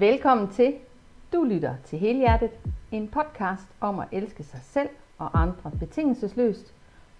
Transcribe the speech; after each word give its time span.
Velkommen 0.00 0.48
til. 0.48 0.74
Du 1.32 1.44
lytter 1.44 1.74
til 1.84 1.98
Helhjertet, 1.98 2.50
en 2.92 3.08
podcast 3.08 3.66
om 3.80 3.98
at 3.98 4.08
elske 4.12 4.42
sig 4.42 4.60
selv 4.62 4.88
og 5.18 5.40
andre 5.42 5.70
betingelsesløst, 5.78 6.74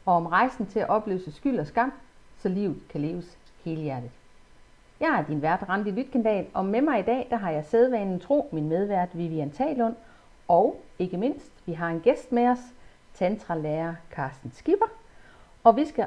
og 0.06 0.14
om 0.14 0.26
rejsen 0.26 0.66
til 0.66 0.78
at 0.78 0.88
opløse 0.88 1.32
skyld 1.32 1.58
og 1.58 1.66
skam, 1.66 1.92
så 2.38 2.48
livet 2.48 2.76
kan 2.90 3.00
leves 3.00 3.38
helhjertet. 3.64 4.10
Jeg 5.00 5.18
er 5.18 5.24
din 5.26 5.42
vært, 5.42 5.68
Randi 5.68 5.90
Lytkendal, 5.90 6.46
og 6.54 6.64
med 6.64 6.80
mig 6.80 7.00
i 7.00 7.02
dag, 7.02 7.26
der 7.30 7.36
har 7.36 7.50
jeg 7.50 7.64
sædvanen 7.64 8.20
tro, 8.20 8.48
min 8.52 8.68
medvært 8.68 9.08
Vivian 9.18 9.50
Talund, 9.50 9.94
og 10.48 10.82
ikke 10.98 11.16
mindst, 11.16 11.52
vi 11.66 11.72
har 11.72 11.88
en 11.88 12.00
gæst 12.00 12.32
med 12.32 12.48
os, 12.48 12.74
tantralærer 13.14 13.94
Carsten 14.10 14.52
Skipper, 14.52 14.88
og 15.64 15.76
vi 15.76 15.84
skal 15.84 16.06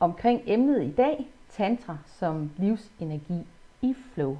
omkring 0.00 0.42
emnet 0.46 0.82
i 0.82 0.90
dag, 0.90 1.28
tantra 1.50 1.98
som 2.06 2.50
livsenergi 2.56 3.46
i 3.82 3.94
flow. 4.14 4.38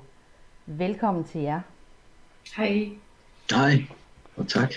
Velkommen 0.70 1.24
til 1.24 1.40
jer. 1.40 1.60
Hej. 2.56 2.88
Hej, 3.50 3.84
og 4.36 4.48
tak. 4.48 4.74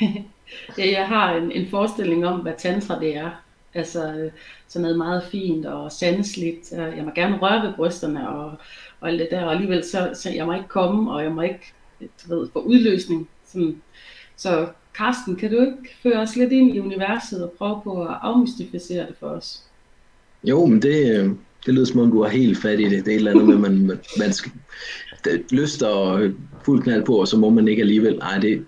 ja, 0.78 0.90
jeg 0.90 1.08
har 1.08 1.34
en, 1.34 1.52
en 1.52 1.70
forestilling 1.70 2.26
om, 2.26 2.40
hvad 2.40 2.52
tantra 2.58 3.00
det 3.00 3.16
er. 3.16 3.30
Altså 3.74 4.30
sådan 4.68 4.82
noget 4.82 4.98
meget 4.98 5.24
fint 5.30 5.66
og 5.66 5.92
sanseligt. 5.92 6.72
Jeg 6.72 7.04
må 7.04 7.10
gerne 7.14 7.38
røre 7.38 7.66
ved 7.66 7.74
brysterne 7.74 8.28
og, 8.28 8.54
og 9.00 9.08
alt 9.08 9.20
det 9.20 9.28
der, 9.30 9.44
og 9.44 9.52
alligevel 9.52 9.84
så, 9.84 10.10
så 10.14 10.30
jeg 10.30 10.46
må 10.46 10.52
ikke 10.54 10.68
komme, 10.68 11.12
og 11.12 11.22
jeg 11.22 11.32
må 11.32 11.42
ikke 11.42 11.72
du 12.00 12.34
ved, 12.34 12.48
få 12.52 12.58
udløsning. 12.58 13.28
Sådan. 13.46 13.82
Så 14.36 14.68
Karsten, 14.94 15.36
kan 15.36 15.50
du 15.50 15.60
ikke 15.60 15.96
føre 16.02 16.20
os 16.20 16.36
lidt 16.36 16.52
ind 16.52 16.74
i 16.74 16.80
universet 16.80 17.44
og 17.44 17.52
prøve 17.58 17.80
på 17.84 18.02
at 18.02 18.16
afmystificere 18.22 19.06
det 19.06 19.16
for 19.20 19.26
os? 19.26 19.64
Jo, 20.44 20.66
men 20.66 20.82
det, 20.82 21.18
øh, 21.18 21.30
det 21.66 21.74
lyder 21.74 21.86
som 21.86 22.00
om, 22.00 22.10
du 22.10 22.22
har 22.22 22.30
helt 22.30 22.58
fat 22.58 22.80
i 22.80 22.84
det. 22.84 23.04
Det 23.04 23.12
er 23.12 23.14
et 23.14 23.14
eller 23.14 23.30
andet 23.30 23.48
med, 23.48 23.58
man, 23.58 23.98
man 24.18 24.32
skal 24.32 24.52
lyst 25.50 25.82
og 25.82 26.30
fuld 26.64 26.82
knald 26.82 27.04
på, 27.04 27.14
og 27.14 27.28
så 27.28 27.36
må 27.36 27.50
man 27.50 27.68
ikke 27.68 27.82
alligevel. 27.82 28.16
Nej, 28.18 28.38
det, 28.38 28.64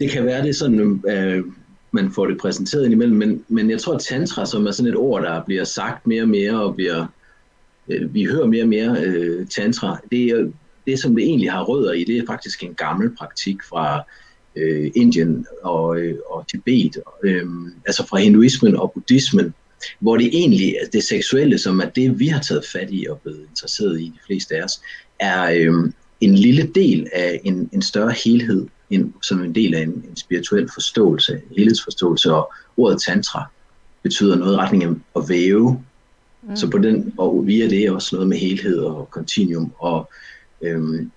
det 0.00 0.10
kan 0.10 0.24
være, 0.24 0.42
det 0.42 0.48
er 0.48 0.54
sådan, 0.54 1.02
øh, 1.08 1.44
man 1.90 2.12
får 2.12 2.26
det 2.26 2.38
præsenteret 2.38 2.84
indimellem, 2.84 3.16
men, 3.16 3.44
men 3.48 3.70
jeg 3.70 3.80
tror, 3.80 3.94
at 3.94 4.00
tantra, 4.00 4.46
som 4.46 4.66
er 4.66 4.70
sådan 4.70 4.92
et 4.92 4.96
ord, 4.96 5.22
der 5.22 5.44
bliver 5.44 5.64
sagt 5.64 6.06
mere 6.06 6.22
og 6.22 6.28
mere, 6.28 6.62
og 6.62 6.74
bliver, 6.74 7.06
øh, 7.88 8.14
vi 8.14 8.24
hører 8.24 8.46
mere 8.46 8.62
og 8.62 8.68
mere 8.68 8.96
øh, 9.04 9.46
tantra, 9.46 10.00
det 10.12 10.24
er 10.24 10.50
det, 10.86 10.98
som 10.98 11.14
det 11.14 11.24
egentlig 11.24 11.52
har 11.52 11.64
rødder 11.64 11.92
i, 11.92 12.04
det 12.04 12.18
er 12.18 12.26
faktisk 12.26 12.62
en 12.62 12.74
gammel 12.74 13.16
praktik 13.16 13.56
fra 13.62 14.02
øh, 14.56 14.90
Indien 14.94 15.46
og, 15.62 16.00
øh, 16.00 16.18
og 16.30 16.48
Tibet, 16.48 16.96
øh, 17.22 17.46
altså 17.86 18.06
fra 18.06 18.18
hinduismen 18.18 18.76
og 18.76 18.92
buddhismen, 18.92 19.54
hvor 20.00 20.16
det 20.16 20.26
egentlig 20.26 20.76
det 20.92 21.04
seksuelle, 21.04 21.58
som 21.58 21.80
er 21.80 21.88
det, 21.88 22.18
vi 22.18 22.26
har 22.26 22.40
taget 22.40 22.64
fat 22.72 22.88
i 22.90 23.06
og 23.10 23.20
blevet 23.20 23.46
interesseret 23.50 24.00
i, 24.00 24.04
de 24.04 24.18
fleste 24.26 24.56
af 24.56 24.62
os, 24.62 24.80
er 25.20 25.50
øh, 25.50 25.92
en 26.20 26.34
lille 26.34 26.70
del 26.74 27.08
af 27.12 27.40
en, 27.44 27.70
en 27.72 27.82
større 27.82 28.14
helhed, 28.24 28.66
en, 28.90 29.14
som 29.22 29.44
en 29.44 29.54
del 29.54 29.74
af 29.74 29.82
en, 29.82 30.04
en 30.10 30.16
spirituel 30.16 30.68
forståelse, 30.74 31.40
helhedsforståelse, 31.56 32.34
og 32.34 32.52
ordet 32.76 33.02
tantra 33.02 33.44
betyder 34.02 34.36
noget 34.36 34.54
i 34.54 34.56
retning 34.56 34.84
af 34.84 34.90
at 35.16 35.28
væve, 35.28 35.82
mm. 36.42 36.56
så 36.56 36.70
på 36.70 36.78
den, 36.78 37.12
og 37.18 37.46
via 37.46 37.68
det 37.68 37.84
er 37.84 37.92
også 37.92 38.16
noget 38.16 38.28
med 38.28 38.36
helhed 38.36 38.78
og 38.78 39.08
continuum, 39.10 39.72
og 39.78 40.10
øhm, 40.62 41.10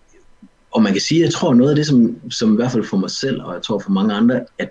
og 0.72 0.84
man 0.84 0.94
kan 0.94 1.02
sige, 1.02 1.22
jeg 1.22 1.34
tror 1.34 1.54
noget 1.54 1.70
af 1.70 1.76
det, 1.76 1.88
som, 1.88 2.16
som 2.30 2.54
i 2.54 2.56
hvert 2.56 2.72
fald 2.72 2.84
for 2.84 2.98
mig 2.98 3.10
selv, 3.10 3.42
og 3.42 3.54
jeg 3.54 3.62
tror 3.62 3.80
for 3.80 3.92
mange 3.92 4.14
andre, 4.14 4.46
at 4.58 4.70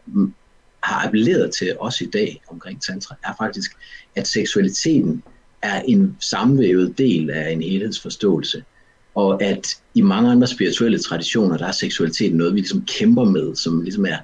har 0.89 1.07
appelleret 1.07 1.51
til 1.59 1.77
os 1.81 2.01
i 2.01 2.07
dag 2.07 2.43
omkring 2.49 2.83
tantra, 2.83 3.17
er 3.25 3.33
faktisk, 3.39 3.73
at 4.17 4.27
seksualiteten 4.27 5.23
er 5.63 5.81
en 5.81 6.17
sammenvævet 6.21 6.99
del 6.99 7.31
af 7.31 7.51
en 7.51 7.63
helhedsforståelse. 7.63 8.65
Og 9.15 9.43
at 9.43 9.67
i 9.95 10.01
mange 10.01 10.31
andre 10.31 10.47
spirituelle 10.47 10.99
traditioner, 10.99 11.57
der 11.57 11.67
er 11.67 11.73
seksualiteten 11.73 12.37
noget, 12.37 12.55
vi 12.55 12.59
ligesom 12.61 12.85
kæmper 12.99 13.25
med, 13.25 13.57
som 13.57 13.83
ligesom 13.83 14.07
er 14.07 14.19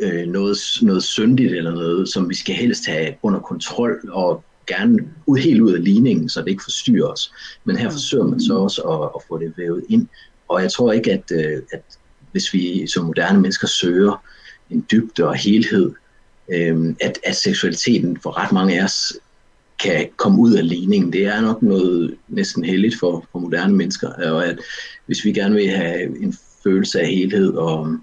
øh, 0.00 0.26
noget, 0.26 0.58
noget 0.82 1.02
syndigt 1.02 1.52
eller 1.52 1.70
noget, 1.70 2.08
som 2.08 2.28
vi 2.28 2.34
skal 2.34 2.54
helst 2.54 2.86
have 2.86 3.14
under 3.22 3.40
kontrol 3.40 4.10
og 4.12 4.44
gerne 4.66 4.98
ud, 5.26 5.38
helt 5.38 5.60
ud 5.60 5.72
af 5.72 5.84
ligningen, 5.84 6.28
så 6.28 6.40
det 6.40 6.48
ikke 6.48 6.64
forstyrrer 6.64 7.06
os. 7.08 7.32
Men 7.64 7.76
her 7.76 7.90
forsøger 7.90 8.24
man 8.24 8.40
så 8.40 8.54
også 8.54 8.82
at, 8.82 9.10
at 9.16 9.22
få 9.28 9.38
det 9.38 9.52
vævet 9.56 9.84
ind. 9.88 10.06
Og 10.48 10.62
jeg 10.62 10.72
tror 10.72 10.92
ikke, 10.92 11.12
at, 11.12 11.32
øh, 11.32 11.62
at 11.72 11.82
hvis 12.32 12.52
vi 12.52 12.86
som 12.86 13.04
moderne 13.04 13.40
mennesker 13.40 13.66
søger 13.66 14.24
en 14.70 14.86
dybde 14.90 15.28
og 15.28 15.34
helhed, 15.34 15.92
øh, 16.52 16.94
at, 17.00 17.18
at 17.24 17.36
seksualiteten 17.36 18.18
for 18.22 18.38
ret 18.38 18.52
mange 18.52 18.80
af 18.80 18.84
os 18.84 19.12
kan 19.82 20.08
komme 20.16 20.40
ud 20.40 20.52
af 20.52 20.68
ligningen. 20.68 21.12
Det 21.12 21.24
er 21.24 21.40
nok 21.40 21.62
noget 21.62 22.16
næsten 22.28 22.64
heldigt 22.64 22.98
for, 22.98 23.28
for 23.32 23.38
moderne 23.38 23.76
mennesker, 23.76 24.08
og 24.08 24.46
at 24.46 24.58
hvis 25.06 25.24
vi 25.24 25.32
gerne 25.32 25.54
vil 25.54 25.70
have 25.70 26.22
en 26.22 26.34
følelse 26.62 27.00
af 27.00 27.08
helhed 27.08 27.52
og, 27.52 27.96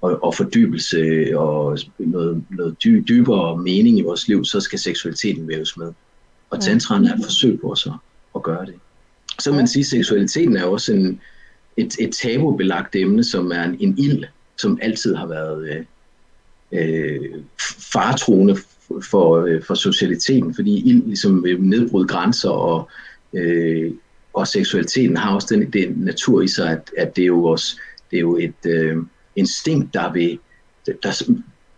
og, 0.00 0.24
og 0.24 0.34
fordybelse 0.34 1.30
og 1.38 1.78
noget, 1.98 2.44
noget 2.50 2.76
dy, 2.84 3.04
dybere 3.08 3.56
mening 3.56 3.98
i 3.98 4.02
vores 4.02 4.28
liv, 4.28 4.44
så 4.44 4.60
skal 4.60 4.78
seksualiteten 4.78 5.48
væves 5.48 5.76
med. 5.76 5.92
Og 6.50 6.60
tantraen 6.60 7.04
er 7.04 7.14
et 7.14 7.24
forsøg 7.24 7.60
på 7.60 7.72
os 7.72 7.88
at 8.34 8.42
gøre 8.42 8.66
det. 8.66 8.74
Så 9.40 9.52
man 9.52 9.68
siger, 9.68 9.82
at 9.82 9.86
seksualiteten 9.86 10.56
er 10.56 10.64
også 10.64 10.92
en, 10.92 11.20
et, 11.76 11.96
et 12.00 12.14
tabubelagt 12.14 12.96
emne, 12.96 13.24
som 13.24 13.52
er 13.52 13.62
en, 13.62 13.76
en 13.80 13.98
ild, 13.98 14.24
som 14.58 14.78
altid 14.82 15.14
har 15.14 15.26
været 15.26 15.86
øh, 16.72 17.30
faretroende 17.92 18.56
for, 19.10 19.44
øh, 19.44 19.62
for 19.62 19.74
socialiteten, 19.74 20.54
fordi 20.54 20.88
ild 20.88 21.06
ligesom 21.06 21.46
øh, 21.46 21.60
vil 21.60 21.68
nedbryde 21.68 22.08
grænser, 22.08 22.50
og, 22.50 22.90
øh, 23.32 23.92
og 24.34 24.48
seksualiteten 24.48 25.16
har 25.16 25.34
også 25.34 25.48
den, 25.50 25.70
den 25.70 25.92
natur 25.96 26.42
i 26.42 26.48
sig, 26.48 26.70
at, 26.70 26.90
at 26.98 27.16
det 27.16 27.22
er 27.22 27.26
jo, 27.26 27.44
også, 27.44 27.76
det 28.10 28.16
er 28.16 28.20
jo 28.20 28.36
et 28.36 28.66
øh, 28.66 28.96
instinkt, 29.36 29.94
der, 29.94 30.12
vil, 30.12 30.38
der 30.86 31.32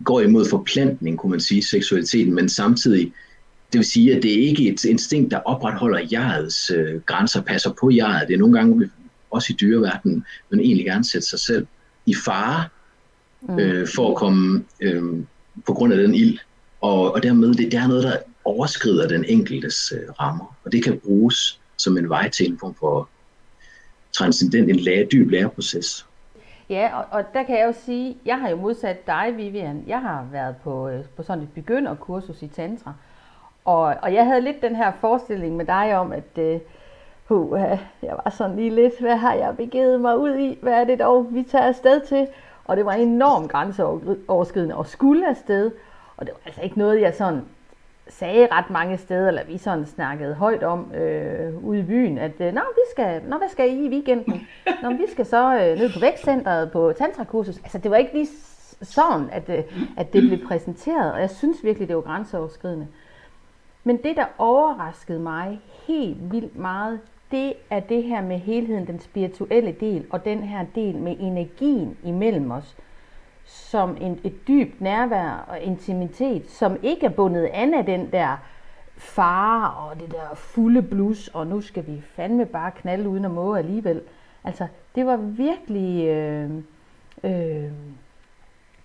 går 0.04 0.20
imod 0.20 0.48
forplantning, 0.48 1.18
kunne 1.18 1.30
man 1.30 1.40
sige, 1.40 1.62
seksualiteten, 1.62 2.34
men 2.34 2.48
samtidig, 2.48 3.12
det 3.72 3.78
vil 3.78 3.86
sige, 3.86 4.16
at 4.16 4.22
det 4.22 4.32
er 4.32 4.48
ikke 4.48 4.68
et 4.68 4.84
instinkt, 4.84 5.30
der 5.30 5.38
opretholder 5.38 6.00
jegets 6.12 6.70
øh, 6.70 7.00
grænser, 7.00 7.42
passer 7.42 7.72
på 7.80 7.90
jeget. 7.90 8.28
Det 8.28 8.34
er 8.34 8.38
nogle 8.38 8.58
gange, 8.58 8.90
også 9.30 9.52
i 9.52 9.56
dyreverdenen, 9.60 10.24
men 10.50 10.60
egentlig 10.60 10.86
gerne 10.86 11.04
sætte 11.04 11.28
sig 11.28 11.38
selv 11.38 11.66
i 12.06 12.14
fare, 12.14 12.64
mm. 13.48 13.58
øh, 13.58 13.88
for 13.94 14.10
at 14.10 14.16
komme 14.16 14.64
øh, 14.80 15.02
på 15.66 15.72
grund 15.72 15.92
af 15.92 15.98
den 15.98 16.14
ild. 16.14 16.38
Og, 16.80 17.12
og 17.12 17.22
dermed, 17.22 17.54
det, 17.54 17.72
det 17.72 17.74
er 17.74 17.88
noget, 17.88 18.02
der 18.02 18.16
overskrider 18.44 19.08
den 19.08 19.24
enkeltes 19.24 19.92
øh, 19.96 20.10
rammer. 20.20 20.56
Og 20.64 20.72
det 20.72 20.84
kan 20.84 21.00
bruges 21.04 21.60
som 21.76 21.98
en 21.98 22.08
vej 22.08 22.28
til 22.28 22.50
en 22.50 22.58
form 22.58 22.74
for 22.74 23.08
transcendent, 24.12 24.70
en 24.70 24.76
lære, 24.76 25.04
dyb 25.12 25.30
læreproces. 25.30 26.06
Ja, 26.70 26.98
og, 26.98 27.04
og 27.10 27.24
der 27.34 27.42
kan 27.42 27.58
jeg 27.58 27.66
jo 27.66 27.74
sige, 27.84 28.16
jeg 28.24 28.40
har 28.40 28.48
jo 28.48 28.56
modsat 28.56 29.06
dig, 29.06 29.34
Vivian. 29.36 29.84
Jeg 29.86 30.00
har 30.00 30.26
været 30.32 30.56
på, 30.64 30.88
øh, 30.88 31.04
på 31.16 31.22
sådan 31.22 31.42
et 31.42 31.48
begynderkursus 31.54 32.42
i 32.42 32.48
Tantra. 32.48 32.94
Og, 33.64 33.82
og 34.02 34.14
jeg 34.14 34.26
havde 34.26 34.40
lidt 34.40 34.62
den 34.62 34.76
her 34.76 34.92
forestilling 35.00 35.56
med 35.56 35.64
dig 35.64 35.96
om, 35.96 36.12
at 36.12 36.38
øh, 36.38 36.60
uh, 37.28 37.60
jeg 38.02 38.16
var 38.24 38.30
sådan 38.30 38.56
lige 38.56 38.70
lidt, 38.70 39.00
hvad 39.00 39.16
har 39.16 39.34
jeg 39.34 39.56
begivet 39.56 40.00
mig 40.00 40.18
ud 40.18 40.38
i? 40.38 40.58
Hvad 40.62 40.72
er 40.72 40.84
det 40.84 40.98
dog, 40.98 41.26
vi 41.30 41.42
tager 41.42 41.64
afsted 41.64 42.00
til? 42.00 42.26
Og 42.64 42.76
det 42.76 42.84
var 42.84 42.92
enormt 42.92 43.50
grænseoverskridende 43.50 44.74
og 44.74 44.86
skulle 44.86 45.28
afsted. 45.28 45.70
Og 46.16 46.26
det 46.26 46.34
var 46.34 46.40
altså 46.46 46.62
ikke 46.62 46.78
noget, 46.78 47.00
jeg 47.00 47.14
sådan 47.14 47.42
sagde 48.08 48.48
ret 48.52 48.70
mange 48.70 48.98
steder, 48.98 49.28
eller 49.28 49.44
vi 49.44 49.58
sådan 49.58 49.86
snakkede 49.86 50.34
højt 50.34 50.62
om 50.62 50.92
øh, 50.94 51.64
ude 51.64 51.78
i 51.78 51.82
byen, 51.82 52.18
at 52.18 52.40
øh, 52.40 52.52
Nå, 52.52 52.60
vi 52.60 52.80
skal, 52.90 53.22
Nå, 53.22 53.38
hvad 53.38 53.48
skal 53.48 53.70
I 53.70 53.86
i 53.86 53.88
weekenden? 53.88 54.46
Nå, 54.82 54.90
vi 54.90 55.06
skal 55.12 55.26
så 55.26 55.54
øh, 55.54 55.78
ned 55.78 55.92
på 55.92 56.00
vækstcenteret 56.00 56.72
på 56.72 56.92
tantrakursus. 56.98 57.56
Altså, 57.56 57.78
det 57.78 57.90
var 57.90 57.96
ikke 57.96 58.12
lige 58.14 58.28
sådan, 58.82 59.28
at, 59.32 59.48
øh, 59.48 59.64
at 59.96 60.12
det 60.12 60.22
blev 60.22 60.48
præsenteret, 60.48 61.12
og 61.12 61.20
jeg 61.20 61.30
synes 61.30 61.64
virkelig, 61.64 61.88
det 61.88 61.96
var 61.96 62.02
grænseoverskridende. 62.02 62.86
Men 63.84 63.96
det, 63.96 64.16
der 64.16 64.24
overraskede 64.38 65.20
mig 65.20 65.60
helt 65.86 66.32
vildt 66.32 66.58
meget, 66.58 67.00
det 67.34 67.52
er 67.70 67.80
det 67.80 68.02
her 68.02 68.22
med 68.22 68.38
helheden, 68.38 68.86
den 68.86 69.00
spirituelle 69.00 69.72
del, 69.72 70.06
og 70.10 70.24
den 70.24 70.42
her 70.42 70.64
del 70.74 70.96
med 70.96 71.16
energien 71.20 71.96
imellem 72.04 72.50
os, 72.50 72.76
som 73.44 73.96
en, 74.00 74.20
et 74.24 74.48
dybt 74.48 74.80
nærvær 74.80 75.44
og 75.48 75.60
intimitet, 75.60 76.50
som 76.50 76.76
ikke 76.82 77.06
er 77.06 77.10
bundet 77.10 77.50
an 77.52 77.74
af 77.74 77.84
den 77.84 78.12
der 78.12 78.36
fare 78.96 79.74
og 79.74 80.00
det 80.00 80.10
der 80.12 80.34
fulde 80.34 80.82
blus, 80.82 81.28
og 81.28 81.46
nu 81.46 81.60
skal 81.60 81.86
vi 81.86 82.00
fandme 82.00 82.46
bare 82.46 82.70
knalde 82.70 83.08
uden 83.08 83.24
at 83.24 83.30
måge 83.30 83.58
alligevel. 83.58 84.02
Altså, 84.44 84.66
det 84.94 85.06
var 85.06 85.16
virkelig, 85.16 86.06
øh, 86.08 86.50
øh, 87.24 87.70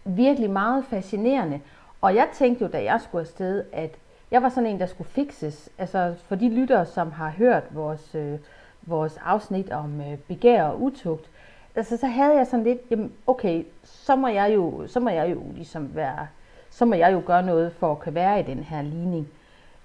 virkelig 0.06 0.50
meget 0.50 0.86
fascinerende. 0.86 1.62
Og 2.01 2.16
jeg 2.16 2.28
tænkte 2.34 2.66
jo, 2.66 2.72
da 2.72 2.84
jeg 2.84 3.01
skulle 3.01 3.22
afsted, 3.22 3.63
at 3.74 3.96
jeg 4.31 4.44
var 4.44 4.50
sådan 4.50 4.70
en, 4.70 4.80
der 4.80 4.86
skulle 4.86 5.10
fikses. 5.10 5.70
Altså 5.78 6.14
for 6.28 6.36
de 6.36 6.50
lyttere, 6.50 6.86
som 6.86 7.12
har 7.12 7.30
hørt 7.30 7.64
vores, 7.72 8.16
øh, 8.16 8.40
vores 8.81 9.18
afsnit 9.26 9.72
om 9.72 10.02
øh, 10.02 10.18
begær 10.18 10.64
og 10.64 10.81
utugt, 10.81 11.30
altså 11.76 11.98
så 11.98 12.08
havde 12.08 12.38
jeg 12.38 12.48
sådan 12.48 12.64
lidt, 12.64 12.80
jamen 12.90 13.12
okay, 13.28 13.64
så 13.84 14.16
må 14.16 14.28
jeg 14.28 14.54
jo, 14.56 14.88
så 14.88 15.00
må 15.00 15.10
jeg 15.10 15.31
jo 15.31 15.42
ligesom 15.56 15.96
være, 15.96 16.28
så 16.70 16.86
må 16.86 16.96
jeg 16.96 17.14
jo 17.14 17.22
gøre 17.26 17.44
noget 17.44 17.72
for 17.72 17.92
at 17.92 18.00
kunne 18.00 18.16
være 18.16 18.40
i 18.40 18.44
den 18.44 18.60
her 18.60 18.81
ligning, 18.81 19.28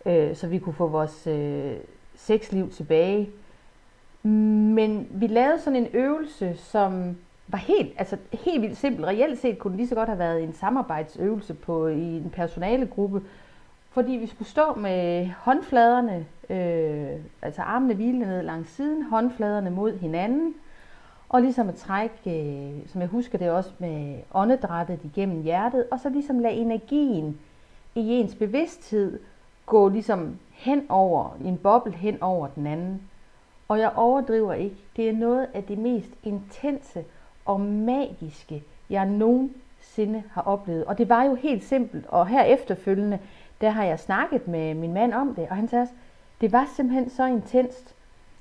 øh, 0.06 0.37
så 0.37 0.47
vi 0.47 0.58
kunne 0.58 0.75
få 0.75 0.87
vores 0.87 1.26
øh, 1.26 1.75
sexliv 2.17 2.70
tilbage. 2.70 3.31
Men 4.23 5.08
vi 5.11 5.26
lavede 5.26 5.61
sådan 5.61 5.76
en 5.76 5.88
øvelse, 5.93 6.56
som 6.56 7.17
var 7.49 7.58
helt, 7.58 7.93
altså 7.99 8.17
helt 8.32 8.62
vildt 8.62 8.76
simpel. 8.76 9.05
Reelt 9.05 9.38
set 9.38 9.58
kunne 9.58 9.70
det 9.70 9.76
lige 9.76 9.88
så 9.88 9.94
godt 9.94 10.08
have 10.08 10.19
været 10.19 10.43
en 10.43 10.52
samarbejdsøvelse 10.52 11.55
på, 11.55 11.87
i 11.87 12.17
en 12.17 12.31
personalegruppe, 12.35 13.23
fordi 13.94 14.12
vi 14.12 14.26
skulle 14.26 14.49
stå 14.49 14.75
med 14.75 15.26
håndfladerne, 15.38 16.26
øh, 16.50 17.20
altså 17.43 17.62
armene 17.62 17.94
hvilende 17.94 18.26
ned 18.26 18.43
langs 18.43 18.70
siden, 18.70 19.02
håndfladerne 19.02 19.70
mod 19.70 19.99
hinanden, 19.99 20.55
og 21.29 21.43
ligesom 21.43 21.69
at 21.69 21.75
trække, 21.75 22.14
øh, 22.26 22.88
som 22.88 23.00
jeg 23.00 23.08
husker 23.08 23.38
det 23.38 23.50
også 23.50 23.70
med 23.79 24.19
åndedrættet 24.35 25.00
igennem 25.05 25.43
hjertet, 25.43 25.87
og 25.91 26.00
så 26.00 26.08
ligesom 26.08 26.38
lade 26.38 26.55
energien 26.55 27.38
i 27.94 28.08
ens 28.11 28.35
bevidsthed 28.35 29.19
gå 29.67 29.88
ligesom 29.88 30.37
hen 30.50 30.87
over, 30.88 31.37
en 31.44 31.56
boble 31.56 31.93
hen 31.93 32.23
over 32.23 32.47
den 32.47 32.67
anden. 32.67 33.02
Og 33.69 33.79
jeg 33.79 33.93
overdriver 33.97 34.52
ikke. 34.52 34.76
Det 34.97 35.08
er 35.08 35.12
noget 35.12 35.47
af 35.55 35.64
det 35.64 35.79
mest 35.79 36.11
intense 36.23 37.05
og 37.44 37.61
magiske, 37.61 38.62
jeg 38.90 39.06
nogensinde 39.06 40.23
har 40.32 40.43
oplevet. 40.43 40.85
Og 40.85 40.99
det 40.99 41.08
var 41.08 41.23
jo 41.25 41.35
helt 41.35 41.64
simpelt. 41.64 42.06
Og 42.08 42.26
her 42.26 42.43
efterfølgende, 42.43 43.19
der 43.64 43.70
har 43.70 43.84
jeg 43.84 43.99
snakket 43.99 44.49
med 44.49 44.75
min 44.75 44.93
mand 44.93 45.14
om 45.14 45.34
det, 45.34 45.46
og 45.50 45.56
han 45.56 45.69
sagde 45.69 45.82
også, 45.82 45.94
det 46.40 46.52
var 46.52 46.72
simpelthen 46.76 47.11
så 47.11 47.26
intenst. 47.26 47.94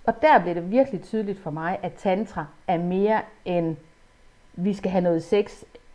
Og 0.04 0.14
der 0.22 0.44
blev 0.44 0.56
det 0.56 0.72
virkelig 0.72 1.02
tydeligt 1.02 1.40
for 1.44 1.52
mig, 1.52 1.80
at 1.84 1.92
tantra 1.94 2.46
er 2.68 2.78
mere 2.78 3.22
end, 3.46 3.76
vi 4.56 4.74
skal 4.74 4.92
have 4.92 5.04
noget 5.04 5.24
sex, 5.24 5.46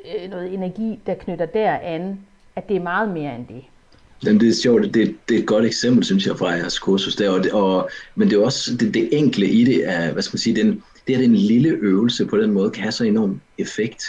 øh, 0.04 0.30
noget 0.30 0.54
energi, 0.54 1.00
der 1.06 1.14
knytter 1.14 1.46
deran, 1.46 2.20
at 2.56 2.68
det 2.68 2.76
er 2.76 2.80
meget 2.80 3.08
mere 3.08 3.36
end 3.36 3.46
det. 3.46 3.64
Jamen, 4.24 4.40
det 4.40 4.48
er 4.48 4.52
sjovt, 4.52 4.82
det, 4.82 5.16
det 5.28 5.34
er 5.34 5.38
et 5.38 5.46
godt 5.46 5.64
eksempel, 5.64 6.04
synes 6.04 6.26
jeg, 6.26 6.38
fra 6.38 6.48
jeres 6.48 6.78
kursus 6.78 7.16
der, 7.16 7.30
og 7.30 7.44
det, 7.44 7.52
og, 7.52 7.90
men 8.14 8.30
det 8.30 8.38
er 8.38 8.44
også 8.44 8.76
det, 8.80 8.94
det 8.94 9.08
enkle 9.12 9.46
i 9.46 9.64
det, 9.64 9.88
er, 9.88 10.12
hvad 10.12 10.22
skal 10.22 10.34
man 10.34 10.38
sige, 10.38 10.56
den, 10.56 10.82
det 11.06 11.14
at 11.14 11.24
en 11.24 11.34
lille 11.34 11.68
øvelse 11.68 12.26
på 12.26 12.38
den 12.38 12.50
måde 12.50 12.70
kan 12.70 12.82
have 12.82 12.92
så 12.92 13.04
enorm 13.04 13.40
effekt, 13.58 14.02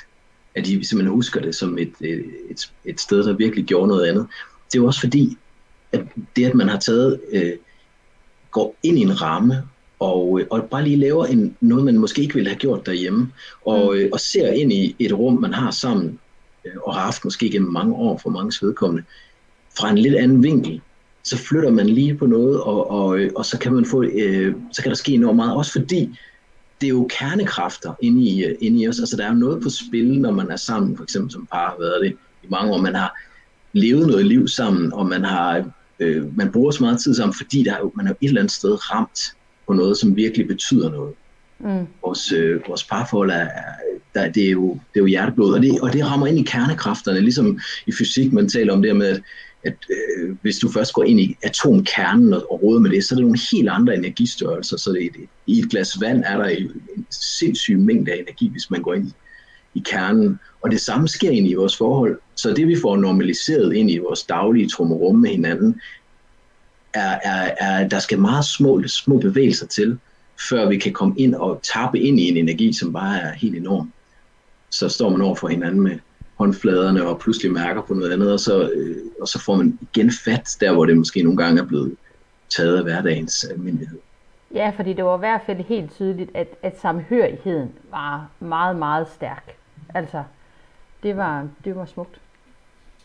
at 0.55 0.67
I 0.67 0.83
simpelthen 0.83 1.15
husker 1.15 1.41
det 1.41 1.55
som 1.55 1.77
et, 1.77 1.93
øh, 2.01 2.23
et, 2.49 2.71
et 2.85 2.99
sted, 2.99 3.23
der 3.23 3.33
virkelig 3.33 3.65
gjorde 3.65 3.87
noget 3.87 4.07
andet. 4.07 4.27
Det 4.71 4.77
er 4.77 4.81
jo 4.81 4.85
også 4.85 4.99
fordi, 4.99 5.37
at 5.91 6.01
det, 6.35 6.45
at 6.45 6.55
man 6.55 6.69
har 6.69 6.79
taget, 6.79 7.19
øh, 7.31 7.51
går 8.51 8.75
ind 8.83 8.97
i 8.97 9.01
en 9.01 9.21
ramme, 9.21 9.63
og, 9.99 10.41
og 10.49 10.63
bare 10.63 10.83
lige 10.83 10.95
laver 10.95 11.25
en, 11.25 11.57
noget, 11.61 11.85
man 11.85 11.97
måske 11.97 12.21
ikke 12.21 12.33
ville 12.33 12.49
have 12.49 12.59
gjort 12.59 12.85
derhjemme, 12.85 13.31
og, 13.65 13.95
mm. 13.95 14.09
og 14.11 14.19
ser 14.19 14.51
ind 14.51 14.73
i 14.73 14.95
et 14.99 15.13
rum, 15.13 15.41
man 15.41 15.53
har 15.53 15.71
sammen, 15.71 16.19
øh, 16.65 16.71
og 16.83 16.95
har 16.95 17.01
haft 17.01 17.23
måske 17.23 17.49
gennem 17.49 17.71
mange 17.71 17.95
år 17.95 18.17
for 18.17 18.29
mange 18.29 18.65
vedkommende, 18.65 19.03
fra 19.79 19.89
en 19.89 19.97
lidt 19.97 20.15
anden 20.15 20.43
vinkel, 20.43 20.81
så 21.23 21.37
flytter 21.37 21.71
man 21.71 21.89
lige 21.89 22.15
på 22.15 22.25
noget, 22.25 22.61
og, 22.61 22.91
og, 22.91 23.19
og 23.35 23.45
så 23.45 23.59
kan 23.59 23.73
man 23.73 23.85
få, 23.85 24.03
øh, 24.03 24.55
så 24.71 24.81
kan 24.81 24.89
der 24.89 24.95
ske 24.95 25.11
enormt 25.11 25.35
meget, 25.35 25.55
også 25.55 25.71
fordi 25.71 26.09
det 26.81 26.87
er 26.87 26.91
jo 26.91 27.07
kernekræfter 27.09 27.93
inde 28.01 28.23
i, 28.23 28.45
øh, 28.45 28.55
inde 28.61 28.81
i 28.81 28.87
os. 28.87 28.99
Altså, 28.99 29.17
der 29.17 29.23
er 29.25 29.29
jo 29.29 29.35
noget 29.35 29.63
på 29.63 29.69
spil, 29.69 30.19
når 30.19 30.31
man 30.31 30.51
er 30.51 30.55
sammen, 30.55 30.97
for 30.97 31.03
eksempel 31.03 31.31
som 31.31 31.47
par 31.51 31.69
har 31.69 31.75
været 31.79 32.01
det 32.03 32.17
i 32.43 32.47
mange 32.49 32.73
år. 32.73 32.77
Man 32.77 32.95
har 32.95 33.15
levet 33.73 34.07
noget 34.07 34.25
liv 34.25 34.47
sammen, 34.47 34.93
og 34.93 35.05
man 35.05 35.23
har 35.23 35.71
øh, 35.99 36.37
man 36.37 36.51
bruger 36.51 36.71
så 36.71 36.83
meget 36.83 37.01
tid 37.01 37.15
sammen, 37.15 37.35
fordi 37.37 37.63
der 37.63 37.73
er 37.73 37.91
man 37.95 38.05
er 38.05 38.09
jo 38.09 38.15
et 38.21 38.27
eller 38.27 38.41
andet 38.41 38.53
sted 38.53 38.91
ramt 38.91 39.19
på 39.67 39.73
noget, 39.73 39.97
som 39.97 40.15
virkelig 40.15 40.47
betyder 40.47 40.89
noget. 40.89 41.13
Mm. 41.59 41.87
Vores, 42.05 42.31
øh, 42.31 42.61
vores 42.67 42.83
parforhold 42.83 43.31
er, 43.31 43.49
der, 44.13 44.31
det, 44.31 44.45
er 44.45 44.51
jo, 44.51 44.71
det 44.71 44.99
er 44.99 44.99
jo 44.99 45.05
hjerteblod, 45.05 45.53
og 45.53 45.61
det, 45.61 45.81
og 45.81 45.93
det 45.93 46.05
rammer 46.05 46.27
ind 46.27 46.39
i 46.39 46.43
kernekræfterne, 46.43 47.21
ligesom 47.21 47.59
i 47.87 47.91
fysik, 47.91 48.33
man 48.33 48.49
taler 48.49 48.73
om 48.73 48.81
det 48.81 48.95
med, 48.95 49.07
at 49.07 49.21
at 49.63 49.75
øh, 49.89 50.35
hvis 50.41 50.57
du 50.57 50.71
først 50.71 50.93
går 50.93 51.03
ind 51.03 51.19
i 51.19 51.37
atomkernen 51.43 52.33
og, 52.33 52.51
og 52.51 52.63
råder 52.63 52.79
med 52.79 52.89
det, 52.89 53.03
så 53.03 53.15
er 53.15 53.17
det 53.17 53.25
nogle 53.25 53.39
helt 53.51 53.69
andre 53.69 53.95
energistørrelser. 53.95 54.77
Så 54.77 54.91
det, 54.91 55.09
det, 55.13 55.29
i 55.47 55.59
et 55.59 55.69
glas 55.69 56.01
vand 56.01 56.23
er 56.25 56.37
der 56.37 56.45
en 56.45 56.71
sindssyg 57.09 57.77
mængde 57.79 58.11
af 58.11 58.17
energi, 58.17 58.49
hvis 58.49 58.71
man 58.71 58.81
går 58.81 58.93
ind 58.93 59.07
i, 59.07 59.11
i 59.79 59.83
kernen. 59.85 60.39
Og 60.61 60.71
det 60.71 60.81
samme 60.81 61.07
sker 61.07 61.31
ind 61.31 61.47
i 61.47 61.53
vores 61.53 61.77
forhold. 61.77 62.19
Så 62.35 62.53
det 62.53 62.67
vi 62.67 62.77
får 62.81 62.97
normaliseret 62.97 63.75
ind 63.75 63.91
i 63.91 63.97
vores 63.97 64.23
daglige 64.23 64.69
trummerum 64.69 65.15
med 65.15 65.29
hinanden, 65.29 65.81
er, 66.93 67.19
er, 67.23 67.55
er, 67.59 67.87
der 67.87 67.99
skal 67.99 68.19
meget 68.19 68.45
små, 68.45 68.83
små 68.87 69.17
bevægelser 69.17 69.67
til, 69.67 69.99
før 70.49 70.69
vi 70.69 70.77
kan 70.77 70.93
komme 70.93 71.15
ind 71.17 71.35
og 71.35 71.59
tappe 71.73 71.99
ind 71.99 72.19
i 72.19 72.29
en 72.29 72.37
energi, 72.37 72.73
som 72.73 72.93
bare 72.93 73.19
er 73.19 73.33
helt 73.33 73.55
enorm. 73.55 73.91
Så 74.69 74.89
står 74.89 75.09
man 75.09 75.21
over 75.21 75.35
for 75.35 75.47
hinanden 75.47 75.81
med, 75.81 75.99
håndfladerne 76.39 77.07
og 77.07 77.19
pludselig 77.19 77.51
mærker 77.51 77.81
på 77.81 77.93
noget 77.93 78.11
andet, 78.11 78.33
og 78.33 78.39
så, 78.39 78.69
øh, 78.69 78.97
og 79.21 79.27
så 79.27 79.39
får 79.39 79.55
man 79.55 79.79
igen 79.81 80.11
fat 80.25 80.57
der, 80.59 80.71
hvor 80.73 80.85
det 80.85 80.97
måske 80.97 81.23
nogle 81.23 81.37
gange 81.37 81.61
er 81.61 81.65
blevet 81.65 81.95
taget 82.49 82.77
af 82.77 82.83
hverdagens 82.83 83.43
almindelighed. 83.43 83.99
Ja, 84.53 84.71
fordi 84.75 84.93
det 84.93 85.05
var 85.05 85.17
i 85.17 85.19
hvert 85.19 85.41
fald 85.45 85.57
helt 85.57 85.91
tydeligt, 85.91 86.31
at, 86.33 86.47
at 86.63 86.79
samhørigheden 86.81 87.69
var 87.91 88.29
meget, 88.39 88.75
meget 88.75 89.07
stærk. 89.15 89.55
Altså, 89.93 90.23
det 91.03 91.17
var, 91.17 91.47
det 91.63 91.75
var 91.75 91.85
smukt. 91.85 92.19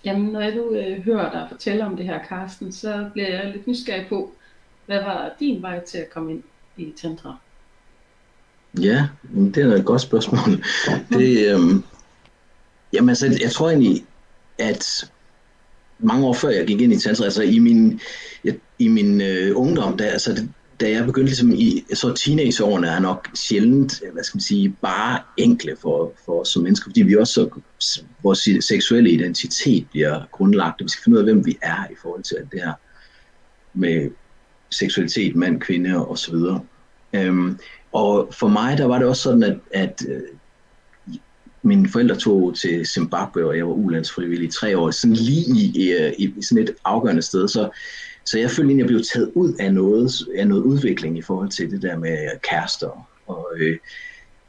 Jamen, 0.05 0.27
når 0.27 0.41
jeg 0.41 0.55
nu 0.55 0.71
øh, 0.71 1.01
hører 1.05 1.31
dig 1.31 1.47
fortælle 1.51 1.87
om 1.87 1.97
det 1.97 2.07
her, 2.07 2.25
Karsten, 2.29 2.73
så 2.73 3.11
bliver 3.13 3.29
jeg 3.29 3.53
lidt 3.53 3.67
nysgerrig 3.67 4.07
på, 4.09 4.33
hvad 4.87 5.03
var 5.03 5.31
din 5.41 5.63
vej 5.63 5.85
til 5.85 5.99
at 5.99 6.11
komme 6.11 6.33
ind 6.33 6.43
i 6.77 6.93
Tantra? 6.97 7.37
Ja, 8.81 9.09
det 9.35 9.57
er 9.57 9.75
et 9.75 9.85
godt 9.85 10.01
spørgsmål. 10.01 10.39
Det, 11.19 11.55
øhm, 11.55 11.85
Jamen 12.95 13.09
altså, 13.09 13.39
jeg 13.41 13.53
tror 13.53 13.71
egentlig, 13.71 14.05
at 14.59 15.11
mange 15.99 16.27
år 16.27 16.33
før 16.33 16.49
jeg 16.49 16.67
gik 16.67 16.81
ind 16.81 16.93
i 16.93 16.99
tantra, 16.99 17.25
altså 17.25 17.43
i 17.43 17.59
min, 17.59 18.01
i 18.79 18.89
min 18.89 19.21
øh, 19.21 19.53
ungdom, 19.57 19.97
da, 19.97 20.05
altså, 20.05 20.47
da 20.81 20.91
jeg 20.91 21.07
begyndte 21.07 21.29
ligesom 21.29 21.53
i, 21.53 21.85
så 21.95 22.13
teenageårene 22.13 22.87
er 22.87 22.99
nok 22.99 23.29
sjældent, 23.35 24.03
øh, 24.07 24.13
hvad 24.13 24.25
skal 24.25 24.37
man 24.37 24.43
sige, 24.43 24.77
bare 24.83 25.21
enkle 25.37 25.77
for, 25.83 26.13
for 26.25 26.41
os 26.41 26.49
som 26.49 26.63
mennesker, 26.63 26.91
fordi 26.91 27.03
vi 27.03 27.17
også 27.17 27.33
så, 27.79 27.99
vores 28.23 28.65
seksuelle 28.65 29.11
identitet 29.11 29.87
bliver 29.91 30.21
grundlagt, 30.33 30.81
og 30.81 30.85
vi 30.85 30.89
skal 30.89 31.05
finde 31.05 31.15
ud 31.15 31.23
af, 31.23 31.33
hvem 31.33 31.47
vi 31.47 31.59
er 31.63 31.85
i 31.91 31.95
forhold 32.03 32.23
til 32.23 32.37
alt 32.37 32.53
det 32.53 32.61
her 32.63 32.73
med 33.75 34.11
seksualitet, 34.71 35.37
mand, 35.37 35.61
kvinde 35.61 36.07
og 36.07 36.19
så 36.19 36.31
videre. 36.31 36.61
Øhm, 37.13 37.59
og 37.93 38.35
for 38.39 38.49
mig, 38.49 38.79
der 38.79 38.85
var 38.85 38.99
det 38.99 39.09
også 39.09 39.23
sådan, 39.23 39.43
at, 39.43 39.59
at 39.71 40.03
øh, 40.09 40.23
mine 41.63 41.89
forældre 41.89 42.17
tog 42.17 42.55
til 42.57 42.87
Zimbabwe, 42.87 43.47
og 43.47 43.57
jeg 43.57 43.67
var 43.67 43.73
ulandsfrivillig 43.73 44.49
i 44.49 44.51
tre 44.51 44.79
år, 44.79 44.91
sådan 44.91 45.17
lige 45.17 45.71
i, 45.75 45.93
øh, 45.93 46.13
i, 46.19 46.35
i 46.37 46.43
sådan 46.43 46.65
et 46.65 46.75
afgørende 46.85 47.23
sted. 47.23 47.49
Så, 47.49 47.71
så 48.25 48.39
jeg 48.39 48.51
følte 48.51 48.73
at 48.73 48.79
jeg 48.79 48.87
blev 48.87 49.03
taget 49.13 49.31
ud 49.35 49.53
af 49.61 49.75
noget, 49.75 50.13
af 50.37 50.49
noget 50.49 50.63
udvikling 50.63 51.19
i 51.19 51.23
forhold 51.23 51.49
til 51.49 51.71
det 51.71 51.83
der 51.83 51.99
med 51.99 52.17
kærester. 52.51 53.09
Og 53.27 53.47
øh, 53.57 53.77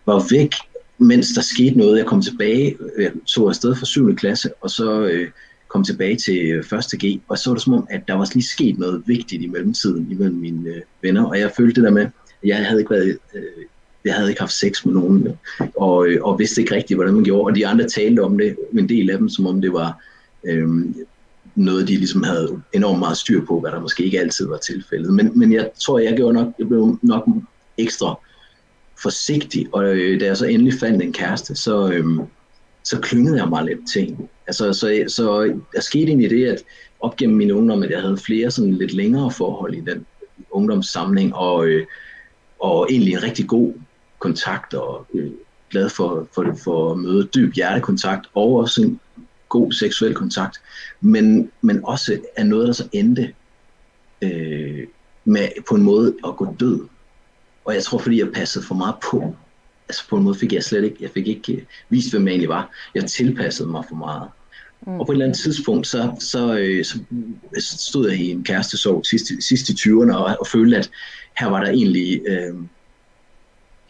var 0.05 0.27
væk, 0.32 0.53
mens 0.98 1.27
der 1.27 1.41
skete 1.41 1.77
noget. 1.77 1.98
Jeg 1.98 2.05
kom 2.05 2.22
tilbage, 2.22 2.77
øh, 2.96 3.03
jeg 3.03 3.12
tog 3.25 3.50
afsted 3.50 3.75
fra 3.75 3.86
7. 3.86 4.15
klasse, 4.15 4.50
og 4.62 4.70
så 4.70 5.01
øh, 5.01 5.29
kom 5.67 5.84
tilbage 5.84 6.15
til 6.15 6.51
øh, 6.51 6.79
1. 6.94 7.00
G, 7.00 7.22
og 7.27 7.38
så 7.38 7.50
var 7.50 7.55
det 7.55 7.63
som 7.63 7.74
om, 7.74 7.88
at 7.89 8.08
der 8.08 8.13
var 8.13 8.29
lige 8.34 8.48
sket 8.48 8.79
noget 8.79 9.03
vigtigt 9.05 9.44
i 9.44 9.48
mellemtiden 9.48 10.12
imellem 10.12 10.38
mine 10.38 10.70
øh, 10.70 10.82
venner, 11.01 11.25
og 11.25 11.39
jeg 11.39 11.51
følte 11.58 11.82
det 11.82 11.84
der 11.84 11.94
med, 11.94 12.01
at 12.01 12.12
jeg 12.44 12.65
havde 12.65 12.79
ikke 12.79 12.91
været 12.91 13.17
øh, 13.36 13.65
jeg 14.05 14.13
havde 14.13 14.29
ikke 14.29 14.41
haft 14.41 14.53
sex 14.53 14.86
med 14.86 14.94
nogen, 14.94 15.27
og, 15.75 16.08
øh, 16.08 16.24
og 16.24 16.39
vidste 16.39 16.62
ikke 16.62 16.75
rigtigt, 16.75 16.98
hvordan 16.98 17.13
man 17.13 17.24
gjorde, 17.24 17.46
og 17.46 17.55
de 17.55 17.67
andre 17.67 17.88
talte 17.88 18.20
om 18.20 18.38
det, 18.38 18.55
en 18.74 18.89
del 18.89 19.10
af 19.10 19.17
dem, 19.17 19.29
som 19.29 19.46
om 19.48 19.62
det 19.62 19.74
var 19.74 20.03
øhm, 20.44 20.96
noget, 21.55 21.88
de 21.88 21.95
ligesom 21.97 22.24
havde 22.24 22.62
enormt 22.74 23.00
meget 23.00 23.17
styr 23.17 23.45
på, 23.45 23.59
hvad 23.59 23.71
der 23.71 23.79
måske 23.79 24.03
ikke 24.03 24.19
altid 24.19 24.47
var 24.47 24.57
tilfældet. 24.57 25.13
Men, 25.13 25.39
men 25.39 25.53
jeg 25.53 25.69
tror, 25.85 26.00
jeg 26.00 26.15
gjorde 26.15 26.33
nok, 26.33 26.47
jeg 26.59 26.67
blev 26.67 27.00
nok 27.01 27.25
ekstra 27.77 28.19
forsigtig, 29.01 29.67
og 29.71 29.85
øh, 29.85 30.19
da 30.19 30.25
jeg 30.25 30.38
så 30.38 30.45
endelig 30.45 30.74
fandt 30.79 31.03
en 31.03 31.13
kæreste, 31.13 31.55
så, 31.55 31.91
øh, 31.91 32.05
så 32.83 33.00
klyngede 33.00 33.38
jeg 33.38 33.50
mig 33.50 33.65
lidt 33.65 33.91
til 33.93 34.17
Altså, 34.47 34.74
så, 34.74 35.03
så 35.07 35.53
der 35.75 35.81
skete 35.81 36.07
egentlig 36.07 36.29
det, 36.29 36.45
at 36.45 36.63
op 37.00 37.15
gennem 37.15 37.38
min 37.38 37.51
ungdom, 37.51 37.83
at 37.83 37.91
jeg 37.91 38.01
havde 38.01 38.17
flere 38.17 38.51
sådan 38.51 38.74
lidt 38.74 38.93
længere 38.93 39.31
forhold 39.31 39.74
i 39.74 39.79
den 39.79 40.05
ungdomssamling, 40.51 41.35
og, 41.35 41.67
øh, 41.67 41.85
og 42.59 42.88
egentlig 42.89 43.13
en 43.13 43.24
rigtig 43.24 43.47
god 43.47 43.74
kontakt 44.19 44.74
og 44.74 45.05
øh, 45.13 45.31
glad 45.69 45.89
for, 45.89 46.27
for, 46.35 46.55
for 46.63 46.91
at 46.91 46.97
møde 46.97 47.27
dyb 47.35 47.53
hjertekontakt 47.53 48.25
og 48.33 48.55
også 48.55 48.81
en 48.81 49.00
god 49.55 49.71
seksuel 49.71 50.13
kontakt, 50.13 50.62
men, 51.01 51.51
men 51.62 51.79
også 51.83 52.19
er 52.35 52.43
noget, 52.43 52.67
der 52.67 52.74
så 52.74 52.88
endte 52.91 53.33
øh, 54.21 54.88
med 55.25 55.47
på 55.69 55.75
en 55.75 55.81
måde 55.81 56.15
at 56.27 56.35
gå 56.35 56.55
død. 56.59 56.79
Og 57.65 57.74
jeg 57.74 57.83
tror, 57.83 57.97
fordi 57.97 58.19
jeg 58.19 58.31
passede 58.33 58.65
for 58.65 58.75
meget 58.75 58.95
på, 59.12 59.35
altså 59.89 60.09
på 60.09 60.17
en 60.17 60.24
måde 60.24 60.35
fik 60.35 60.53
jeg 60.53 60.63
slet 60.63 60.83
ikke, 60.83 60.97
jeg 61.00 61.09
fik 61.13 61.27
ikke 61.27 61.53
øh, 61.53 61.62
vist, 61.89 62.12
hvem 62.12 62.27
jeg 62.27 62.31
egentlig 62.31 62.50
var. 62.50 62.71
Jeg 62.95 63.05
tilpassede 63.05 63.69
mig 63.69 63.83
for 63.89 63.95
meget. 63.95 64.29
Mm. 64.88 65.00
Og 65.00 65.05
på 65.05 65.12
et 65.12 65.15
eller 65.15 65.25
andet 65.25 65.39
tidspunkt, 65.39 65.88
så, 65.88 66.15
så, 66.19 66.57
øh, 66.57 66.85
så 66.85 67.00
stod 67.59 68.09
jeg 68.09 68.19
i 68.19 68.31
en 68.31 68.43
kærestesorg 68.43 69.05
sidst, 69.05 69.25
sidst 69.39 69.69
i 69.69 69.74
20'erne 69.74 70.13
og, 70.13 70.38
og 70.39 70.47
følte, 70.47 70.77
at 70.77 70.91
her 71.39 71.47
var 71.47 71.63
der 71.63 71.69
egentlig 71.69 72.21
øh, 72.27 72.55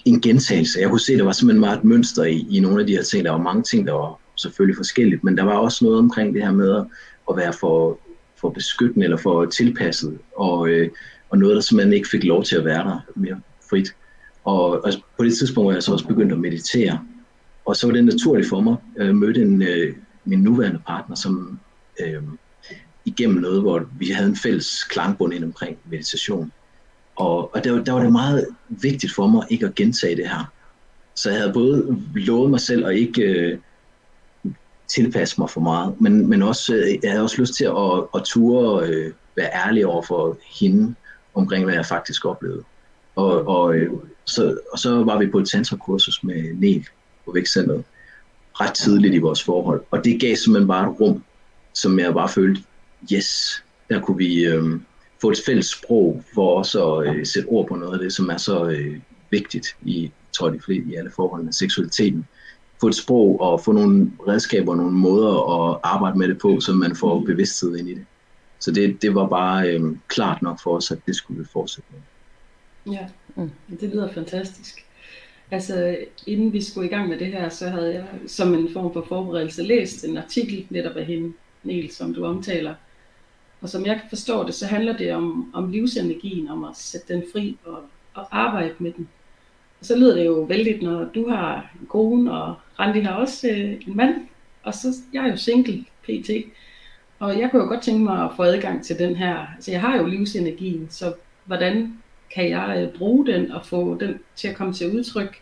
en 0.05 0.21
gentagelse. 0.21 0.79
Jeg 0.79 0.89
kunne 0.89 0.99
se, 0.99 1.13
at 1.13 1.19
der 1.19 1.25
var 1.25 1.31
simpelthen 1.31 1.59
meget 1.59 1.77
et 1.77 1.83
mønster 1.83 2.23
i, 2.23 2.47
i 2.49 2.59
nogle 2.59 2.81
af 2.81 2.87
de 2.87 2.93
her 2.93 3.03
ting. 3.03 3.25
Der 3.25 3.31
var 3.31 3.41
mange 3.41 3.63
ting, 3.63 3.87
der 3.87 3.93
var 3.93 4.19
selvfølgelig 4.37 4.77
forskelligt, 4.77 5.23
men 5.23 5.37
der 5.37 5.43
var 5.43 5.57
også 5.57 5.85
noget 5.85 5.99
omkring 5.99 6.33
det 6.33 6.43
her 6.43 6.51
med 6.51 6.83
at 7.29 7.37
være 7.37 7.53
for, 7.53 7.99
for 8.35 8.49
beskyttende 8.49 9.03
eller 9.03 9.17
for 9.17 9.45
tilpasset, 9.45 10.17
og, 10.37 10.69
øh, 10.69 10.89
og 11.29 11.37
noget, 11.37 11.55
der 11.55 11.61
simpelthen 11.61 11.93
ikke 11.93 12.09
fik 12.09 12.23
lov 12.23 12.43
til 12.43 12.55
at 12.55 12.65
være 12.65 12.83
der 12.83 12.99
mere 13.15 13.41
frit. 13.69 13.95
Og, 14.43 14.85
og 14.85 14.91
på 15.17 15.23
det 15.23 15.37
tidspunkt 15.37 15.67
var 15.67 15.73
jeg 15.73 15.83
så 15.83 15.91
også 15.91 16.07
begyndt 16.07 16.31
at 16.31 16.39
meditere. 16.39 16.99
Og 17.65 17.75
så 17.75 17.87
var 17.87 17.93
det 17.93 18.05
naturligt 18.05 18.49
for 18.49 18.61
mig. 18.61 18.75
Jeg 18.97 19.15
mødte 19.15 19.41
en, 19.41 19.61
øh, 19.61 19.95
min 20.25 20.39
nuværende 20.39 20.81
partner, 20.87 21.15
som 21.15 21.59
øh, 21.99 22.23
igennem 23.05 23.41
noget, 23.41 23.61
hvor 23.61 23.85
vi 23.99 24.09
havde 24.09 24.29
en 24.29 24.35
fælles 24.35 24.83
klangbund 24.83 25.33
ind 25.33 25.43
omkring 25.43 25.77
meditation. 25.89 26.51
Og, 27.15 27.55
og 27.55 27.63
der, 27.63 27.83
der 27.83 27.91
var 27.91 28.03
det 28.03 28.11
meget 28.11 28.47
vigtigt 28.69 29.13
for 29.13 29.27
mig 29.27 29.43
ikke 29.49 29.65
at 29.65 29.75
gentage 29.75 30.15
det 30.15 30.29
her. 30.29 30.51
Så 31.15 31.29
jeg 31.29 31.39
havde 31.39 31.53
både 31.53 31.97
lovet 32.15 32.49
mig 32.49 32.59
selv 32.59 32.85
at 32.85 32.95
ikke 32.95 33.21
øh, 33.21 33.57
tilpasse 34.87 35.35
mig 35.41 35.49
for 35.49 35.61
meget, 35.61 36.01
men, 36.01 36.27
men 36.27 36.43
også, 36.43 36.75
øh, 36.75 37.03
jeg 37.03 37.11
havde 37.11 37.23
også 37.23 37.41
lyst 37.41 37.53
til 37.53 37.65
at, 37.65 38.03
at 38.15 38.23
ture 38.23 38.87
øh, 38.87 39.11
være 39.35 39.49
ærlig 39.53 39.85
over 39.85 40.01
for 40.01 40.37
hende 40.59 40.95
omkring, 41.33 41.65
hvad 41.65 41.73
jeg 41.73 41.85
faktisk 41.85 42.25
oplevede. 42.25 42.63
Og, 43.15 43.47
og, 43.47 43.75
øh, 43.75 43.91
så, 44.25 44.57
og 44.71 44.79
så 44.79 45.03
var 45.03 45.19
vi 45.19 45.27
på 45.27 45.39
et 45.39 45.49
tantrakursus 45.49 46.23
med 46.23 46.53
Niel 46.53 46.87
på 47.25 47.31
Vækcenteret 47.31 47.83
ret 48.61 48.73
tidligt 48.73 49.13
i 49.13 49.17
vores 49.17 49.43
forhold. 49.43 49.83
Og 49.91 50.05
det 50.05 50.21
gav 50.21 50.35
simpelthen 50.35 50.67
bare 50.67 50.91
et 50.91 50.99
rum, 50.99 51.23
som 51.73 51.99
jeg 51.99 52.13
bare 52.13 52.29
følte, 52.29 52.61
yes, 53.13 53.63
der 53.89 54.01
kunne 54.01 54.17
vi 54.17 54.45
øh, 54.45 54.79
få 55.21 55.29
et 55.29 55.41
fælles 55.45 55.65
sprog 55.65 56.23
for 56.33 56.57
også 56.57 56.95
at 56.95 57.15
øh, 57.15 57.25
sætte 57.25 57.47
ord 57.47 57.67
på 57.67 57.75
noget 57.75 57.93
af 57.93 57.99
det, 57.99 58.13
som 58.13 58.29
er 58.29 58.37
så 58.37 58.65
øh, 58.65 58.99
vigtigt 59.31 59.67
i, 59.81 60.11
tror 60.31 60.47
jeg, 60.47 60.53
de 60.53 60.61
flere, 60.65 60.83
i 60.87 60.95
alle 60.95 61.11
forholdene, 61.15 61.53
seksualiteten. 61.53 62.27
Få 62.81 62.87
et 62.87 62.95
sprog 62.95 63.41
og 63.41 63.61
få 63.61 63.71
nogle 63.71 64.11
redskaber 64.27 64.71
og 64.71 64.77
nogle 64.77 64.91
måder 64.91 65.33
at 65.53 65.79
arbejde 65.83 66.17
med 66.17 66.27
det 66.27 66.37
på, 66.37 66.59
så 66.59 66.73
man 66.73 66.95
får 66.95 67.19
bevidsthed 67.19 67.77
ind 67.77 67.89
i 67.89 67.93
det. 67.93 68.05
Så 68.59 68.71
det, 68.71 69.01
det 69.01 69.15
var 69.15 69.27
bare 69.27 69.69
øh, 69.69 69.81
klart 70.07 70.41
nok 70.41 70.59
for 70.63 70.75
os, 70.75 70.91
at 70.91 70.99
det 71.05 71.15
skulle 71.15 71.39
vi 71.39 71.45
fortsætte 71.53 71.89
med. 71.91 71.99
Ja, 72.93 73.07
mm. 73.35 73.51
det 73.79 73.89
lyder 73.89 74.13
fantastisk. 74.13 74.85
Altså, 75.51 75.97
inden 76.27 76.53
vi 76.53 76.61
skulle 76.61 76.87
i 76.87 76.89
gang 76.89 77.09
med 77.09 77.19
det 77.19 77.27
her, 77.27 77.49
så 77.49 77.69
havde 77.69 77.93
jeg 77.93 78.05
som 78.27 78.53
en 78.53 78.73
form 78.73 78.93
for 78.93 79.05
forberedelse 79.07 79.63
læst 79.63 80.05
en 80.05 80.17
artikel 80.17 80.67
netop 80.69 80.95
af 80.95 81.05
hende, 81.05 81.33
Niels, 81.63 81.95
som 81.95 82.13
du 82.13 82.25
omtaler. 82.25 82.75
Og 83.61 83.69
som 83.69 83.85
jeg 83.85 83.95
kan 83.95 84.09
forstå 84.09 84.45
det, 84.45 84.53
så 84.53 84.65
handler 84.65 84.97
det 84.97 85.13
om, 85.13 85.51
om 85.53 85.71
livsenergien, 85.71 86.47
om 86.47 86.63
at 86.63 86.77
sætte 86.77 87.13
den 87.13 87.23
fri 87.33 87.57
og, 87.65 87.79
og 88.13 88.27
arbejde 88.31 88.73
med 88.79 88.91
den. 88.97 89.09
Og 89.79 89.85
så 89.85 89.97
lyder 89.97 90.15
det 90.15 90.25
jo 90.25 90.33
vældigt, 90.33 90.81
når 90.81 91.05
du 91.15 91.29
har 91.29 91.71
en 91.81 91.87
kone, 91.87 92.31
og 92.31 92.55
Randi 92.79 92.99
har 92.99 93.13
også 93.13 93.47
øh, 93.47 93.71
en 93.87 93.97
mand, 93.97 94.15
og 94.63 94.73
så 94.73 94.87
jeg 95.13 95.25
er 95.25 95.31
jo 95.31 95.37
single 95.37 95.85
pt. 96.03 96.29
Og 97.19 97.39
jeg 97.39 97.51
kunne 97.51 97.63
jo 97.63 97.67
godt 97.67 97.83
tænke 97.83 98.03
mig 98.03 98.23
at 98.23 98.31
få 98.35 98.43
adgang 98.43 98.85
til 98.85 98.99
den 98.99 99.15
her. 99.15 99.55
Altså 99.55 99.71
jeg 99.71 99.81
har 99.81 99.97
jo 99.97 100.05
livsenergien, 100.05 100.87
så 100.89 101.13
hvordan 101.45 101.93
kan 102.35 102.49
jeg 102.49 102.77
øh, 102.81 102.97
bruge 102.97 103.27
den 103.27 103.51
og 103.51 103.65
få 103.65 103.97
den 103.99 104.19
til 104.35 104.47
at 104.47 104.55
komme 104.55 104.73
til 104.73 104.91
udtryk, 104.91 105.41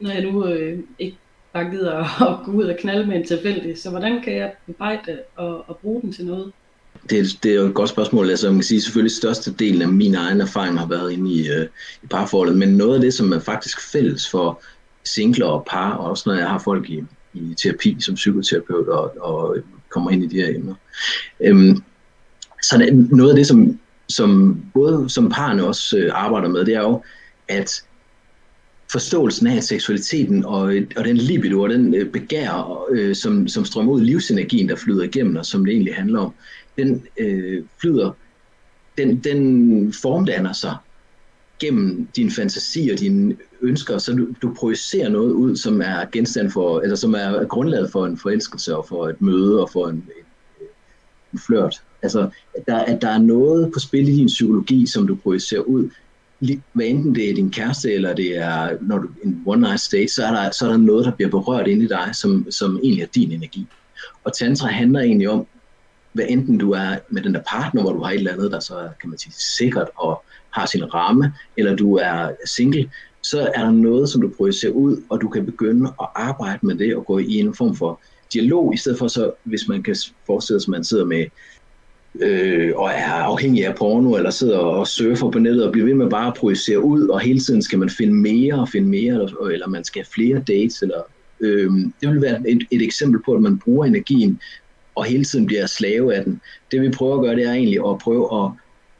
når 0.00 0.10
jeg 0.10 0.22
nu 0.22 0.46
øh, 0.46 0.78
ikke 0.98 1.16
bare 1.52 1.70
gider 1.70 2.22
at 2.30 2.44
gå 2.44 2.52
ud 2.52 2.64
og 2.64 2.76
knalde 2.80 3.06
med 3.06 3.16
en 3.16 3.26
tilfældig. 3.26 3.78
Så 3.78 3.90
hvordan 3.90 4.22
kan 4.22 4.34
jeg 4.34 4.52
bearbejde 4.66 5.18
og, 5.36 5.68
og 5.68 5.76
bruge 5.76 6.02
den 6.02 6.12
til 6.12 6.26
noget? 6.26 6.52
Det, 7.10 7.38
det 7.42 7.50
er 7.50 7.56
jo 7.56 7.66
et 7.66 7.74
godt 7.74 7.90
spørgsmål. 7.90 8.30
Altså, 8.30 8.46
man 8.46 8.56
kan 8.56 8.64
sige, 8.64 8.80
selvfølgelig 8.80 9.16
største 9.16 9.54
del 9.54 9.82
af 9.82 9.88
min 9.88 10.14
egen 10.14 10.40
erfaring 10.40 10.78
har 10.78 10.86
været 10.86 11.12
inde 11.12 11.32
i, 11.32 11.48
øh, 11.48 11.66
i 12.02 12.06
parforholdet, 12.06 12.58
men 12.58 12.68
noget 12.68 12.94
af 12.94 13.00
det, 13.00 13.14
som 13.14 13.32
er 13.32 13.38
faktisk 13.38 13.92
fælles 13.92 14.30
for 14.30 14.62
singler 15.04 15.46
og 15.46 15.66
par, 15.70 15.92
og 15.92 16.10
også 16.10 16.24
når 16.26 16.36
jeg 16.36 16.48
har 16.48 16.58
folk 16.58 16.90
i, 16.90 17.04
i 17.34 17.54
terapi 17.62 17.96
som 18.00 18.14
psykoterapeut 18.14 18.88
og, 18.88 19.12
og 19.20 19.56
kommer 19.88 20.10
ind 20.10 20.24
i 20.24 20.26
de 20.26 20.36
her 20.36 20.54
emner. 20.54 20.74
Øhm, 21.40 21.82
så 22.62 23.06
noget 23.10 23.30
af 23.30 23.36
det, 23.36 23.46
som, 23.46 23.78
som 24.08 24.60
både 24.74 25.10
som 25.10 25.30
parne 25.30 25.66
også 25.66 25.98
øh, 25.98 26.10
arbejder 26.14 26.48
med, 26.48 26.64
det 26.64 26.74
er 26.74 26.80
jo, 26.80 27.02
at 27.48 27.84
forståelsen 28.92 29.46
af 29.46 29.62
seksualiteten 29.62 30.44
og, 30.44 30.62
og 30.96 31.04
den 31.04 31.16
libido 31.16 31.60
og 31.60 31.68
den 31.68 31.94
øh, 31.94 32.10
begær, 32.10 32.84
øh, 32.90 33.14
som, 33.14 33.48
som 33.48 33.64
strømmer 33.64 33.92
ud 33.92 34.00
livsenergien, 34.00 34.68
der 34.68 34.76
flyder 34.76 35.02
igennem 35.02 35.36
og 35.36 35.46
som 35.46 35.64
det 35.64 35.72
egentlig 35.72 35.94
handler 35.94 36.20
om, 36.20 36.32
den 36.76 37.06
øh, 37.18 37.62
flyder, 37.80 38.10
den, 38.98 39.18
den 39.18 39.92
formdanner 39.92 40.52
sig 40.52 40.76
gennem 41.60 42.08
din 42.16 42.30
fantasi 42.30 42.88
og 42.92 42.98
dine 42.98 43.36
ønsker, 43.62 43.98
så 43.98 44.12
du, 44.12 44.28
du 44.42 44.54
projicerer 44.54 45.08
noget 45.08 45.32
ud, 45.32 45.56
som 45.56 45.80
er 45.80 46.04
genstand 46.12 46.50
for, 46.50 46.80
eller 46.80 46.96
som 46.96 47.14
er 47.14 47.44
grundlaget 47.44 47.90
for 47.92 48.06
en 48.06 48.18
forelskelse 48.18 48.76
og 48.76 48.86
for 48.88 49.08
et 49.08 49.22
møde 49.22 49.62
og 49.62 49.70
for 49.70 49.88
en, 49.88 49.96
en, 49.96 50.66
en 51.32 51.38
flørt. 51.38 51.82
Altså, 52.02 52.30
at 52.56 52.66
der, 52.66 52.76
at 52.76 53.02
der 53.02 53.08
er 53.08 53.18
noget 53.18 53.72
på 53.72 53.78
spil 53.78 54.08
i 54.08 54.16
din 54.16 54.26
psykologi, 54.26 54.86
som 54.86 55.06
du 55.06 55.14
projicerer 55.14 55.60
ud, 55.60 55.90
hvad 56.72 56.86
enten 56.86 57.14
det 57.14 57.30
er 57.30 57.34
din 57.34 57.50
kæreste, 57.50 57.92
eller 57.92 58.14
det 58.14 58.36
er 58.36 58.76
når 58.80 58.98
du 58.98 59.08
en 59.24 59.42
one 59.46 59.60
night 59.60 59.80
stay, 59.80 60.06
så 60.06 60.24
er, 60.24 60.30
der, 60.30 60.50
så 60.50 60.66
er 60.66 60.70
der 60.70 60.76
noget, 60.76 61.04
der 61.04 61.12
bliver 61.12 61.30
berørt 61.30 61.68
inde 61.68 61.84
i 61.84 61.88
dig, 61.88 62.10
som, 62.12 62.46
som 62.50 62.78
egentlig 62.82 63.02
er 63.02 63.06
din 63.14 63.32
energi. 63.32 63.66
Og 64.24 64.32
tantra 64.36 64.68
handler 64.68 65.00
egentlig 65.00 65.28
om, 65.28 65.46
hvad 66.14 66.24
enten 66.28 66.58
du 66.58 66.70
er 66.70 66.96
med 67.08 67.22
den 67.22 67.34
der 67.34 67.42
partner, 67.48 67.82
hvor 67.82 67.92
du 67.92 68.02
har 68.02 68.10
et 68.10 68.18
eller 68.18 68.32
andet, 68.32 68.52
der 68.52 68.60
så 68.60 68.88
kan 69.00 69.10
man 69.10 69.18
sige, 69.18 69.32
sikkert 69.32 69.88
og 69.96 70.24
har 70.50 70.66
sin 70.66 70.94
ramme, 70.94 71.32
eller 71.56 71.76
du 71.76 71.94
er 71.94 72.30
single, 72.46 72.90
så 73.22 73.50
er 73.54 73.62
der 73.62 73.70
noget, 73.70 74.08
som 74.08 74.20
du 74.20 74.32
projicerer 74.36 74.72
ud, 74.72 75.02
og 75.08 75.20
du 75.20 75.28
kan 75.28 75.46
begynde 75.46 75.92
at 76.00 76.06
arbejde 76.14 76.66
med 76.66 76.74
det 76.74 76.96
og 76.96 77.06
gå 77.06 77.18
i 77.18 77.38
en 77.38 77.54
form 77.54 77.76
for 77.76 78.00
dialog, 78.32 78.74
i 78.74 78.76
stedet 78.76 78.98
for 78.98 79.08
så, 79.08 79.32
hvis 79.44 79.68
man 79.68 79.82
kan 79.82 79.96
forestille 80.26 80.60
sig, 80.60 80.68
at 80.68 80.76
man 80.76 80.84
sidder 80.84 81.04
med 81.04 81.26
øh, 82.20 82.72
og 82.76 82.90
er 82.90 83.12
afhængig 83.12 83.66
af 83.66 83.74
porno, 83.74 84.14
eller 84.14 84.30
sidder 84.30 84.58
og 84.58 84.86
surfer 84.86 85.30
på 85.30 85.38
nettet 85.38 85.64
og 85.64 85.72
bliver 85.72 85.86
ved 85.86 85.94
med 85.94 86.10
bare 86.10 86.26
at 86.26 86.34
projicere 86.34 86.84
ud, 86.84 87.08
og 87.08 87.20
hele 87.20 87.40
tiden 87.40 87.62
skal 87.62 87.78
man 87.78 87.90
finde 87.90 88.14
mere 88.14 88.54
og 88.54 88.68
finde 88.68 88.88
mere, 88.88 89.14
eller, 89.14 89.46
eller 89.46 89.68
man 89.68 89.84
skal 89.84 90.00
have 90.00 90.12
flere 90.14 90.38
dates, 90.38 90.82
eller 90.82 91.02
øh, 91.40 91.70
det 92.00 92.08
vil 92.08 92.22
være 92.22 92.50
et, 92.50 92.66
et 92.70 92.82
eksempel 92.82 93.22
på, 93.24 93.32
at 93.32 93.42
man 93.42 93.58
bruger 93.58 93.86
energien, 93.86 94.40
og 94.94 95.04
hele 95.04 95.24
tiden 95.24 95.46
bliver 95.46 95.66
slave 95.66 96.14
af 96.14 96.24
den. 96.24 96.40
Det 96.70 96.82
vi 96.82 96.90
prøver 96.90 97.14
at 97.14 97.22
gøre, 97.22 97.36
det 97.36 97.44
er 97.44 97.52
egentlig 97.52 97.80
at 97.88 97.98
prøve 97.98 98.44
at, 98.44 98.50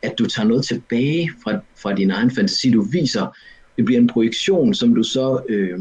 at 0.02 0.18
du 0.18 0.26
tager 0.26 0.48
noget 0.48 0.64
tilbage 0.64 1.30
fra, 1.44 1.58
fra 1.76 1.92
din 1.92 2.10
egen 2.10 2.30
fantasi, 2.30 2.70
du 2.70 2.82
viser, 2.82 3.36
det 3.76 3.84
bliver 3.84 4.00
en 4.00 4.06
projektion, 4.06 4.74
som 4.74 4.94
du 4.94 5.02
så 5.02 5.42
øh, 5.48 5.78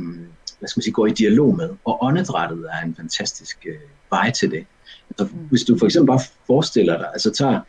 hvad 0.63 0.67
skal 0.70 0.79
man 0.79 0.84
sige, 0.84 0.93
går 0.93 1.08
i 1.08 1.12
dialog 1.12 1.58
med, 1.58 1.70
og 1.86 2.03
åndedrættet 2.03 2.65
er 2.74 2.86
en 2.86 2.96
fantastisk 2.96 3.58
øh, 3.65 3.75
vej 4.10 4.32
til 4.32 4.51
det. 4.51 4.65
Altså, 5.10 5.36
hvis 5.50 5.63
du 5.63 5.77
for 5.77 5.86
eksempel 5.86 6.08
bare 6.08 6.20
forestiller 6.48 6.98
dig, 6.98 7.08
altså 7.13 7.32
tager 7.32 7.60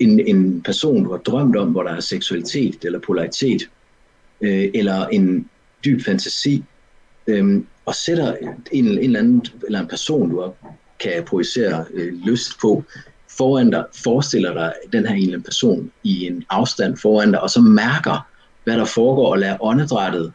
en, 0.00 0.20
en 0.20 0.62
person, 0.62 1.04
du 1.04 1.10
har 1.10 1.18
drømt 1.18 1.56
om, 1.56 1.70
hvor 1.70 1.82
der 1.82 1.90
er 1.90 2.00
seksualitet 2.00 2.84
eller 2.84 2.98
polaritet, 2.98 3.70
øh, 4.40 4.70
eller 4.74 5.06
en 5.06 5.48
dyb 5.84 6.04
fantasi, 6.04 6.64
øh, 7.26 7.62
og 7.86 7.94
sætter 7.94 8.36
en, 8.36 8.48
en 8.72 8.86
eller 8.98 9.18
anden 9.18 9.46
eller 9.66 9.80
en 9.80 9.88
person, 9.88 10.30
du 10.30 10.40
har, 10.40 10.52
kan 11.00 11.24
projicere 11.24 11.84
øh, 11.94 12.14
lyst 12.26 12.60
på, 12.60 12.84
foran 13.38 13.70
dig, 13.70 13.84
forestiller 14.04 14.54
dig 14.54 14.72
den 14.92 15.06
her 15.06 15.14
ene 15.14 15.42
person 15.42 15.90
i 16.02 16.26
en 16.26 16.44
afstand 16.50 16.96
foran 16.96 17.32
dig, 17.32 17.40
og 17.40 17.50
så 17.50 17.60
mærker, 17.60 18.26
hvad 18.64 18.78
der 18.78 18.84
foregår, 18.84 19.30
og 19.30 19.38
lader 19.38 19.64
åndedrættet 19.64 20.32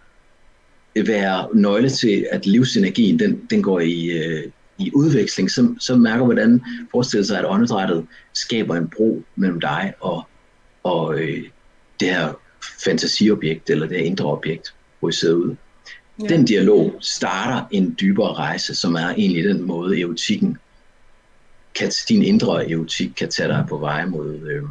være 0.96 1.48
nøgle 1.54 1.90
til, 1.90 2.28
at 2.32 2.46
livsenergien 2.46 3.20
den, 3.20 3.42
den 3.50 3.64
går 3.64 3.80
i, 3.80 4.06
øh, 4.06 4.44
i 4.78 4.92
udveksling, 4.96 5.52
så, 5.52 5.76
så 5.80 5.96
mærker 5.96 6.26
hvordan 6.26 6.62
forestiller 6.92 7.26
sig, 7.26 7.40
at 7.40 7.46
åndedrættet 7.46 8.06
skaber 8.34 8.76
en 8.76 8.92
bro 8.98 9.22
mellem 9.36 9.60
dig 9.60 9.94
og, 10.00 10.24
og 10.84 11.20
øh, 11.20 11.44
det 12.00 12.10
her 12.10 12.34
fantasiobjekt, 12.84 13.70
eller 13.70 13.88
det 13.88 13.98
her 13.98 14.06
indre 14.06 14.26
objekt, 14.26 14.76
hvor 15.00 15.10
I 15.10 15.12
sidder 15.12 15.36
ude. 15.36 15.58
Ja. 16.22 16.28
Den 16.28 16.46
dialog 16.46 16.94
starter 17.02 17.68
en 17.72 17.96
dybere 18.02 18.34
rejse, 18.34 18.76
som 18.76 18.96
er 18.96 19.10
egentlig 19.10 19.44
den 19.44 19.62
måde, 19.62 20.02
erotikken 20.02 20.58
kan, 21.76 21.92
din 22.10 22.24
indre 22.24 22.72
erotik 22.72 23.12
kan 23.18 23.30
tage 23.30 23.50
dig 23.50 23.66
på 23.70 23.78
vej 23.78 24.06
mod, 24.06 24.40
øh, 24.40 24.64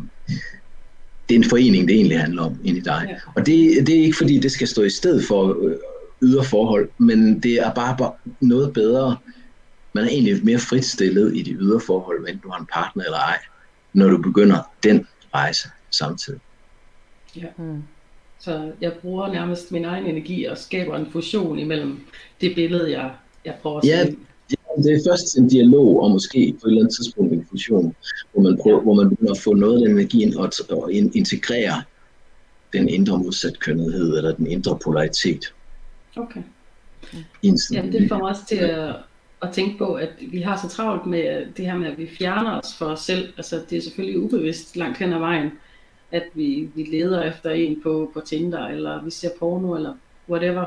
det 1.28 1.35
er 1.35 1.38
en 1.38 1.50
forening, 1.50 1.88
det 1.88 1.95
egentlig 1.95 2.21
handler 2.21 2.42
om 2.42 2.59
ind 2.64 2.76
i 2.76 2.80
dig. 2.80 3.07
Ja. 3.09 3.14
Og 3.35 3.47
det, 3.47 3.87
det 3.87 3.99
er 3.99 4.02
ikke 4.02 4.16
fordi, 4.16 4.38
det 4.38 4.52
skal 4.52 4.69
stå 4.69 4.83
i 4.83 4.90
sted 4.90 5.23
for 5.23 5.64
øh, 5.64 5.76
ydre 6.23 6.45
forhold, 6.45 6.88
men 6.99 7.40
det 7.40 7.54
er 7.54 7.75
bare, 7.75 7.97
bare 7.99 8.12
noget 8.40 8.73
bedre 8.73 9.16
man 9.92 10.04
er 10.04 10.09
egentlig 10.09 10.45
mere 10.45 10.59
frit 10.59 10.85
stillet 10.85 11.37
i 11.37 11.42
de 11.42 11.52
ydre 11.52 11.80
forhold, 11.80 12.28
enten 12.28 12.40
du 12.42 12.50
har 12.50 12.59
en 12.59 12.66
partner 12.73 13.04
eller 13.04 13.19
ej, 13.19 13.38
når 13.92 14.09
du 14.09 14.23
begynder 14.23 14.71
den 14.83 15.07
rejse 15.35 15.69
samtidig. 15.90 16.40
Ja. 17.37 17.47
Mm. 17.59 17.83
Så 18.40 18.73
jeg 18.80 18.92
bruger 18.92 19.32
nærmest 19.32 19.73
min 19.73 19.85
egen 19.85 20.06
energi 20.06 20.44
og 20.44 20.59
skaber 20.59 20.97
en 20.97 21.06
fusion 21.12 21.59
imellem 21.59 22.00
det 22.40 22.54
billede, 22.54 22.90
jeg, 22.90 23.11
jeg 23.44 23.54
prøver 23.62 23.78
at 23.78 23.85
ja, 23.85 23.99
ja, 24.50 24.82
det 24.82 24.92
er 24.92 25.11
først 25.11 25.38
en 25.38 25.49
dialog, 25.49 26.02
og 26.02 26.11
måske 26.11 26.56
på 26.61 26.66
et 26.66 26.70
eller 26.70 26.82
andet 26.82 26.97
tidspunkt 26.97 27.32
en 27.32 27.47
fusion, 27.50 27.94
hvor 28.32 28.42
man, 28.42 28.59
prøver, 28.62 28.76
ja. 28.76 28.82
hvor 28.82 28.94
man 28.94 29.09
begynder 29.09 29.32
at 29.32 29.40
få 29.40 29.54
noget 29.54 29.82
af 29.82 29.88
den 29.88 29.97
energi 29.99 30.23
ind 30.23 30.35
og, 30.35 30.50
og 30.70 30.92
integrere 30.92 31.82
den 32.73 32.88
indre 32.88 33.18
modsætkønnethed, 33.18 34.16
eller 34.16 34.35
den 34.35 34.47
indre 34.47 34.78
polaritet. 34.85 35.54
Okay. 36.16 36.40
Ja, 37.73 37.82
det 37.92 38.09
får 38.09 38.18
mig 38.18 38.28
også 38.28 38.47
til 38.49 38.56
at, 38.56 38.97
at 39.42 39.52
tænke 39.52 39.78
på, 39.78 39.94
at 39.94 40.11
vi 40.30 40.40
har 40.40 40.56
så 40.56 40.76
travlt 40.76 41.06
med 41.06 41.47
det 41.56 41.66
her 41.66 41.78
med, 41.78 41.88
at 41.88 41.99
vi 41.99 42.09
fjerner 42.18 42.59
os 42.59 42.75
for 42.78 42.87
os 42.87 43.00
selv. 43.00 43.32
Altså 43.37 43.62
det 43.70 43.78
er 43.78 43.82
selvfølgelig 43.82 44.20
ubevidst 44.20 44.76
langt 44.76 44.99
hen 44.99 45.12
ad 45.12 45.18
vejen 45.18 45.50
at 46.11 46.25
vi, 46.35 46.69
vi 46.75 46.83
leder 46.83 47.23
efter 47.23 47.50
en 47.50 47.83
på, 47.83 48.11
på 48.14 48.21
Tinder, 48.21 48.67
eller 48.67 49.05
vi 49.05 49.11
ser 49.11 49.31
porno, 49.38 49.75
eller 49.75 49.95
whatever. 50.29 50.64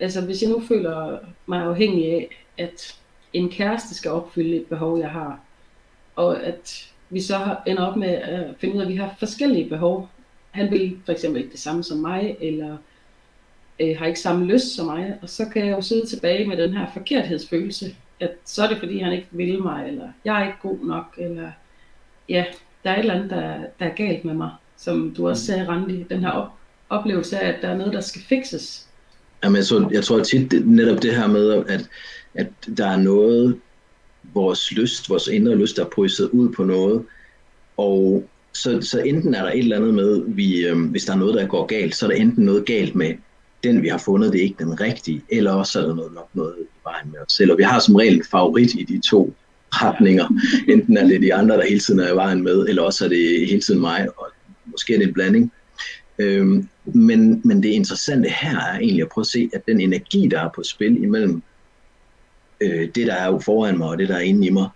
Altså 0.00 0.20
hvis 0.20 0.42
jeg 0.42 0.50
nu 0.50 0.60
føler 0.60 1.18
mig 1.46 1.62
afhængig 1.62 2.12
af, 2.12 2.44
at 2.58 2.98
en 3.32 3.50
kæreste 3.50 3.94
skal 3.94 4.10
opfylde 4.10 4.56
et 4.56 4.66
behov, 4.66 4.98
jeg 4.98 5.10
har, 5.10 5.40
og 6.16 6.42
at 6.42 6.92
vi 7.10 7.20
så 7.20 7.56
ender 7.66 7.86
op 7.86 7.96
med 7.96 8.08
at 8.08 8.54
finde 8.58 8.74
ud 8.74 8.80
af, 8.80 8.84
at 8.84 8.92
vi 8.92 8.96
har 8.96 9.14
forskellige 9.18 9.68
behov. 9.68 10.08
Han 10.50 10.70
vil 10.70 10.98
for 11.04 11.12
eksempel 11.12 11.42
ikke 11.42 11.52
det 11.52 11.60
samme 11.60 11.84
som 11.84 11.98
mig, 11.98 12.36
eller 12.40 12.76
øh, 13.80 13.98
har 13.98 14.06
ikke 14.06 14.20
samme 14.20 14.46
lyst 14.46 14.76
som 14.76 14.86
mig, 14.86 15.18
og 15.22 15.28
så 15.28 15.46
kan 15.52 15.66
jeg 15.66 15.76
jo 15.76 15.80
sidde 15.80 16.06
tilbage 16.06 16.48
med 16.48 16.56
den 16.56 16.76
her 16.76 16.86
forkerthedsfølelse, 16.92 17.96
at 18.20 18.30
så 18.44 18.62
er 18.62 18.68
det 18.68 18.78
fordi, 18.78 18.98
han 18.98 19.12
ikke 19.12 19.28
vil 19.30 19.62
mig, 19.62 19.88
eller 19.88 20.08
jeg 20.24 20.40
er 20.40 20.46
ikke 20.46 20.58
god 20.62 20.78
nok, 20.86 21.14
eller 21.18 21.50
ja, 22.28 22.44
der 22.84 22.90
er 22.90 22.94
et 22.94 23.00
eller 23.00 23.14
andet, 23.14 23.30
der, 23.30 23.56
der 23.78 23.86
er 23.86 23.94
galt 23.94 24.24
med 24.24 24.34
mig, 24.34 24.50
som 24.76 25.14
du 25.16 25.28
også 25.28 25.46
sagde, 25.46 25.68
Randi, 25.68 26.06
den 26.10 26.20
her 26.20 26.30
op, 26.30 26.48
oplevelse 26.90 27.38
af, 27.38 27.48
at 27.48 27.62
der 27.62 27.68
er 27.68 27.76
noget, 27.76 27.92
der 27.92 28.00
skal 28.00 28.22
fikses. 28.22 28.86
Jamen, 29.44 29.56
jeg, 29.56 29.64
så, 29.64 29.88
jeg 29.92 30.04
tror 30.04 30.22
tit 30.22 30.50
det, 30.50 30.66
netop 30.66 31.02
det 31.02 31.16
her 31.16 31.26
med, 31.26 31.64
at, 31.68 31.88
at 32.34 32.46
der 32.76 32.86
er 32.86 32.96
noget, 32.96 33.60
vores 34.34 34.72
lyst, 34.72 35.10
vores 35.10 35.26
indre 35.26 35.54
lyst, 35.54 35.76
der 35.76 35.84
er 35.84 35.88
projiceret 35.88 36.30
ud 36.30 36.52
på 36.52 36.64
noget, 36.64 37.04
og 37.76 38.24
så, 38.52 38.80
så 38.80 39.00
enten 39.00 39.34
er 39.34 39.42
der 39.42 39.50
et 39.50 39.58
eller 39.58 39.76
andet 39.76 39.94
med, 39.94 40.22
vi, 40.26 40.66
øh, 40.66 40.90
hvis 40.90 41.04
der 41.04 41.12
er 41.12 41.16
noget, 41.16 41.34
der 41.34 41.46
går 41.46 41.66
galt, 41.66 41.94
så 41.94 42.06
er 42.06 42.10
der 42.10 42.16
enten 42.16 42.44
noget 42.44 42.66
galt 42.66 42.94
med 42.94 43.14
den, 43.64 43.82
vi 43.82 43.88
har 43.88 43.98
fundet, 43.98 44.32
det 44.32 44.38
er 44.38 44.42
ikke 44.42 44.64
den 44.64 44.80
rigtige, 44.80 45.22
eller 45.28 45.52
også 45.52 45.80
er 45.80 45.86
der 45.86 45.94
noget, 45.94 46.12
nok 46.14 46.28
noget 46.34 46.54
i 46.60 46.64
vejen 46.84 47.10
med 47.10 47.18
os 47.26 47.32
selv. 47.32 47.52
Og 47.52 47.58
vi 47.58 47.62
har 47.62 47.78
som 47.78 47.94
regel 47.94 48.14
en 48.14 48.24
favorit 48.30 48.74
i 48.74 48.84
de 48.84 49.00
to 49.10 49.34
retninger. 49.72 50.26
Enten 50.68 50.96
er 50.96 51.06
det 51.06 51.22
de 51.22 51.34
andre, 51.34 51.56
der 51.56 51.66
hele 51.66 51.80
tiden 51.80 52.00
er 52.00 52.12
i 52.12 52.16
vejen 52.16 52.42
med, 52.42 52.68
eller 52.68 52.82
også 52.82 53.04
er 53.04 53.08
det 53.08 53.48
hele 53.48 53.60
tiden 53.60 53.80
mig, 53.80 54.08
og 54.16 54.26
måske 54.66 54.94
er 54.94 54.98
det 54.98 55.06
en 55.06 55.14
blanding. 55.14 55.52
Øhm, 56.18 56.68
men, 56.84 57.40
men 57.44 57.62
det 57.62 57.68
interessante 57.68 58.28
her 58.28 58.56
er 58.56 58.78
egentlig 58.78 59.02
at 59.02 59.08
prøve 59.08 59.22
at 59.22 59.26
se, 59.26 59.50
at 59.54 59.66
den 59.66 59.80
energi, 59.80 60.28
der 60.30 60.40
er 60.40 60.50
på 60.54 60.62
spil 60.62 61.02
imellem 61.02 61.42
øh, 62.60 62.88
det, 62.94 63.06
der 63.06 63.14
er 63.14 63.38
foran 63.38 63.78
mig, 63.78 63.88
og 63.88 63.98
det, 63.98 64.08
der 64.08 64.14
er 64.14 64.20
inde 64.20 64.46
i 64.46 64.50
mig, 64.50 64.68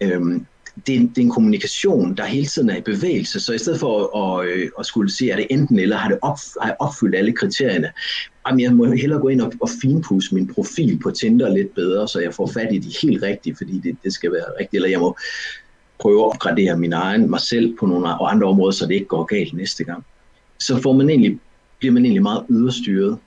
øhm, 0.00 0.46
det, 0.86 0.96
er, 0.96 1.00
det 1.00 1.18
er 1.18 1.22
en 1.22 1.30
kommunikation, 1.30 2.16
der 2.16 2.24
hele 2.24 2.46
tiden 2.46 2.70
er 2.70 2.76
i 2.76 2.80
bevægelse, 2.80 3.40
så 3.40 3.52
i 3.52 3.58
stedet 3.58 3.80
for 3.80 4.16
at, 4.16 4.46
at, 4.46 4.52
øh, 4.52 4.70
at 4.78 4.86
skulle 4.86 5.12
se, 5.12 5.30
er 5.30 5.36
det 5.36 5.46
enten 5.50 5.78
eller, 5.78 5.96
har, 5.96 6.08
det 6.08 6.18
op, 6.22 6.38
har 6.60 6.68
jeg 6.68 6.76
opfyldt 6.78 7.14
alle 7.14 7.32
kriterierne, 7.32 7.92
jamen 8.48 8.60
jeg 8.60 8.72
må 8.72 8.92
hellere 8.92 9.20
gå 9.20 9.28
ind 9.28 9.40
og, 9.40 9.52
og 9.60 9.68
finpudse 9.82 10.34
min 10.34 10.54
profil 10.54 10.98
på 11.02 11.10
Tinder 11.10 11.48
lidt 11.48 11.74
bedre, 11.74 12.08
så 12.08 12.20
jeg 12.20 12.34
får 12.34 12.46
fat 12.46 12.68
i 12.72 12.78
de 12.78 12.92
helt 13.02 13.22
rigtige, 13.22 13.56
fordi 13.56 13.78
det, 13.78 13.96
det 14.04 14.12
skal 14.12 14.32
være 14.32 14.44
rigtigt, 14.60 14.74
eller 14.74 14.88
jeg 14.88 15.00
må 15.00 15.16
prøve 15.98 16.20
at 16.20 16.24
opgradere 16.24 16.78
min 16.78 16.92
egen, 16.92 17.30
mig 17.30 17.40
selv 17.40 17.76
på 17.80 17.86
nogle 17.86 18.08
andre 18.08 18.46
områder, 18.46 18.72
så 18.72 18.86
det 18.86 18.94
ikke 18.94 19.06
går 19.06 19.24
galt 19.24 19.54
næste 19.54 19.84
gang. 19.84 20.04
Så 20.58 20.82
får 20.82 20.92
man 20.92 21.10
egentlig, 21.10 21.38
bliver 21.78 21.92
man 21.92 22.04
egentlig 22.04 22.22
meget 22.22 22.44
yderstyret, 22.50 23.18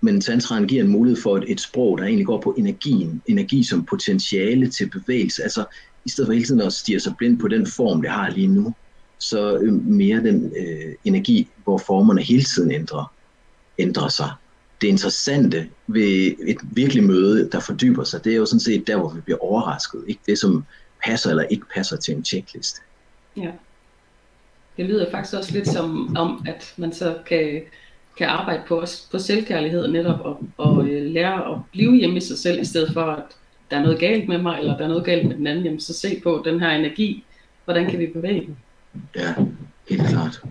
men 0.00 0.20
tantraen 0.20 0.66
giver 0.66 0.84
en 0.84 0.90
mulighed 0.90 1.22
for 1.22 1.36
et, 1.36 1.44
et 1.48 1.60
sprog, 1.60 1.98
der 1.98 2.04
egentlig 2.04 2.26
går 2.26 2.40
på 2.40 2.54
energien, 2.58 3.22
energi 3.26 3.62
som 3.62 3.84
potentiale 3.84 4.70
til 4.70 4.90
bevægelse, 4.90 5.42
altså 5.42 5.64
i 6.08 6.10
stedet 6.10 6.28
for 6.28 6.32
hele 6.32 6.46
tiden 6.46 6.60
at 6.60 6.72
stige 6.72 7.00
sig 7.00 7.14
blind 7.18 7.38
på 7.38 7.48
den 7.48 7.66
form, 7.66 8.02
det 8.02 8.10
har 8.10 8.30
lige 8.30 8.46
nu, 8.46 8.74
så 9.18 9.56
øhm, 9.56 9.82
mere 9.86 10.16
den 10.16 10.52
øh, 10.56 10.94
energi, 11.04 11.48
hvor 11.64 11.78
formerne 11.78 12.22
hele 12.22 12.42
tiden 12.42 12.70
ændrer, 12.70 13.12
ændrer 13.78 14.08
sig. 14.08 14.30
Det 14.80 14.88
interessante 14.88 15.68
ved 15.86 16.34
et 16.46 16.56
virkelig 16.62 17.04
møde, 17.04 17.50
der 17.50 17.60
fordyber 17.60 18.04
sig, 18.04 18.24
det 18.24 18.32
er 18.32 18.36
jo 18.36 18.46
sådan 18.46 18.60
set 18.60 18.86
der, 18.86 18.96
hvor 18.96 19.10
vi 19.10 19.20
bliver 19.20 19.38
overrasket. 19.38 20.04
Ikke 20.06 20.20
det, 20.26 20.38
som 20.38 20.64
passer 21.04 21.30
eller 21.30 21.42
ikke 21.42 21.66
passer 21.74 21.96
til 21.96 22.14
en 22.14 22.24
checkliste. 22.24 22.80
Ja. 23.36 23.50
Det 24.76 24.86
lyder 24.86 25.10
faktisk 25.10 25.36
også 25.36 25.52
lidt 25.52 25.68
som 25.68 26.16
om, 26.16 26.44
at 26.46 26.74
man 26.76 26.92
så 26.92 27.18
kan, 27.26 27.62
kan 28.18 28.28
arbejde 28.28 28.62
på, 28.68 28.84
på 29.10 29.18
selvkærlighed 29.18 29.88
netop 29.88 30.20
og, 30.20 30.40
og 30.56 30.88
øh, 30.88 31.10
lære 31.10 31.52
at 31.52 31.58
blive 31.72 31.96
hjemme 31.96 32.16
i 32.16 32.20
sig 32.20 32.38
selv, 32.38 32.60
i 32.60 32.64
stedet 32.64 32.92
for 32.92 33.02
at 33.02 33.24
der 33.70 33.76
er 33.76 33.82
noget 33.82 33.98
galt 33.98 34.28
med 34.28 34.38
mig, 34.38 34.58
eller 34.58 34.76
der 34.76 34.84
er 34.84 34.88
noget 34.88 35.04
galt 35.04 35.28
med 35.28 35.36
den 35.36 35.46
anden, 35.46 35.64
jamen 35.64 35.80
så 35.80 35.94
se 35.94 36.20
på 36.22 36.42
den 36.44 36.60
her 36.60 36.70
energi, 36.70 37.24
hvordan 37.64 37.90
kan 37.90 37.98
vi 37.98 38.06
bevæge 38.06 38.40
den? 38.40 38.58
Ja, 39.16 39.34
helt 39.90 40.02
klart. 40.08 40.42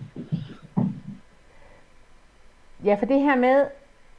Ja, 2.84 2.94
for 2.94 3.06
det 3.06 3.20
her 3.20 3.36
med, 3.36 3.64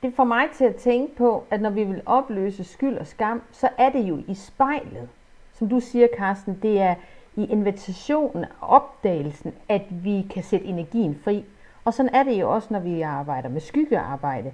det 0.01 0.13
får 0.15 0.23
mig 0.23 0.47
til 0.57 0.65
at 0.65 0.75
tænke 0.75 1.15
på, 1.15 1.43
at 1.51 1.61
når 1.61 1.69
vi 1.69 1.83
vil 1.83 2.01
opløse 2.05 2.63
skyld 2.63 2.97
og 2.97 3.07
skam, 3.07 3.41
så 3.51 3.69
er 3.77 3.89
det 3.89 3.99
jo 3.99 4.23
i 4.27 4.33
spejlet. 4.33 5.09
Som 5.53 5.69
du 5.69 5.79
siger, 5.79 6.07
Carsten, 6.17 6.59
det 6.61 6.79
er 6.79 6.95
i 7.35 7.45
invitationen 7.45 8.45
og 8.59 8.69
opdagelsen, 8.69 9.53
at 9.69 9.81
vi 9.89 10.25
kan 10.29 10.43
sætte 10.43 10.65
energien 10.65 11.19
fri. 11.23 11.43
Og 11.85 11.93
sådan 11.93 12.15
er 12.15 12.23
det 12.23 12.39
jo 12.39 12.51
også, 12.51 12.67
når 12.71 12.79
vi 12.79 13.01
arbejder 13.01 13.49
med 13.49 13.61
skyggearbejde 13.61 14.51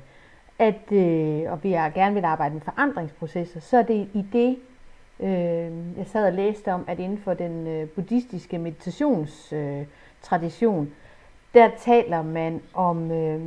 at, 0.60 0.92
øh, 0.92 1.52
og 1.52 1.64
vi 1.64 1.74
er 1.74 1.90
gerne 1.90 2.16
vil 2.16 2.26
arbejde 2.26 2.54
med 2.54 2.62
forandringsprocesser, 2.62 3.60
så 3.60 3.78
er 3.78 3.84
det 3.84 4.10
i 4.14 4.26
det, 4.34 4.58
øh, 5.20 5.98
jeg 5.98 6.06
sad 6.06 6.28
og 6.28 6.34
læste 6.34 6.74
om, 6.74 6.84
at 6.88 7.00
inden 7.00 7.18
for 7.18 7.34
den 7.34 7.68
øh, 7.68 7.90
buddhistiske 7.90 8.58
meditationstradition, 8.58 10.86
øh, 10.86 10.92
der 11.54 11.70
taler 11.80 12.22
man 12.22 12.62
om 12.74 13.12
øh, 13.12 13.42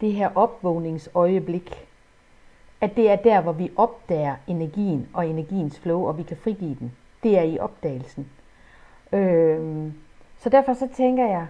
det 0.00 0.12
her 0.12 0.30
opvågningsøjeblik. 0.34 1.86
At 2.80 2.96
det 2.96 3.10
er 3.10 3.16
der, 3.16 3.40
hvor 3.40 3.52
vi 3.52 3.70
opdager 3.76 4.36
energien 4.46 5.08
og 5.12 5.28
energiens 5.28 5.78
flow, 5.78 6.06
og 6.06 6.18
vi 6.18 6.22
kan 6.22 6.36
frigive 6.36 6.76
den. 6.80 6.92
Det 7.22 7.38
er 7.38 7.42
i 7.42 7.58
opdagelsen. 7.58 8.28
Øh, 9.12 9.92
så 10.38 10.48
derfor 10.48 10.74
så 10.74 10.88
tænker 10.96 11.26
jeg, 11.26 11.46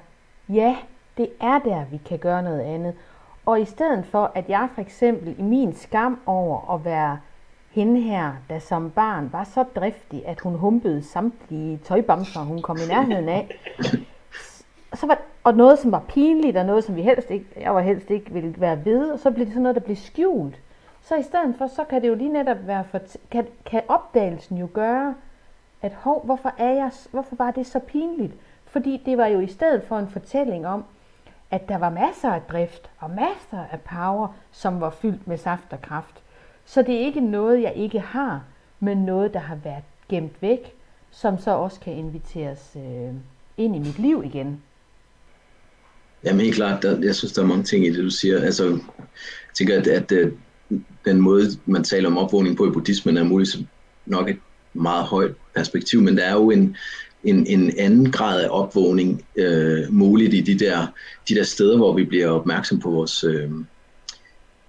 ja, 0.49 0.77
det 1.17 1.29
er 1.41 1.59
der, 1.59 1.85
vi 1.91 1.97
kan 1.97 2.19
gøre 2.19 2.43
noget 2.43 2.61
andet. 2.61 2.95
Og 3.47 3.61
i 3.61 3.65
stedet 3.65 4.07
for, 4.07 4.33
at 4.35 4.49
jeg 4.49 4.69
for 4.75 4.81
eksempel 4.81 5.35
i 5.39 5.43
min 5.43 5.75
skam 5.75 6.21
over 6.27 6.75
at 6.75 6.85
være 6.85 7.19
hende 7.71 8.01
her, 8.01 8.33
der 8.49 8.59
som 8.59 8.91
barn 8.91 9.29
var 9.33 9.45
så 9.45 9.63
driftig, 9.63 10.27
at 10.27 10.41
hun 10.41 10.55
humpede 10.55 11.03
samtlige 11.03 11.79
tøjbamser, 11.85 12.41
hun 12.41 12.63
kom 12.63 12.77
i 12.77 12.89
nærheden 12.89 13.29
af. 13.29 13.61
Så 14.95 15.07
var, 15.07 15.19
og 15.45 15.55
noget, 15.55 15.79
som 15.79 15.93
var 15.93 16.03
pinligt, 16.09 16.57
og 16.57 16.67
noget, 16.67 16.85
som 16.85 16.97
vi 16.97 17.03
helst 17.03 17.31
ikke, 17.31 17.47
jeg 17.57 17.75
var 17.75 17.81
helst 17.81 18.11
ikke 18.11 18.31
ville 18.31 18.55
være 18.59 18.85
ved, 18.85 19.11
og 19.11 19.19
så 19.19 19.31
blev 19.31 19.45
det 19.45 19.53
sådan 19.53 19.63
noget, 19.63 19.77
der 19.77 19.81
blev 19.81 19.97
skjult. 19.97 20.61
Så 21.03 21.17
i 21.17 21.23
stedet 21.23 21.55
for, 21.59 21.67
så 21.67 21.85
kan 21.85 22.03
det 22.03 22.09
jo 22.09 22.15
lige 22.15 22.33
netop 22.33 22.67
være, 22.67 22.85
for, 22.85 23.01
kan, 23.31 23.47
kan 23.67 23.83
opdagelsen 23.89 24.59
jo 24.59 24.69
gøre, 24.73 25.15
at 25.83 25.93
hov, 25.95 26.25
hvorfor, 26.25 26.53
er 26.59 26.73
jeg, 26.73 26.91
hvorfor 27.11 27.37
var 27.37 27.51
det 27.51 27.67
så 27.67 27.79
pinligt? 27.79 28.35
Fordi 28.65 29.03
det 29.07 29.19
var 29.19 29.27
jo 29.27 29.41
i 29.41 29.47
stedet 29.47 29.83
for 29.83 29.99
en 29.99 30.09
fortælling 30.09 30.67
om, 30.67 30.85
at 31.51 31.69
der 31.69 31.79
var 31.79 31.91
masser 31.91 32.31
af 32.31 32.41
drift 32.53 32.91
og 32.99 33.11
masser 33.11 33.67
af 33.73 33.81
power, 33.81 34.29
som 34.53 34.81
var 34.81 34.91
fyldt 35.03 35.29
med 35.29 35.39
saft 35.39 35.73
og 35.73 35.83
kraft. 35.83 36.15
Så 36.65 36.83
det 36.83 36.95
er 36.95 37.01
ikke 37.01 37.21
noget, 37.21 37.63
jeg 37.63 37.73
ikke 37.77 38.01
har, 38.01 38.45
men 38.81 38.99
noget, 38.99 39.35
der 39.35 39.41
har 39.41 39.59
været 39.65 39.85
gemt 40.09 40.43
væk, 40.43 40.75
som 41.11 41.39
så 41.39 41.51
også 41.51 41.81
kan 41.81 41.93
inviteres 41.93 42.77
øh, 42.77 43.15
ind 43.57 43.77
i 43.77 43.79
mit 43.79 43.99
liv 43.99 44.23
igen. 44.25 44.63
Jamen 46.25 46.41
helt 46.41 46.55
klart, 46.55 46.83
der, 46.83 47.01
jeg 47.03 47.15
synes, 47.15 47.33
der 47.33 47.43
er 47.43 47.47
mange 47.47 47.65
ting 47.65 47.87
i 47.87 47.91
det, 47.91 48.05
du 48.05 48.11
siger. 48.11 48.41
Altså, 48.41 48.65
jeg 48.67 49.55
tænker, 49.55 49.79
at, 49.81 49.87
at, 49.87 50.13
øh, 50.13 50.33
den 51.05 51.21
måde, 51.21 51.45
man 51.67 51.85
taler 51.85 52.09
om 52.09 52.19
opvågning 52.19 52.57
på 52.57 52.67
i 52.67 52.71
buddhismen, 52.71 53.17
er 53.17 53.25
muligvis 53.25 53.59
nok 54.07 54.31
et 54.31 54.39
meget 54.73 55.05
højt 55.05 55.35
perspektiv, 55.55 56.01
men 56.01 56.17
der 56.17 56.25
er 56.25 56.33
jo 56.33 56.51
en, 56.51 56.77
en, 57.27 57.47
en 57.47 57.79
anden 57.79 58.11
grad 58.13 58.43
af 58.43 58.49
opvågning 58.51 59.25
øh, 59.37 59.85
muligt 59.91 60.35
i 60.35 60.41
de 60.41 60.59
der, 60.59 60.87
de 61.29 61.35
der 61.35 61.45
steder, 61.45 61.77
hvor 61.77 61.93
vi 61.93 62.05
bliver 62.05 62.29
opmærksom 62.29 62.81
på 62.81 62.91
vores... 62.91 63.25
Øh, 63.25 63.51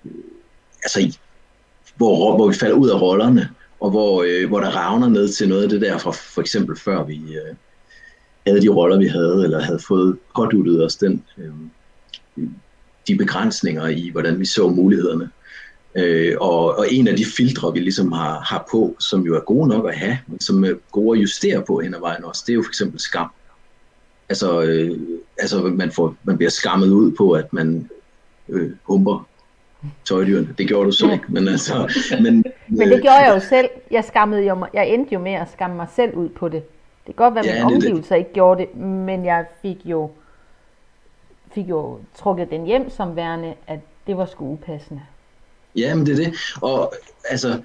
øh 0.06 0.12
altså, 0.84 1.17
hvor, 1.96 2.36
hvor 2.36 2.48
vi 2.48 2.54
falder 2.54 2.76
ud 2.76 2.89
af 2.89 3.02
rollerne, 3.02 3.50
og 3.80 3.89
hvor, 3.89 4.24
øh, 4.28 4.48
hvor 4.48 4.60
der 4.60 4.70
ravner 4.70 5.10
ned 5.10 5.30
til 5.30 5.50
noget 5.50 5.63
af 5.63 5.70
det 5.70 5.82
der 5.82 5.98
fra 5.98 6.12
for 6.12 6.41
eksempel 6.41 6.80
før 6.80 7.04
vi 7.04 7.15
øh, 7.15 7.56
havde 8.48 8.62
de 8.62 8.70
roller, 8.70 8.98
vi 8.98 9.08
havde, 9.08 9.43
eller 9.43 9.62
havde 9.62 9.80
fået 9.88 10.17
påduttet 10.36 10.86
os 10.86 10.96
den, 10.96 11.24
øh, 11.38 12.48
de 13.08 13.17
begrænsninger 13.17 13.88
i, 13.88 14.10
hvordan 14.10 14.39
vi 14.39 14.46
så 14.46 14.67
mulighederne. 14.70 15.30
Øh, 15.98 16.36
og, 16.40 16.78
og 16.78 16.86
en 16.92 17.08
af 17.08 17.16
de 17.16 17.26
filtre, 17.38 17.74
vi 17.74 17.80
ligesom 17.80 18.12
har, 18.12 18.40
har 18.40 18.68
på, 18.72 18.96
som 19.00 19.22
jo 19.22 19.36
er 19.36 19.40
gode 19.40 19.68
nok 19.68 19.88
at 19.88 19.96
have, 19.96 20.18
men 20.28 20.40
som 20.40 20.64
er 20.64 20.74
gode 20.92 21.18
at 21.18 21.22
justere 21.22 21.62
på 21.62 21.80
hen 21.80 21.94
ad 21.94 22.00
vejen 22.00 22.26
også, 22.26 22.44
det 22.48 22.54
er 22.54 22.56
jo 22.56 22.64
for 22.64 22.70
eksempel 22.70 23.00
skam. 23.00 23.32
Altså, 24.30 24.62
øh, 24.62 25.00
altså 25.38 25.62
man, 25.62 25.92
får, 25.92 26.16
man 26.24 26.38
bliver 26.38 26.50
skammet 26.50 26.92
ud 26.92 27.12
på, 27.12 27.32
at 27.32 27.54
man 27.54 27.90
øh, 28.50 28.72
humper 28.84 29.28
tøjdyrene. 30.06 30.56
Det 30.58 30.68
gjorde 30.68 30.86
du 30.86 30.92
så 30.92 31.12
ikke, 31.12 31.26
men 31.28 31.48
altså... 31.48 31.94
Men, 32.22 32.44
men 32.68 32.88
det 32.88 32.96
øh, 32.96 33.02
gjorde 33.02 33.18
jeg 33.18 33.34
jo 33.36 33.40
selv. 33.40 33.70
Jeg, 33.92 34.04
skammede 34.04 34.44
jo, 34.48 34.66
jeg 34.74 34.90
endte 34.90 35.14
jo 35.14 35.20
med 35.20 35.34
at 35.34 35.52
skamme 35.52 35.76
mig 35.76 35.88
selv 35.96 36.14
ud 36.14 36.30
på 36.30 36.50
det. 36.50 36.64
Det 37.08 37.16
kan 37.16 37.26
godt 37.26 37.36
være, 37.36 37.46
at 37.48 37.56
ja, 37.56 37.66
mine 37.66 37.76
omgivelser 37.76 38.16
ikke 38.16 38.34
gjorde 38.34 38.62
det, 38.62 38.76
men 38.76 39.26
jeg 39.26 39.46
fik 39.62 39.78
jo, 39.86 40.12
fik 41.52 41.70
jo 41.70 42.00
trukket 42.16 42.50
den 42.50 42.66
hjem 42.66 42.90
som 42.90 43.16
værende, 43.16 43.54
at 43.68 43.80
det 44.08 44.18
var 44.18 44.26
sgu 44.26 44.52
upassende. 44.54 45.02
Ja, 45.78 45.96
men 45.96 46.06
det 46.06 46.20
er 46.20 46.24
det. 46.26 46.34
Og 46.62 46.94
altså, 47.30 47.62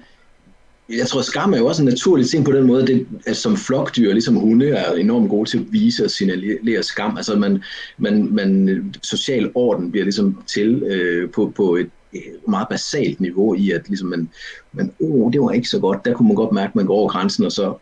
jeg 0.89 1.07
tror, 1.07 1.21
skam 1.21 1.53
er 1.53 1.57
jo 1.57 1.65
også 1.65 1.81
en 1.81 1.87
naturlig 1.87 2.29
ting 2.29 2.45
på 2.45 2.51
den 2.51 2.67
måde, 2.67 2.87
det, 2.87 3.07
at 3.25 3.37
som 3.37 3.57
flokdyr, 3.57 4.11
ligesom 4.11 4.35
hunde, 4.35 4.69
er 4.69 4.93
enormt 4.93 5.29
gode 5.29 5.49
til 5.49 5.57
at 5.57 5.65
vise 5.69 6.05
og 6.05 6.11
signalere 6.11 6.83
skam. 6.83 7.17
Altså 7.17 7.35
man, 7.35 7.63
man, 7.97 8.27
man 8.31 8.93
social 9.03 9.51
orden 9.55 9.91
bliver 9.91 10.03
ligesom 10.03 10.43
til 10.47 10.83
øh, 10.83 11.31
på, 11.31 11.53
på 11.55 11.75
et 11.75 11.89
øh, 12.13 12.21
meget 12.49 12.67
basalt 12.69 13.19
niveau 13.19 13.55
i, 13.55 13.71
at 13.71 13.81
ligesom 13.87 14.07
man, 14.09 14.29
man 14.73 14.93
oh, 15.01 15.33
det 15.33 15.41
var 15.41 15.51
ikke 15.51 15.69
så 15.69 15.79
godt, 15.79 16.05
der 16.05 16.13
kunne 16.13 16.27
man 16.27 16.35
godt 16.35 16.51
mærke, 16.51 16.69
at 16.71 16.75
man 16.75 16.85
går 16.85 16.95
over 16.95 17.09
grænsen, 17.09 17.45
og 17.45 17.51
så 17.51 17.73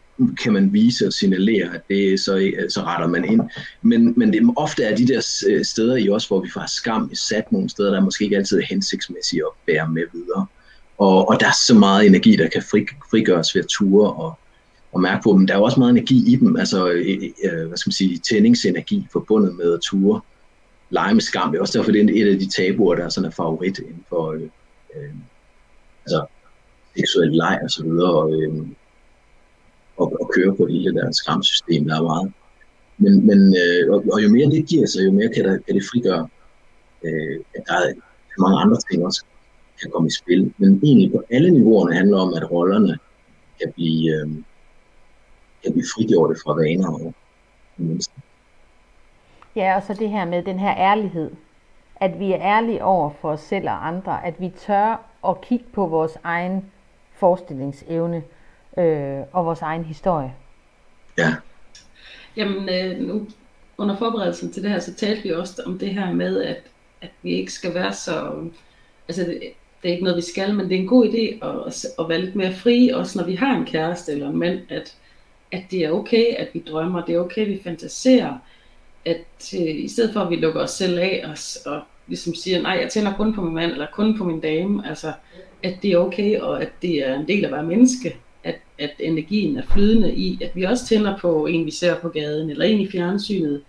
kan 0.43 0.53
man 0.53 0.73
vise 0.73 1.07
og 1.07 1.13
signalere, 1.13 1.75
at 1.75 1.81
det 1.89 2.19
så, 2.19 2.51
så 2.69 2.81
retter 2.81 3.07
man 3.07 3.25
ind. 3.25 3.41
Men, 3.81 4.13
men 4.17 4.33
det 4.33 4.53
ofte 4.55 4.83
er 4.83 4.95
de 4.95 5.07
der 5.07 5.43
øh, 5.49 5.65
steder 5.65 5.95
i 5.95 6.09
os, 6.09 6.27
hvor 6.27 6.41
vi 6.41 6.49
får 6.53 6.65
skam 6.67 7.15
sat 7.15 7.51
nogle 7.51 7.69
steder, 7.69 7.91
der 7.91 8.01
måske 8.01 8.23
ikke 8.23 8.37
altid 8.37 8.57
er 8.59 8.65
hensigtsmæssige 8.65 9.41
at 9.41 9.51
bære 9.65 9.89
med 9.89 10.03
videre. 10.13 10.45
Og, 10.97 11.29
og 11.29 11.39
der 11.39 11.47
er 11.47 11.57
så 11.67 11.73
meget 11.73 12.05
energi, 12.05 12.35
der 12.35 12.49
kan 12.49 12.63
fri, 12.71 12.85
frigøres 13.11 13.55
ved 13.55 13.63
at 13.63 13.67
ture 13.67 14.13
og, 14.13 14.39
og 14.91 15.01
mærke 15.01 15.23
på 15.23 15.31
dem. 15.31 15.47
Der 15.47 15.53
er 15.53 15.57
jo 15.57 15.63
også 15.63 15.79
meget 15.79 15.91
energi 15.91 16.33
i 16.33 16.35
dem, 16.35 16.55
altså 16.57 16.89
øh, 16.89 17.05
øh, 17.07 17.51
øh, 17.51 17.67
hvad 17.67 17.77
skal 17.77 17.89
man 17.89 17.93
sige, 17.93 18.17
tændingsenergi 18.17 19.07
forbundet 19.11 19.55
med 19.55 19.73
at 19.73 19.81
ture. 19.81 20.21
Lege 20.89 21.13
med 21.13 21.21
skam, 21.21 21.51
det 21.51 21.57
er 21.57 21.61
også 21.61 21.77
derfor, 21.77 21.91
det 21.91 22.01
er 22.01 22.25
et 22.25 22.33
af 22.33 22.39
de 22.39 22.49
tabuer, 22.49 22.95
der 22.95 23.03
er 23.05 23.09
sådan 23.09 23.29
en 23.29 23.33
favorit 23.33 23.79
inden 23.79 24.05
for 24.09 24.31
øh, 24.31 24.41
øh, 24.95 25.13
altså, 26.05 26.25
seksuel 26.97 27.31
leg 27.31 27.59
og 27.63 27.71
så 27.71 27.83
videre, 27.83 28.13
og, 28.13 28.33
øh, 28.33 28.53
og, 29.97 30.17
og 30.21 30.31
køre 30.35 30.55
på 30.55 30.65
hele 30.65 30.93
der 30.93 31.11
skamsystem, 31.11 31.87
der 31.87 31.95
er 31.99 32.03
meget. 32.03 32.33
Men, 32.97 33.27
men 33.27 33.55
øh, 33.61 33.93
og, 33.93 34.03
og 34.13 34.23
jo 34.23 34.29
mere 34.29 34.49
det 34.49 34.65
giver 34.67 34.87
sig, 34.87 35.05
jo 35.05 35.11
mere 35.11 35.29
kan, 35.35 35.45
der, 35.45 35.57
kan 35.57 35.75
det 35.75 35.83
frigøre, 35.91 36.27
øh, 37.03 37.39
at 37.55 37.63
der 37.67 37.73
er 37.73 37.93
mange 38.39 38.57
andre 38.63 38.77
ting 38.89 39.05
også, 39.05 39.25
kan 39.81 39.91
komme 39.91 40.07
i 40.07 40.11
spil. 40.11 40.53
Men 40.57 40.79
egentlig 40.83 41.11
på 41.11 41.23
alle 41.29 41.51
niveauerne 41.51 41.95
handler 41.95 42.17
om, 42.17 42.33
at 42.33 42.51
rollerne 42.51 42.97
kan 43.59 43.71
blive, 43.73 44.13
øh, 44.15 44.27
kan 45.63 45.71
blive 45.73 45.85
frigjorte 45.95 46.35
fra 46.43 46.53
vaner 46.53 46.89
og 46.93 47.13
mennesker. 47.77 48.19
Ja, 49.55 49.75
og 49.75 49.83
så 49.87 49.93
det 49.93 50.09
her 50.09 50.25
med 50.25 50.43
den 50.43 50.59
her 50.59 50.73
ærlighed. 50.77 51.31
At 51.95 52.19
vi 52.19 52.31
er 52.31 52.41
ærlige 52.41 52.83
over 52.83 53.11
for 53.21 53.31
os 53.31 53.39
selv 53.39 53.69
og 53.69 53.87
andre. 53.87 54.25
At 54.25 54.33
vi 54.39 54.49
tør 54.49 55.05
at 55.27 55.41
kigge 55.41 55.65
på 55.73 55.85
vores 55.85 56.17
egen 56.23 56.65
forestillingsevne 57.13 58.23
øh, 58.77 59.19
og 59.31 59.45
vores 59.45 59.61
egen 59.61 59.85
historie. 59.85 60.33
Ja. 61.17 61.35
Jamen, 62.37 62.69
øh, 62.69 63.07
nu 63.07 63.27
under 63.77 63.97
forberedelsen 63.97 64.53
til 64.53 64.63
det 64.63 64.71
her, 64.71 64.79
så 64.79 64.93
talte 64.93 65.23
vi 65.23 65.31
også 65.31 65.63
om 65.65 65.79
det 65.79 65.93
her 65.93 66.13
med, 66.13 66.43
at, 66.43 66.63
at 67.01 67.09
vi 67.21 67.31
ikke 67.31 67.53
skal 67.53 67.73
være 67.73 67.93
så... 67.93 68.33
Altså, 69.07 69.23
det 69.83 69.89
er 69.89 69.93
ikke 69.93 70.03
noget, 70.03 70.17
vi 70.17 70.21
skal, 70.21 70.55
men 70.55 70.69
det 70.69 70.75
er 70.75 70.81
en 70.81 70.87
god 70.87 71.05
idé 71.05 71.45
at, 71.45 71.85
at 71.99 72.09
være 72.09 72.21
lidt 72.21 72.35
mere 72.35 72.53
fri, 72.53 72.89
også 72.89 73.19
når 73.19 73.25
vi 73.25 73.35
har 73.35 73.55
en 73.55 73.65
kæreste 73.65 74.11
eller 74.11 74.29
en 74.29 74.37
mand, 74.37 74.59
at, 74.69 74.95
at 75.51 75.63
det 75.71 75.85
er 75.85 75.91
okay, 75.91 76.25
at 76.37 76.47
vi 76.53 76.63
drømmer, 76.67 77.05
det 77.05 77.15
er 77.15 77.19
okay, 77.19 77.41
at 77.41 77.47
vi 77.47 77.61
fantaserer, 77.63 78.37
at 79.05 79.53
øh, 79.53 79.83
i 79.83 79.87
stedet 79.87 80.13
for, 80.13 80.19
at 80.19 80.29
vi 80.29 80.35
lukker 80.35 80.61
os 80.61 80.71
selv 80.71 80.99
af 80.99 81.25
os, 81.31 81.55
og 81.65 81.81
ligesom 82.07 82.35
siger, 82.35 82.61
nej, 82.61 82.77
jeg 82.81 82.89
tænder 82.89 83.13
kun 83.13 83.33
på 83.33 83.41
min 83.41 83.53
mand, 83.53 83.71
eller 83.71 83.87
kun 83.93 84.17
på 84.17 84.23
min 84.23 84.39
dame, 84.39 84.87
altså, 84.89 85.13
at 85.63 85.73
det 85.81 85.91
er 85.91 85.97
okay, 85.97 86.39
og 86.39 86.61
at 86.61 86.69
det 86.81 87.07
er 87.07 87.15
en 87.15 87.27
del 87.27 87.43
af 87.43 87.47
at 87.47 87.53
være 87.53 87.63
menneske, 87.63 88.17
at, 88.43 88.55
at 88.79 88.91
energien 88.99 89.57
er 89.57 89.63
flydende 89.73 90.15
i, 90.15 90.39
at 90.43 90.55
vi 90.55 90.63
også 90.63 90.85
tænder 90.85 91.17
på 91.17 91.45
en, 91.45 91.65
vi 91.65 91.71
ser 91.71 91.95
på 91.95 92.09
gaden, 92.09 92.49
eller 92.49 92.65
en 92.65 92.79
i 92.79 92.91
fjernsynet. 92.91 93.61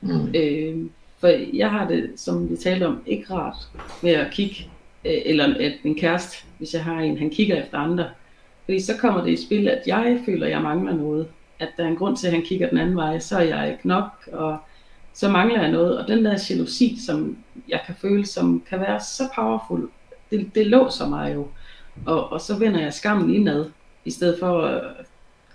Mm. 0.00 0.34
Øh, 0.34 0.76
for 1.18 1.28
jeg 1.56 1.70
har 1.70 1.88
det, 1.88 2.10
som 2.16 2.50
vi 2.50 2.56
talte 2.56 2.86
om, 2.86 3.02
ikke 3.06 3.34
rart 3.34 3.56
med 4.02 4.10
at 4.10 4.32
kigge 4.32 4.68
Øh, 5.04 5.22
eller 5.24 5.54
at 5.60 5.72
min 5.84 5.94
kæreste, 5.94 6.36
hvis 6.58 6.74
jeg 6.74 6.84
har 6.84 7.00
en, 7.00 7.18
han 7.18 7.30
kigger 7.30 7.62
efter 7.62 7.78
andre. 7.78 8.08
Fordi 8.64 8.80
så 8.80 8.96
kommer 8.96 9.24
det 9.24 9.30
i 9.30 9.46
spil, 9.46 9.68
at 9.68 9.82
jeg 9.86 10.20
føler, 10.24 10.46
at 10.46 10.52
jeg 10.52 10.62
mangler 10.62 10.94
noget. 10.94 11.26
At 11.58 11.68
der 11.76 11.84
er 11.84 11.88
en 11.88 11.96
grund 11.96 12.16
til, 12.16 12.26
at 12.26 12.32
han 12.32 12.42
kigger 12.42 12.68
den 12.68 12.78
anden 12.78 12.96
vej, 12.96 13.18
så 13.18 13.38
er 13.38 13.42
jeg 13.42 13.70
ikke 13.70 13.88
nok, 13.88 14.10
og 14.32 14.58
så 15.12 15.28
mangler 15.28 15.60
jeg 15.62 15.70
noget. 15.70 15.98
Og 15.98 16.08
den 16.08 16.24
der 16.24 16.46
jalousi, 16.50 16.98
som 17.06 17.38
jeg 17.68 17.80
kan 17.86 17.94
føle, 17.94 18.26
som 18.26 18.62
kan 18.68 18.80
være 18.80 19.00
så 19.00 19.22
powerful, 19.34 19.88
det, 20.30 20.50
det 20.54 20.66
låser 20.66 21.08
mig 21.08 21.34
jo. 21.34 21.48
Og, 22.06 22.32
og 22.32 22.40
så 22.40 22.58
vender 22.58 22.80
jeg 22.80 22.92
skammen 22.92 23.34
indad, 23.34 23.66
i 24.04 24.10
stedet 24.10 24.36
for, 24.38 24.82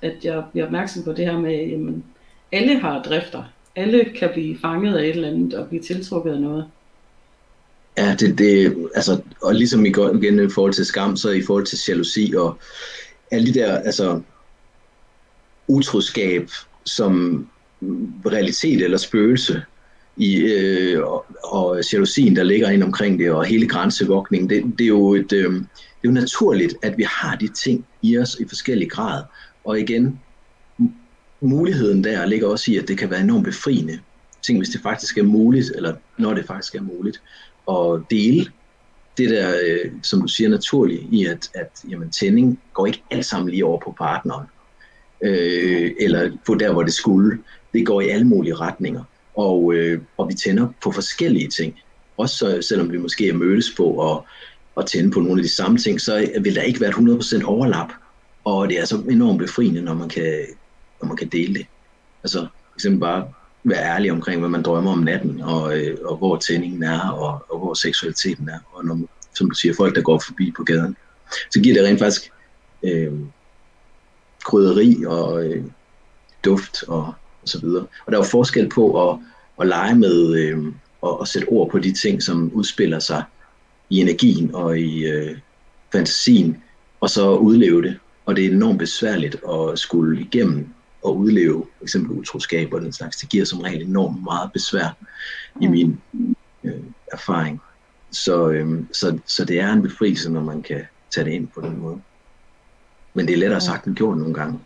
at 0.02 0.14
jeg 0.24 0.44
bliver 0.52 0.66
opmærksom 0.66 1.04
på 1.04 1.14
det 1.14 1.26
her 1.26 1.40
med, 1.40 1.68
jamen, 1.68 2.04
alle 2.52 2.80
har 2.80 3.04
drifter. 3.04 3.44
Alle 3.76 4.06
kan 4.20 4.30
blive 4.34 4.58
fanget 4.62 4.98
af 4.98 5.04
et 5.04 5.10
eller 5.10 5.28
andet 5.28 5.54
og 5.54 5.68
blive 5.68 5.84
tiltrukket 5.84 6.32
af 6.32 6.42
noget. 6.42 6.66
Ja, 7.98 8.16
det, 8.20 8.38
det, 8.38 8.76
altså, 8.96 9.22
og 9.42 9.56
ligesom 9.56 9.86
i 9.86 9.92
går 9.92 10.16
igen 10.16 10.46
i 10.46 10.50
forhold 10.50 10.74
til 10.74 10.86
skam, 10.86 11.18
så 11.18 11.30
i 11.30 11.42
forhold 11.42 11.66
til 11.66 11.80
jalousi 11.88 12.34
og 12.38 12.58
alle 13.32 13.54
de 13.54 13.60
der, 13.60 13.78
altså, 13.78 14.22
utroskab 15.68 16.50
som 16.86 17.48
realitet 18.26 18.82
eller 18.82 18.98
spøgelse, 18.98 19.62
i, 20.18 20.36
øh, 20.36 21.04
og, 21.04 21.26
og 21.44 21.82
jalousien, 21.94 22.36
der 22.36 22.44
ligger 22.44 22.70
ind 22.70 22.84
omkring 22.84 23.20
det, 23.20 23.32
og 23.32 23.46
hele 23.46 23.68
grænsevogtningen, 23.68 24.50
det, 24.50 24.64
det, 24.78 24.84
er 24.84 24.88
jo 24.88 25.14
et, 25.14 25.34
øh, 25.34 25.54
det 26.02 26.08
er 26.08 26.12
jo 26.12 26.22
naturligt, 26.22 26.76
at 26.82 26.98
vi 26.98 27.04
har 27.04 27.36
de 27.36 27.48
ting 27.48 27.86
i 28.02 28.18
os 28.18 28.36
i 28.40 28.48
forskellige 28.48 28.90
grad. 28.90 29.24
Og 29.64 29.80
igen, 29.80 30.20
muligheden 31.42 32.04
der 32.04 32.26
ligger 32.26 32.48
også 32.48 32.72
i, 32.72 32.78
at 32.78 32.88
det 32.88 32.98
kan 32.98 33.10
være 33.10 33.22
enormt 33.22 33.46
befriende. 33.46 34.00
Ting, 34.42 34.58
hvis 34.58 34.70
det 34.70 34.82
faktisk 34.82 35.18
er 35.18 35.24
muligt, 35.24 35.72
eller 35.76 35.96
når 36.18 36.34
det 36.34 36.46
faktisk 36.46 36.76
er 36.76 36.82
muligt 36.82 37.22
at 37.70 38.02
dele 38.10 38.52
det 39.20 39.30
der, 39.30 39.54
øh, 39.66 39.92
som 40.04 40.22
du 40.22 40.28
siger, 40.28 40.50
naturligt 40.50 41.04
i, 41.12 41.26
at, 41.26 41.50
at 41.54 41.70
jamen, 41.90 42.10
tænding 42.10 42.60
går 42.74 42.86
ikke 42.86 43.04
alt 43.12 43.26
sammen 43.26 43.50
lige 43.50 43.66
over 43.66 43.80
på 43.80 43.96
partneren, 43.98 44.46
øh, 45.24 45.92
eller 46.00 46.32
på 46.46 46.56
der, 46.56 46.72
hvor 46.72 46.84
det 46.84 46.94
skulle. 46.94 47.40
Det 47.74 47.86
går 47.86 48.02
i 48.02 48.10
alle 48.10 48.28
mulige 48.28 48.56
retninger, 48.56 49.04
og, 49.36 49.74
øh, 49.74 50.02
og 50.18 50.30
vi 50.30 50.34
tænder 50.34 50.68
på 50.84 50.92
forskellige 50.92 51.48
ting. 51.48 51.80
Også 52.18 52.38
så, 52.38 52.62
selvom 52.62 52.92
vi 52.92 52.98
måske 52.98 53.30
er 53.30 53.34
mødes 53.34 53.74
på 53.78 54.12
at, 54.12 54.22
at 54.80 54.86
tænde 54.86 55.12
på 55.12 55.20
nogle 55.20 55.40
af 55.40 55.44
de 55.44 55.56
samme 55.56 55.78
ting, 55.78 56.02
så 56.02 56.32
vil 56.42 56.56
der 56.56 56.62
ikke 56.62 56.82
være 56.82 56.90
et 56.90 57.42
100% 57.42 57.46
overlap, 57.46 57.92
og 58.44 58.70
det 58.70 58.80
er 58.80 58.86
så 58.86 58.98
enormt 59.10 59.40
befriende, 59.40 59.82
når 59.82 59.94
man 59.94 60.10
kan, 60.10 60.46
når 61.02 61.08
man 61.08 61.18
kan 61.18 61.28
dele 61.28 61.54
det. 61.54 61.66
Altså, 62.24 62.40
for 62.40 62.76
eksempel 62.76 63.00
bare 63.00 63.28
være 63.64 63.84
ærlig 63.84 64.12
omkring, 64.12 64.40
hvad 64.40 64.50
man 64.50 64.64
drømmer 64.64 64.92
om 64.92 65.00
natten, 65.00 65.42
og, 65.42 65.78
øh, 65.78 65.98
og 66.06 66.18
hvor 66.18 66.38
tændingen 66.38 66.84
er, 66.84 67.10
og, 67.10 67.46
og 67.50 67.60
hvor 67.60 67.74
seksualiteten 67.74 68.50
er. 68.50 68.60
Og 68.72 68.86
når, 68.86 69.00
som 69.36 69.50
du 69.50 69.56
siger, 69.56 69.74
folk, 69.78 69.96
der 69.96 70.02
går 70.02 70.22
forbi 70.26 70.52
på 70.58 70.64
gaden. 70.64 70.96
Så 71.52 71.60
giver 71.60 71.76
det 71.76 71.84
rent 71.88 72.00
faktisk 72.00 72.32
øh, 72.84 73.14
krydderi 74.44 75.04
og 75.08 75.46
øh, 75.46 75.64
duft 76.46 76.84
og, 76.88 77.14
og 77.42 77.50
så 77.50 77.60
videre. 77.60 77.86
Og 78.06 78.12
der 78.12 78.18
er 78.18 78.24
jo 78.24 78.30
forskel 78.30 78.70
på 78.70 79.10
at, 79.10 79.20
at 79.62 79.68
lege 79.68 79.96
med 79.96 80.36
øh, 80.36 80.74
og 81.02 81.22
at 81.22 81.28
sætte 81.28 81.48
ord 81.48 81.70
på 81.70 81.80
de 81.80 81.94
ting, 81.94 82.24
som 82.24 82.52
udspiller 82.54 83.00
sig 83.00 83.24
i 83.90 84.02
energien 84.02 84.56
og 84.56 84.80
i 84.80 85.06
øh, 85.06 85.38
fantasien, 85.92 86.64
og 87.02 87.10
så 87.10 87.36
udleve 87.36 87.82
det. 87.82 88.00
Og 88.26 88.36
det 88.36 88.46
er 88.46 88.52
enormt 88.52 88.80
besværligt 88.80 89.36
at 89.36 89.80
skulle 89.80 90.22
igennem 90.22 90.68
at 91.06 91.10
udleve 91.10 91.66
eksempel 91.82 92.12
utroskab 92.12 92.74
og 92.74 92.82
den 92.82 92.94
slags. 92.94 93.18
Det 93.18 93.30
giver 93.30 93.46
som 93.46 93.60
regel 93.60 93.82
enormt 93.82 94.24
meget 94.24 94.52
besvær 94.54 94.98
i 95.62 95.68
min 95.68 96.00
øh, 96.64 96.74
erfaring. 97.14 97.62
Så, 98.12 98.50
øh, 98.50 98.84
så, 98.92 99.20
så 99.26 99.46
det 99.46 99.60
er 99.60 99.74
en 99.74 99.82
befrielse, 99.82 100.32
når 100.32 100.42
man 100.42 100.62
kan 100.62 100.82
tage 101.10 101.26
det 101.26 101.32
ind 101.32 101.48
på 101.48 101.62
den 101.62 101.80
måde. 101.80 102.02
Men 103.14 103.28
det 103.28 103.34
er 103.34 103.38
lettere 103.38 103.62
sagt 103.62 103.86
end 103.86 103.96
gjort 103.96 104.18
nogle 104.18 104.34
gange. 104.34 104.60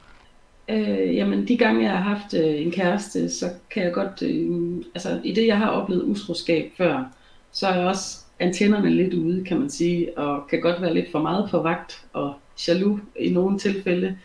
Øh, 0.70 1.16
jamen 1.16 1.48
de 1.48 1.58
gange 1.58 1.84
jeg 1.84 1.92
har 1.92 2.16
haft 2.16 2.34
øh, 2.34 2.62
en 2.62 2.72
kæreste, 2.72 3.30
så 3.30 3.50
kan 3.72 3.84
jeg 3.84 3.94
godt, 3.94 4.22
øh, 4.22 4.86
altså 4.96 5.22
i 5.24 5.34
det 5.34 5.48
jeg 5.48 5.58
har 5.58 5.68
oplevet 5.68 6.04
utroskab 6.04 6.72
før, 6.78 7.04
så 7.52 7.68
er 7.68 7.76
jeg 7.76 7.88
også 7.88 8.23
antennerne 8.44 8.90
lidt 8.90 9.14
ude, 9.14 9.44
kan 9.44 9.60
man 9.60 9.70
sige, 9.70 10.18
og 10.18 10.48
kan 10.48 10.62
godt 10.62 10.82
være 10.82 10.94
lidt 10.94 11.12
for 11.12 11.20
meget 11.22 11.50
på 11.52 11.60
vagt 11.60 12.06
og 12.14 12.34
jaloux 12.68 13.00
i 13.20 13.30
nogle 13.30 13.60
tilfælde 13.60 14.18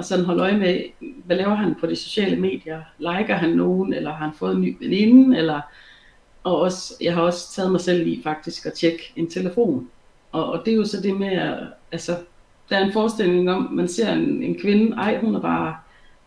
og 0.00 0.04
sådan 0.04 0.24
holde 0.24 0.42
øje 0.42 0.58
med, 0.58 0.80
hvad 1.24 1.36
laver 1.36 1.54
han 1.54 1.74
på 1.80 1.86
de 1.86 1.96
sociale 1.96 2.36
medier? 2.36 2.82
Liker 2.98 3.34
han 3.34 3.50
nogen, 3.50 3.94
eller 3.94 4.10
har 4.10 4.24
han 4.24 4.34
fået 4.34 4.54
en 4.54 4.60
ny 4.60 4.76
veninde? 4.80 5.38
Eller, 5.38 5.60
og 6.44 6.60
også, 6.60 6.94
jeg 7.00 7.14
har 7.14 7.22
også 7.22 7.54
taget 7.54 7.72
mig 7.72 7.80
selv 7.80 8.06
i 8.06 8.20
faktisk 8.24 8.66
at 8.66 8.72
tjekke 8.72 9.12
en 9.16 9.30
telefon. 9.30 9.88
Og, 10.32 10.52
og 10.52 10.62
det 10.64 10.72
er 10.72 10.76
jo 10.76 10.84
så 10.84 11.00
det 11.00 11.16
med, 11.20 11.56
altså, 11.92 12.16
der 12.70 12.76
er 12.76 12.84
en 12.84 12.92
forestilling 12.92 13.50
om, 13.50 13.68
man 13.72 13.88
ser 13.88 14.12
en, 14.12 14.42
en 14.42 14.58
kvinde, 14.60 14.96
ej, 14.96 15.18
hun 15.20 15.34
er 15.34 15.40
bare, 15.40 15.76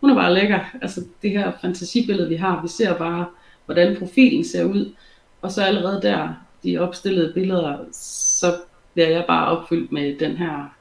hun 0.02 0.10
er 0.10 0.16
bare 0.16 0.34
lækker. 0.34 0.60
Altså 0.82 1.02
det 1.22 1.32
her 1.32 1.52
fantasibillede, 1.62 2.30
vi 2.30 2.36
har, 2.36 2.62
vi 2.62 2.68
ser 2.68 2.98
bare, 2.98 3.26
hvordan 3.66 3.98
profilen 4.00 4.44
ser 4.44 4.64
ud. 4.64 4.94
Og 5.42 5.52
så 5.52 5.64
allerede 5.64 6.02
der, 6.02 6.30
de 6.64 6.78
opstillede 6.78 7.34
billeder, 7.34 7.78
så 7.92 8.48
bliver 8.94 9.10
jeg 9.10 9.26
bare 9.28 9.58
opfyldt 9.58 9.92
med 9.92 10.20
den 10.20 10.38
her 10.38 10.76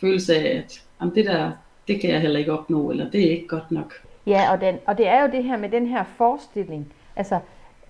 følelse 0.00 0.34
af, 0.34 0.58
at 0.58 0.82
jamen, 1.00 1.14
det 1.14 1.24
der, 1.24 1.50
det 1.88 2.00
kan 2.00 2.10
jeg 2.10 2.20
heller 2.20 2.38
ikke 2.38 2.52
opnå, 2.52 2.90
eller 2.90 3.10
det 3.10 3.26
er 3.26 3.30
ikke 3.30 3.48
godt 3.48 3.70
nok. 3.70 3.94
Ja, 4.26 4.52
og, 4.52 4.60
den, 4.60 4.78
og 4.86 4.98
det 4.98 5.08
er 5.08 5.22
jo 5.22 5.28
det 5.32 5.44
her 5.44 5.56
med 5.56 5.68
den 5.68 5.86
her 5.86 6.04
forestilling. 6.16 6.92
Altså, 7.16 7.38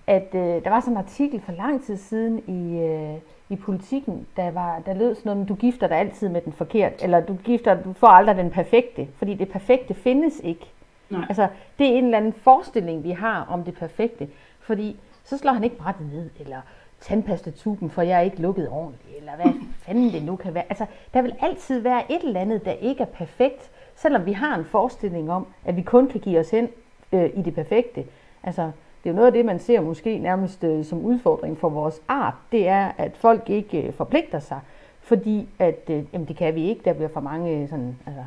at 0.07 0.29
øh, 0.33 0.41
der 0.41 0.69
var 0.69 0.79
sådan 0.79 0.93
en 0.93 0.97
artikel 0.97 1.41
for 1.45 1.51
lang 1.51 1.83
tid 1.83 1.97
siden 1.97 2.43
i, 2.47 2.79
øh, 2.79 3.15
i 3.49 3.55
politikken, 3.55 4.27
der, 4.37 4.51
var, 4.51 4.79
der 4.85 4.93
lød 4.93 5.15
sådan 5.15 5.31
noget, 5.31 5.49
du 5.49 5.55
gifter 5.55 5.87
dig 5.87 5.97
altid 5.97 6.29
med 6.29 6.41
den 6.41 6.53
forkert, 6.53 7.03
eller 7.03 7.19
du 7.19 7.35
gifter, 7.43 7.83
du 7.83 7.93
får 7.93 8.07
aldrig 8.07 8.35
den 8.35 8.49
perfekte, 8.49 9.07
fordi 9.17 9.33
det 9.33 9.49
perfekte 9.49 9.93
findes 9.93 10.41
ikke. 10.43 10.65
Nej. 11.09 11.25
Altså, 11.29 11.47
det 11.79 11.87
er 11.87 11.91
en 11.97 12.05
eller 12.05 12.17
anden 12.17 12.33
forestilling, 12.33 13.03
vi 13.03 13.11
har 13.11 13.47
om 13.49 13.63
det 13.63 13.73
perfekte, 13.73 14.27
fordi 14.59 14.95
så 15.23 15.37
slår 15.37 15.51
han 15.51 15.63
ikke 15.63 15.77
brættet 15.77 16.07
ned, 16.13 16.29
eller 16.39 16.61
tandpastatuben, 17.03 17.89
for 17.89 18.01
jeg 18.01 18.17
er 18.17 18.21
ikke 18.21 18.41
lukket 18.41 18.69
ordentligt, 18.69 19.17
eller 19.17 19.35
hvad 19.35 19.53
fanden 19.79 20.11
det 20.11 20.23
nu 20.23 20.35
kan 20.35 20.53
være. 20.53 20.63
Altså, 20.69 20.85
der 21.13 21.21
vil 21.21 21.35
altid 21.41 21.79
være 21.79 22.11
et 22.11 22.23
eller 22.23 22.39
andet, 22.39 22.65
der 22.65 22.71
ikke 22.71 23.01
er 23.01 23.07
perfekt, 23.07 23.71
selvom 23.95 24.25
vi 24.25 24.31
har 24.31 24.57
en 24.57 24.65
forestilling 24.65 25.31
om, 25.31 25.47
at 25.65 25.75
vi 25.75 25.81
kun 25.81 26.07
kan 26.07 26.19
give 26.19 26.39
os 26.39 26.49
hen 26.49 26.69
øh, 27.11 27.29
i 27.35 27.41
det 27.41 27.55
perfekte. 27.55 28.05
Altså, 28.43 28.61
det 29.03 29.09
er 29.09 29.13
jo 29.13 29.15
noget 29.15 29.27
af 29.27 29.33
det, 29.33 29.45
man 29.45 29.59
ser 29.59 29.81
måske 29.81 30.17
nærmest 30.17 30.63
øh, 30.63 30.85
som 30.85 31.05
udfordring 31.05 31.57
for 31.57 31.69
vores 31.69 32.01
art, 32.07 32.33
det 32.51 32.67
er, 32.67 32.91
at 32.97 33.11
folk 33.17 33.49
ikke 33.49 33.81
øh, 33.81 33.93
forpligter 33.93 34.39
sig, 34.39 34.59
fordi 35.01 35.49
at, 35.59 35.89
øh, 35.89 36.03
jamen, 36.13 36.27
det 36.27 36.35
kan 36.35 36.55
vi 36.55 36.69
ikke, 36.69 36.81
der 36.85 36.93
bliver 36.93 37.09
for 37.09 37.19
mange 37.19 37.51
øh, 37.51 37.69
sådan, 37.69 37.97
altså, 38.05 38.23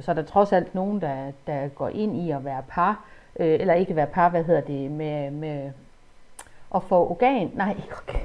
så 0.00 0.10
er 0.10 0.14
der 0.14 0.22
trods 0.22 0.52
alt 0.52 0.74
nogen, 0.74 1.00
der, 1.00 1.32
der 1.46 1.68
går 1.68 1.88
ind 1.88 2.16
i 2.16 2.30
at 2.30 2.44
være 2.44 2.62
par, 2.68 3.04
øh, 3.40 3.46
eller 3.60 3.74
ikke 3.74 3.96
være 3.96 4.06
par, 4.06 4.28
hvad 4.28 4.44
hedder 4.44 4.60
det, 4.60 4.90
med, 4.90 5.30
med 5.30 5.70
at 6.74 6.82
få 6.82 7.10
organ, 7.10 7.50
nej, 7.54 7.76
okay. 8.02 8.18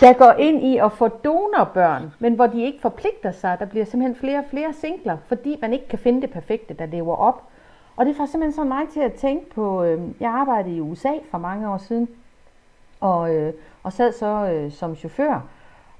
der 0.00 0.12
går 0.12 0.32
ind 0.32 0.62
i 0.62 0.78
at 0.78 0.92
få 0.92 1.08
donorbørn, 1.08 2.12
men 2.18 2.34
hvor 2.34 2.46
de 2.46 2.62
ikke 2.62 2.80
forpligter 2.80 3.32
sig. 3.32 3.56
Der 3.58 3.64
bliver 3.64 3.84
simpelthen 3.84 4.20
flere 4.20 4.38
og 4.38 4.44
flere 4.50 4.72
singler, 4.72 5.16
fordi 5.26 5.58
man 5.60 5.72
ikke 5.72 5.88
kan 5.88 5.98
finde 5.98 6.22
det 6.22 6.30
perfekte, 6.30 6.74
der 6.74 6.86
lever 6.86 7.16
op 7.16 7.50
og 8.00 8.06
det 8.06 8.16
får 8.16 8.26
simpelthen 8.26 8.52
så 8.52 8.64
mig 8.64 8.88
til 8.88 9.00
at 9.00 9.12
tænke 9.12 9.50
på, 9.50 9.82
øh, 9.82 10.00
jeg 10.20 10.30
arbejdede 10.30 10.76
i 10.76 10.80
USA 10.80 11.12
for 11.30 11.38
mange 11.38 11.70
år 11.70 11.78
siden, 11.78 12.08
og, 13.00 13.34
øh, 13.34 13.52
og 13.82 13.92
sad 13.92 14.12
så 14.12 14.26
øh, 14.26 14.72
som 14.72 14.96
chauffør, 14.96 15.40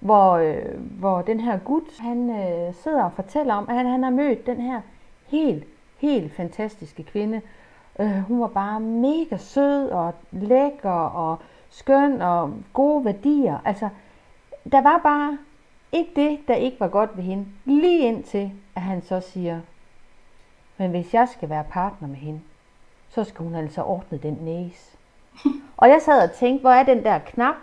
hvor, 0.01 0.33
øh, 0.33 0.81
hvor 0.99 1.23
den 1.23 1.41
her 1.41 1.59
gut, 1.59 1.83
han 1.99 2.31
øh, 2.31 2.75
sidder 2.75 3.05
og 3.05 3.13
fortæller 3.13 3.55
om, 3.55 3.67
at 3.69 3.75
han, 3.75 3.87
han 3.87 4.03
har 4.03 4.11
mødt 4.11 4.47
den 4.47 4.61
her 4.61 4.81
helt, 5.27 5.65
helt 5.99 6.33
fantastiske 6.33 7.03
kvinde. 7.03 7.41
Øh, 7.99 8.23
hun 8.23 8.41
var 8.41 8.47
bare 8.47 8.81
mega 8.81 9.37
sød 9.37 9.91
og 9.91 10.15
lækker 10.33 10.91
og 10.91 11.39
skøn 11.71 12.23
og 12.23 12.55
gode 12.73 13.05
værdier. 13.05 13.59
Altså, 13.65 13.89
der 14.73 14.83
var 14.83 15.01
bare 15.03 15.39
ikke 15.93 16.11
det, 16.17 16.39
der 16.49 16.55
ikke 16.55 16.81
var 16.81 16.89
godt 16.89 17.17
ved 17.17 17.25
hende. 17.25 17.47
Lige 17.65 17.99
indtil, 17.99 18.53
at 18.75 18.83
han 18.83 19.03
så 19.03 19.21
siger, 19.21 19.61
men 20.77 20.91
hvis 20.91 21.15
jeg 21.15 21.29
skal 21.29 21.49
være 21.49 21.65
partner 21.65 22.09
med 22.09 22.17
hende, 22.17 22.41
så 23.09 23.25
skal 23.25 23.45
hun 23.45 23.55
altså 23.55 23.83
ordne 23.83 24.19
den 24.19 24.39
næse. 24.41 24.97
Og 25.77 25.89
jeg 25.89 25.99
sad 26.03 26.23
og 26.23 26.33
tænkte, 26.33 26.61
hvor 26.61 26.71
er 26.71 26.83
den 26.83 27.05
der 27.05 27.19
knap 27.19 27.55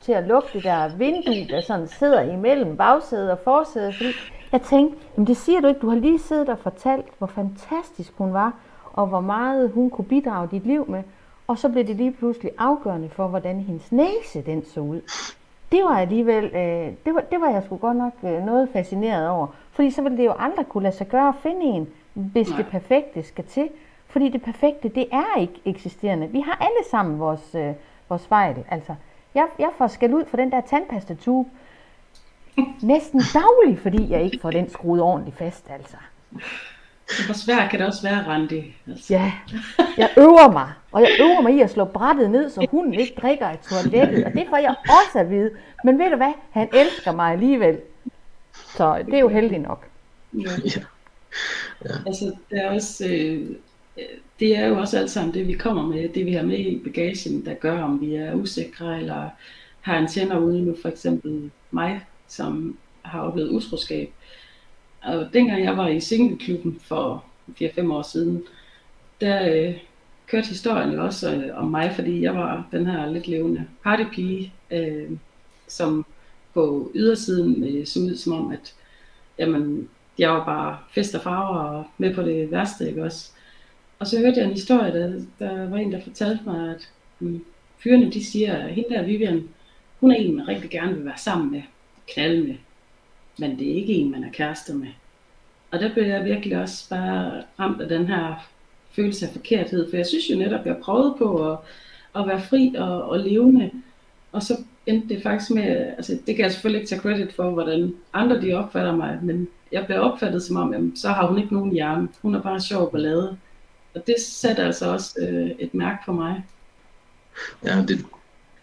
til 0.00 0.12
at 0.12 0.24
lukke 0.24 0.48
det 0.52 0.64
der 0.64 0.96
vindue, 0.96 1.48
der 1.48 1.60
sådan 1.60 1.88
sidder 1.88 2.20
imellem 2.20 2.76
bagsædet 2.76 3.30
og 3.30 3.38
forsædet. 3.44 3.94
Fordi 3.94 4.12
jeg 4.52 4.62
tænkte, 4.62 4.98
jamen 5.16 5.26
det 5.26 5.36
siger 5.36 5.60
du 5.60 5.66
ikke, 5.66 5.80
du 5.80 5.88
har 5.88 5.96
lige 5.96 6.18
siddet 6.18 6.48
og 6.48 6.58
fortalt, 6.58 7.06
hvor 7.18 7.26
fantastisk 7.26 8.12
hun 8.18 8.32
var, 8.32 8.54
og 8.92 9.06
hvor 9.06 9.20
meget 9.20 9.70
hun 9.70 9.90
kunne 9.90 10.04
bidrage 10.04 10.48
dit 10.50 10.66
liv 10.66 10.90
med. 10.90 11.02
Og 11.46 11.58
så 11.58 11.68
blev 11.68 11.86
det 11.86 11.96
lige 11.96 12.12
pludselig 12.12 12.52
afgørende 12.58 13.08
for, 13.08 13.26
hvordan 13.26 13.60
hendes 13.60 13.92
næse 13.92 14.42
den 14.46 14.64
så 14.64 14.80
ud. 14.80 15.00
Det 15.72 15.82
var 15.82 15.98
alligevel, 15.98 16.44
øh, 16.44 16.92
det, 17.04 17.14
var, 17.14 17.20
det 17.20 17.40
var 17.40 17.50
jeg 17.50 17.62
sgu 17.62 17.76
godt 17.76 17.96
nok 17.96 18.12
øh, 18.22 18.44
noget 18.44 18.68
fascineret 18.72 19.28
over. 19.28 19.46
Fordi 19.72 19.90
så 19.90 20.02
ville 20.02 20.18
det 20.18 20.24
jo 20.24 20.34
aldrig 20.38 20.66
kunne 20.66 20.82
lade 20.82 20.94
sig 20.94 21.08
gøre 21.08 21.28
at 21.28 21.34
finde 21.42 21.62
en, 21.62 21.88
hvis 22.14 22.48
Nej. 22.48 22.56
det 22.56 22.66
perfekte 22.66 23.22
skal 23.22 23.44
til. 23.44 23.68
Fordi 24.06 24.28
det 24.28 24.42
perfekte, 24.42 24.88
det 24.88 25.06
er 25.12 25.40
ikke 25.40 25.60
eksisterende. 25.64 26.26
Vi 26.26 26.40
har 26.40 26.56
alle 26.60 26.90
sammen 26.90 27.20
vores, 27.20 27.54
øh, 27.54 27.72
vores 28.08 28.26
fejl. 28.26 28.64
Altså, 28.70 28.94
jeg, 29.34 29.46
jeg 29.58 29.68
får 29.78 29.86
skæld 29.86 30.14
ud 30.14 30.24
for 30.24 30.36
den 30.36 30.52
der 30.52 30.60
tandpastatube 30.60 31.48
næsten 32.82 33.20
daglig, 33.34 33.78
fordi 33.78 34.10
jeg 34.10 34.22
ikke 34.22 34.38
får 34.42 34.50
den 34.50 34.70
skruet 34.70 35.02
ordentligt 35.02 35.36
fast. 35.36 35.70
Altså. 35.70 35.96
Hvor 37.26 37.34
svært 37.34 37.70
kan 37.70 37.78
det 37.78 37.86
også 37.86 38.02
være, 38.02 38.26
Randi? 38.26 38.74
Altså. 38.88 39.14
Ja, 39.14 39.32
jeg 39.96 40.10
øver 40.18 40.52
mig. 40.52 40.72
Og 40.92 41.00
jeg 41.00 41.10
øver 41.20 41.40
mig 41.40 41.54
i 41.56 41.60
at 41.60 41.70
slå 41.70 41.84
brættet 41.84 42.30
ned, 42.30 42.50
så 42.50 42.66
hunden 42.70 42.94
ikke 42.94 43.14
drikker 43.22 43.46
af 43.46 43.58
toilettet. 43.58 44.24
Og 44.24 44.32
det 44.32 44.46
får 44.48 44.56
jeg 44.56 44.74
også 44.84 45.18
at 45.18 45.30
vide. 45.30 45.50
Men 45.84 45.98
ved 45.98 46.10
du 46.10 46.16
hvad? 46.16 46.32
Han 46.50 46.68
elsker 46.72 47.12
mig 47.12 47.32
alligevel. 47.32 47.78
Så 48.76 49.02
det 49.06 49.14
er 49.14 49.18
jo 49.18 49.28
heldigt 49.28 49.62
nok. 49.62 49.86
Ja. 50.34 50.50
Ja. 51.84 51.90
Altså, 52.06 52.24
det 52.50 52.64
er 52.64 52.70
også, 52.70 53.06
øh, 53.06 53.46
det 54.40 54.56
er 54.56 54.66
jo 54.66 54.78
også 54.78 54.98
alt 54.98 55.10
sammen 55.10 55.34
det, 55.34 55.48
vi 55.48 55.52
kommer 55.52 55.86
med, 55.86 56.08
det 56.08 56.26
vi 56.26 56.32
har 56.32 56.42
med 56.42 56.58
i 56.58 56.80
bagagen, 56.84 57.44
der 57.44 57.54
gør, 57.54 57.82
om 57.82 58.00
vi 58.00 58.14
er 58.14 58.34
usikre, 58.34 59.00
eller 59.00 59.28
har 59.80 59.98
en 59.98 60.08
tænder 60.08 60.38
ude 60.38 60.62
nu, 60.62 60.76
for 60.82 60.88
eksempel 60.88 61.50
mig, 61.70 62.00
som 62.28 62.78
har 63.02 63.20
oplevet 63.20 63.48
utroskab. 63.48 64.12
Og 65.02 65.28
dengang 65.32 65.64
jeg 65.64 65.76
var 65.76 65.88
i 65.88 66.00
singleklubben 66.00 66.80
for 66.82 67.24
4-5 67.50 67.92
år 67.92 68.02
siden, 68.02 68.42
der 69.20 69.54
øh, 69.54 69.74
kørte 70.26 70.48
historien 70.48 70.92
jo 70.92 71.04
også 71.04 71.34
øh, 71.34 71.58
om 71.58 71.70
mig, 71.70 71.92
fordi 71.94 72.22
jeg 72.22 72.34
var 72.34 72.68
den 72.72 72.86
her 72.86 73.10
lidt 73.10 73.28
levende 73.28 73.66
partypige, 73.84 74.52
øh, 74.70 75.10
som 75.68 76.06
på 76.54 76.92
ydersiden 76.94 77.64
øh, 77.64 77.86
så 77.86 78.00
ud 78.00 78.16
som 78.16 78.32
om, 78.32 78.52
at 78.52 78.74
jamen, 79.38 79.88
jeg 80.18 80.30
var 80.30 80.44
bare 80.44 80.78
fest 80.90 81.14
og 81.14 81.22
farver 81.22 81.58
og 81.58 81.84
med 81.98 82.14
på 82.14 82.22
det 82.22 82.50
værste, 82.50 82.88
ikke 82.88 83.04
også? 83.04 83.30
Og 83.98 84.06
så 84.06 84.18
hørte 84.18 84.36
jeg 84.36 84.46
en 84.46 84.54
historie, 84.54 84.92
der, 84.92 85.22
der 85.38 85.68
var 85.68 85.76
en, 85.76 85.92
der 85.92 86.02
fortalte 86.02 86.44
mig, 86.44 86.74
at 86.74 86.88
um, 87.20 87.44
fyrene, 87.78 88.12
de 88.12 88.24
siger, 88.24 88.56
at 88.56 88.74
hende 88.74 88.94
der 88.94 89.02
Vivian, 89.02 89.48
hun 90.00 90.10
er 90.10 90.16
en, 90.16 90.36
man 90.36 90.48
rigtig 90.48 90.70
gerne 90.70 90.94
vil 90.94 91.04
være 91.04 91.18
sammen 91.18 91.50
med, 91.50 91.62
knalde 92.08 92.46
med, 92.46 92.54
men 93.40 93.58
det 93.58 93.70
er 93.70 93.74
ikke 93.74 93.92
en, 93.92 94.10
man 94.10 94.24
er 94.24 94.30
kærester 94.32 94.74
med. 94.74 94.88
Og 95.70 95.80
der 95.80 95.92
blev 95.92 96.04
jeg 96.04 96.24
virkelig 96.24 96.58
også 96.58 96.88
bare 96.88 97.42
ramt 97.58 97.80
af 97.80 97.88
den 97.88 98.06
her 98.06 98.48
følelse 98.92 99.26
af 99.26 99.32
forkerthed, 99.32 99.90
for 99.90 99.96
jeg 99.96 100.06
synes 100.06 100.30
jo 100.30 100.36
netop, 100.36 100.66
jeg 100.66 100.76
prøvede 100.82 101.14
på 101.18 101.52
at, 101.52 101.58
at 102.16 102.26
være 102.26 102.40
fri 102.40 102.74
og, 102.78 103.02
og 103.02 103.18
levende, 103.18 103.70
og 104.32 104.42
så 104.42 104.56
endte 104.86 105.14
det 105.14 105.22
faktisk 105.22 105.50
med, 105.50 105.62
altså 105.96 106.18
det 106.26 106.36
kan 106.36 106.44
jeg 106.44 106.52
selvfølgelig 106.52 106.80
ikke 106.80 106.88
tage 106.88 107.00
credit 107.00 107.32
for, 107.32 107.50
hvordan 107.50 107.94
andre 108.12 108.40
de 108.40 108.52
opfatter 108.52 108.96
mig, 108.96 109.18
men 109.22 109.48
jeg 109.72 109.86
blev 109.86 110.00
opfattet 110.00 110.42
som 110.42 110.56
om, 110.56 110.72
jamen, 110.72 110.96
så 110.96 111.08
har 111.08 111.26
hun 111.26 111.38
ikke 111.38 111.54
nogen 111.54 111.72
hjerne. 111.72 112.08
Hun 112.22 112.34
er 112.34 112.42
bare 112.42 112.60
sjov 112.60 112.92
ballade. 112.92 113.36
Og 113.94 114.06
det 114.06 114.14
satte 114.20 114.62
altså 114.62 114.92
også 114.92 115.14
øh, 115.20 115.50
et 115.58 115.74
mærke 115.74 115.98
for 116.04 116.12
mig. 116.12 116.44
Ja, 117.64 117.84
det, 117.88 118.04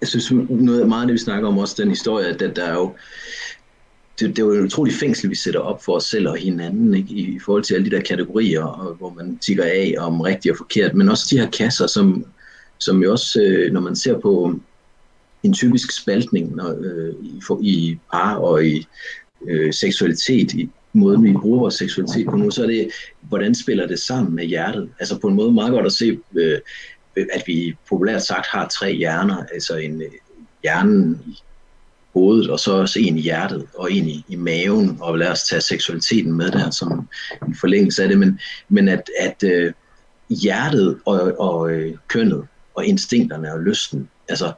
jeg 0.01 0.07
synes 0.07 0.31
noget 0.49 0.87
meget 0.87 1.01
af 1.01 1.07
det, 1.07 1.13
vi 1.13 1.17
snakker 1.17 1.47
om 1.47 1.57
også, 1.57 1.75
den 1.77 1.89
historie, 1.89 2.27
at 2.27 2.39
der, 2.39 2.53
der 2.53 2.65
er 2.65 2.73
jo, 2.73 2.93
det, 4.19 4.29
det 4.29 4.39
er 4.39 4.45
jo 4.45 4.51
et 4.51 4.61
utroligt 4.61 4.99
fængsel, 4.99 5.29
vi 5.29 5.35
sætter 5.35 5.59
op 5.59 5.83
for 5.83 5.95
os 5.95 6.03
selv 6.03 6.29
og 6.29 6.37
hinanden, 6.37 6.93
ikke? 6.93 7.09
I, 7.09 7.35
i 7.35 7.39
forhold 7.39 7.63
til 7.63 7.75
alle 7.75 7.89
de 7.89 7.95
der 7.95 8.01
kategorier, 8.01 8.63
og, 8.63 8.93
hvor 8.93 9.09
man 9.09 9.37
tigger 9.37 9.63
af 9.63 9.95
om 9.97 10.21
rigtigt 10.21 10.51
og 10.51 10.57
forkert, 10.57 10.95
men 10.95 11.09
også 11.09 11.27
de 11.31 11.39
her 11.39 11.49
kasser, 11.49 11.87
som, 11.87 12.25
som 12.77 13.03
jo 13.03 13.11
også, 13.11 13.41
øh, 13.41 13.73
når 13.73 13.81
man 13.81 13.95
ser 13.95 14.19
på 14.19 14.59
en 15.43 15.53
typisk 15.53 16.01
spaltning 16.01 16.55
når, 16.55 16.75
øh, 16.79 17.13
i, 17.21 17.41
for, 17.47 17.59
i 17.61 17.97
par 18.13 18.35
og 18.35 18.65
i 18.65 18.87
øh, 19.47 19.73
seksualitet, 19.73 20.53
i, 20.53 20.69
måden, 20.93 21.23
vi 21.23 21.33
bruger 21.33 21.59
vores 21.59 21.75
seksualitet 21.75 22.25
på 22.25 22.35
nu, 22.35 22.51
så 22.51 22.63
er 22.63 22.67
det, 22.67 22.89
hvordan 23.21 23.55
spiller 23.55 23.87
det 23.87 23.99
sammen 23.99 24.35
med 24.35 24.45
hjertet? 24.45 24.89
Altså 24.99 25.19
på 25.19 25.27
en 25.27 25.35
måde 25.35 25.51
meget 25.51 25.71
godt 25.71 25.85
at 25.85 25.91
se, 25.91 26.19
øh, 26.35 26.59
at 27.15 27.43
vi 27.47 27.75
populært 27.89 28.23
sagt 28.23 28.47
har 28.51 28.67
tre 28.67 28.93
hjerner, 28.93 29.43
altså 29.53 29.75
en 29.75 30.01
øh, 30.01 30.11
hjernen 30.63 31.21
i 31.27 31.37
hovedet, 32.17 32.49
og 32.49 32.59
så 32.59 32.71
også 32.71 32.99
en 32.99 33.17
i 33.17 33.21
hjertet, 33.21 33.65
og 33.77 33.91
en 33.91 34.07
i, 34.07 34.25
i 34.27 34.35
maven, 34.35 34.97
og 35.01 35.17
lad 35.17 35.27
os 35.27 35.43
tage 35.43 35.61
seksualiteten 35.61 36.33
med 36.33 36.51
der 36.51 36.69
som 36.69 37.09
en 37.47 37.55
forlængelse 37.55 38.03
af 38.03 38.09
det, 38.09 38.17
men, 38.17 38.39
men 38.69 38.87
at, 38.87 39.09
at 39.19 39.43
øh, 39.43 39.73
hjertet 40.29 40.97
og, 41.05 41.39
og 41.39 41.71
øh, 41.71 41.95
kønnet, 42.07 42.47
og 42.75 42.85
instinkterne 42.85 43.53
og 43.53 43.59
lysten, 43.59 44.09
altså 44.29 44.51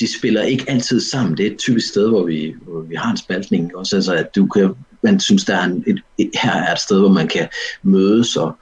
de 0.00 0.18
spiller 0.18 0.42
ikke 0.42 0.64
altid 0.68 1.00
sammen. 1.00 1.36
Det 1.36 1.46
er 1.46 1.50
et 1.50 1.58
typisk 1.58 1.88
sted, 1.88 2.08
hvor 2.08 2.24
vi, 2.24 2.54
hvor 2.62 2.80
vi 2.80 2.94
har 2.94 3.10
en 3.10 3.16
spaltning. 3.16 3.76
Også 3.76 3.96
altså, 3.96 4.14
at 4.14 4.34
du 4.36 4.46
kan 4.46 4.74
man 5.02 5.20
synes, 5.20 5.44
der 5.44 5.56
er 5.56 5.64
en, 5.64 5.84
et, 5.86 6.00
et, 6.18 6.30
her 6.42 6.52
er 6.52 6.72
et 6.72 6.80
sted, 6.80 6.98
hvor 7.00 7.12
man 7.12 7.28
kan 7.28 7.48
mødes 7.82 8.36
og, 8.36 8.56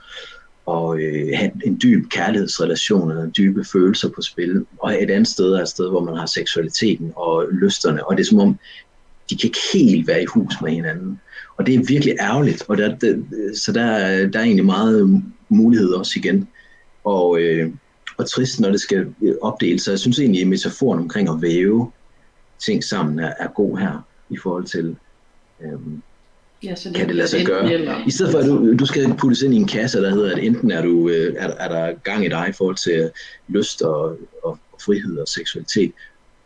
og 0.67 1.01
øh, 1.01 1.29
have 1.35 1.51
en 1.65 1.81
dyb 1.83 2.09
kærlighedsrelation 2.09 3.11
eller 3.11 3.31
dybe 3.31 3.65
følelser 3.65 4.09
på 4.09 4.23
spil. 4.23 4.67
Og 4.79 5.03
et 5.03 5.11
andet 5.11 5.29
sted 5.29 5.53
er 5.53 5.63
et 5.63 5.69
sted, 5.69 5.91
hvor 5.91 6.05
man 6.05 6.17
har 6.17 6.27
seksualiteten 6.27 7.13
og 7.17 7.49
lysterne, 7.53 8.07
og 8.07 8.17
det 8.17 8.23
er 8.23 8.27
som 8.27 8.41
om, 8.41 8.59
de 9.31 9.37
kan 9.37 9.49
ikke 9.49 9.59
helt 9.73 10.07
være 10.07 10.23
i 10.23 10.27
hus 10.27 10.55
med 10.63 10.71
hinanden. 10.71 11.21
Og 11.57 11.67
det 11.67 11.75
er 11.75 11.85
virkelig 11.89 12.15
ærgerligt, 12.21 12.65
og 12.69 12.79
der, 12.79 12.97
der, 12.97 13.17
så 13.55 13.73
der, 13.73 13.87
der 14.27 14.39
er 14.39 14.45
egentlig 14.45 14.65
meget 14.65 15.23
mulighed 15.49 15.89
også 15.89 16.13
igen. 16.17 16.49
Og, 17.05 17.41
øh, 17.41 17.73
og 18.17 18.31
trist, 18.31 18.61
når 18.61 18.71
det 18.71 18.81
skal 18.81 19.15
opdeles. 19.43 19.83
Så 19.83 19.91
jeg 19.91 19.99
synes 19.99 20.19
egentlig, 20.19 20.43
at 20.43 20.49
metaforen 20.49 21.01
omkring 21.01 21.29
at 21.29 21.43
væve 21.43 21.91
ting 22.59 22.85
sammen 22.85 23.19
er, 23.19 23.33
er 23.39 23.49
god 23.49 23.79
her, 23.79 24.07
i 24.31 24.37
forhold 24.43 24.65
til, 24.65 24.97
øh, 25.63 25.79
Ja, 26.65 26.75
så 26.75 26.93
kan 26.95 27.09
det 27.09 27.17
lade 27.17 27.29
sig 27.29 27.47
gøre. 27.47 27.73
Eller. 27.73 28.07
I 28.07 28.11
stedet 28.11 28.33
for, 28.33 28.39
at 28.39 28.47
du, 28.47 28.77
du 28.77 28.87
skal 28.87 29.15
puttes 29.19 29.43
ind 29.43 29.55
i 29.55 29.57
en 29.57 29.67
kasse, 29.67 30.03
der 30.03 30.11
hedder, 30.11 30.37
at 30.37 30.45
enten 30.45 30.71
er, 30.71 30.83
du, 30.83 31.09
øh, 31.09 31.35
er, 31.39 31.49
er 31.49 31.69
der 31.69 31.95
gang 32.05 32.25
i 32.25 32.29
dig 32.29 32.47
i 32.49 32.53
forhold 32.53 32.77
til 32.77 33.11
lyst 33.49 33.83
og, 33.83 34.05
og, 34.43 34.59
og 34.73 34.81
frihed 34.85 35.19
og 35.19 35.29
seksualitet, 35.29 35.93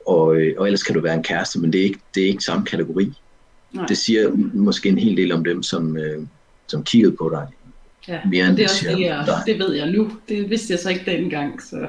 og, 0.06 0.36
øh, 0.36 0.54
og 0.58 0.66
ellers 0.66 0.82
kan 0.82 0.94
du 0.94 1.00
være 1.00 1.14
en 1.14 1.22
kæreste, 1.22 1.60
men 1.60 1.72
det 1.72 1.80
er 1.80 1.84
ikke, 1.84 1.98
det 2.14 2.22
er 2.22 2.26
ikke 2.26 2.44
samme 2.44 2.66
kategori. 2.66 3.12
Nej. 3.72 3.86
Det 3.86 3.98
siger 3.98 4.30
måske 4.54 4.88
en 4.88 4.98
hel 4.98 5.16
del 5.16 5.32
om 5.32 5.44
dem, 5.44 5.62
som, 5.62 5.96
øh, 5.96 6.22
som 6.66 6.84
kiggede 6.84 7.16
på 7.16 7.30
dig. 7.32 7.46
Ja, 8.08 8.20
mere 8.30 8.46
end 8.46 8.56
det 8.56 8.62
er 8.62 8.66
det 8.66 8.70
også 8.70 8.76
siger 8.76 8.96
det, 8.96 9.02
jeg, 9.02 9.24
dig. 9.26 9.42
det 9.46 9.58
ved 9.58 9.74
jeg 9.74 9.90
nu. 9.90 10.10
Det 10.28 10.50
vidste 10.50 10.72
jeg 10.72 10.78
så 10.78 10.90
ikke 10.90 11.10
dengang, 11.10 11.62
så 11.62 11.76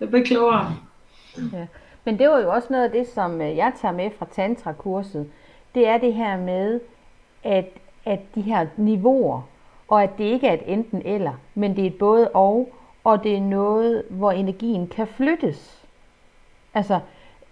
jeg 0.00 0.08
bliver 0.08 0.24
klogere. 0.24 0.76
Ja. 1.52 1.66
Men 2.04 2.18
det 2.18 2.28
var 2.28 2.40
jo 2.40 2.50
også 2.50 2.68
noget 2.70 2.84
af 2.84 2.90
det, 2.90 3.06
som 3.14 3.40
øh, 3.40 3.56
jeg 3.56 3.72
tager 3.80 3.94
med 3.94 4.10
fra 4.18 4.26
tantra-kurset. 4.36 5.26
Det 5.74 5.86
er 5.86 5.98
det 5.98 6.14
her 6.14 6.36
med, 6.36 6.80
at, 7.44 7.66
at 8.04 8.20
de 8.34 8.40
her 8.40 8.66
niveauer, 8.76 9.42
og 9.88 10.02
at 10.02 10.10
det 10.18 10.24
ikke 10.24 10.46
er 10.46 10.52
et 10.52 10.62
enten 10.72 11.02
eller, 11.04 11.32
men 11.54 11.76
det 11.76 11.82
er 11.82 11.86
et 11.86 11.98
både 11.98 12.28
og, 12.28 12.68
og 13.04 13.24
det 13.24 13.36
er 13.36 13.40
noget, 13.40 14.02
hvor 14.10 14.30
energien 14.30 14.86
kan 14.86 15.06
flyttes. 15.06 15.84
Altså, 16.74 16.94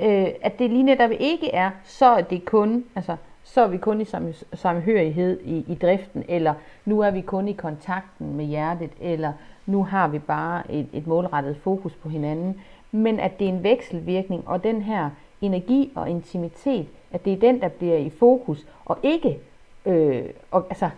øh, 0.01 0.29
at 0.43 0.59
det 0.59 0.71
lige 0.71 0.83
netop 0.83 1.11
ikke 1.19 1.51
er, 1.51 1.71
så 1.85 2.07
er 2.07 2.21
det 2.21 2.45
kun, 2.45 2.85
altså, 2.95 3.17
så 3.43 3.61
er 3.61 3.69
vi 3.69 3.77
kun 3.77 4.01
i 4.01 4.05
sam, 4.05 4.33
samhørighed 4.53 5.41
i, 5.45 5.65
i 5.69 5.75
driften, 5.75 6.25
eller 6.29 6.55
nu 6.85 7.01
er 7.01 7.11
vi 7.11 7.21
kun 7.21 7.49
i 7.49 7.53
kontakten 7.53 8.37
med 8.37 8.45
hjertet, 8.45 8.91
eller 9.01 9.33
nu 9.67 9.85
har 9.85 10.09
vi 10.09 10.19
bare 10.19 10.73
et, 10.73 10.87
et 10.93 11.07
målrettet 11.07 11.57
fokus 11.57 11.95
på 11.95 12.09
hinanden, 12.09 12.61
men 12.93 13.21
at 13.21 13.39
det 13.39 13.45
er 13.45 13.53
en 13.53 13.63
vekselvirkning, 13.63 14.49
og 14.49 14.65
den 14.65 14.83
her 14.83 15.11
energi 15.41 15.93
og 15.95 16.11
intimitet, 16.11 16.87
at 17.13 17.25
det 17.25 17.33
er 17.33 17.37
den, 17.37 17.61
der 17.61 17.69
bliver 17.69 17.97
i 17.97 18.11
fokus, 18.11 18.67
og 18.85 18.99
ikke, 19.03 19.39
øh, 19.87 20.25
og, 20.51 20.67
altså, 20.71 20.91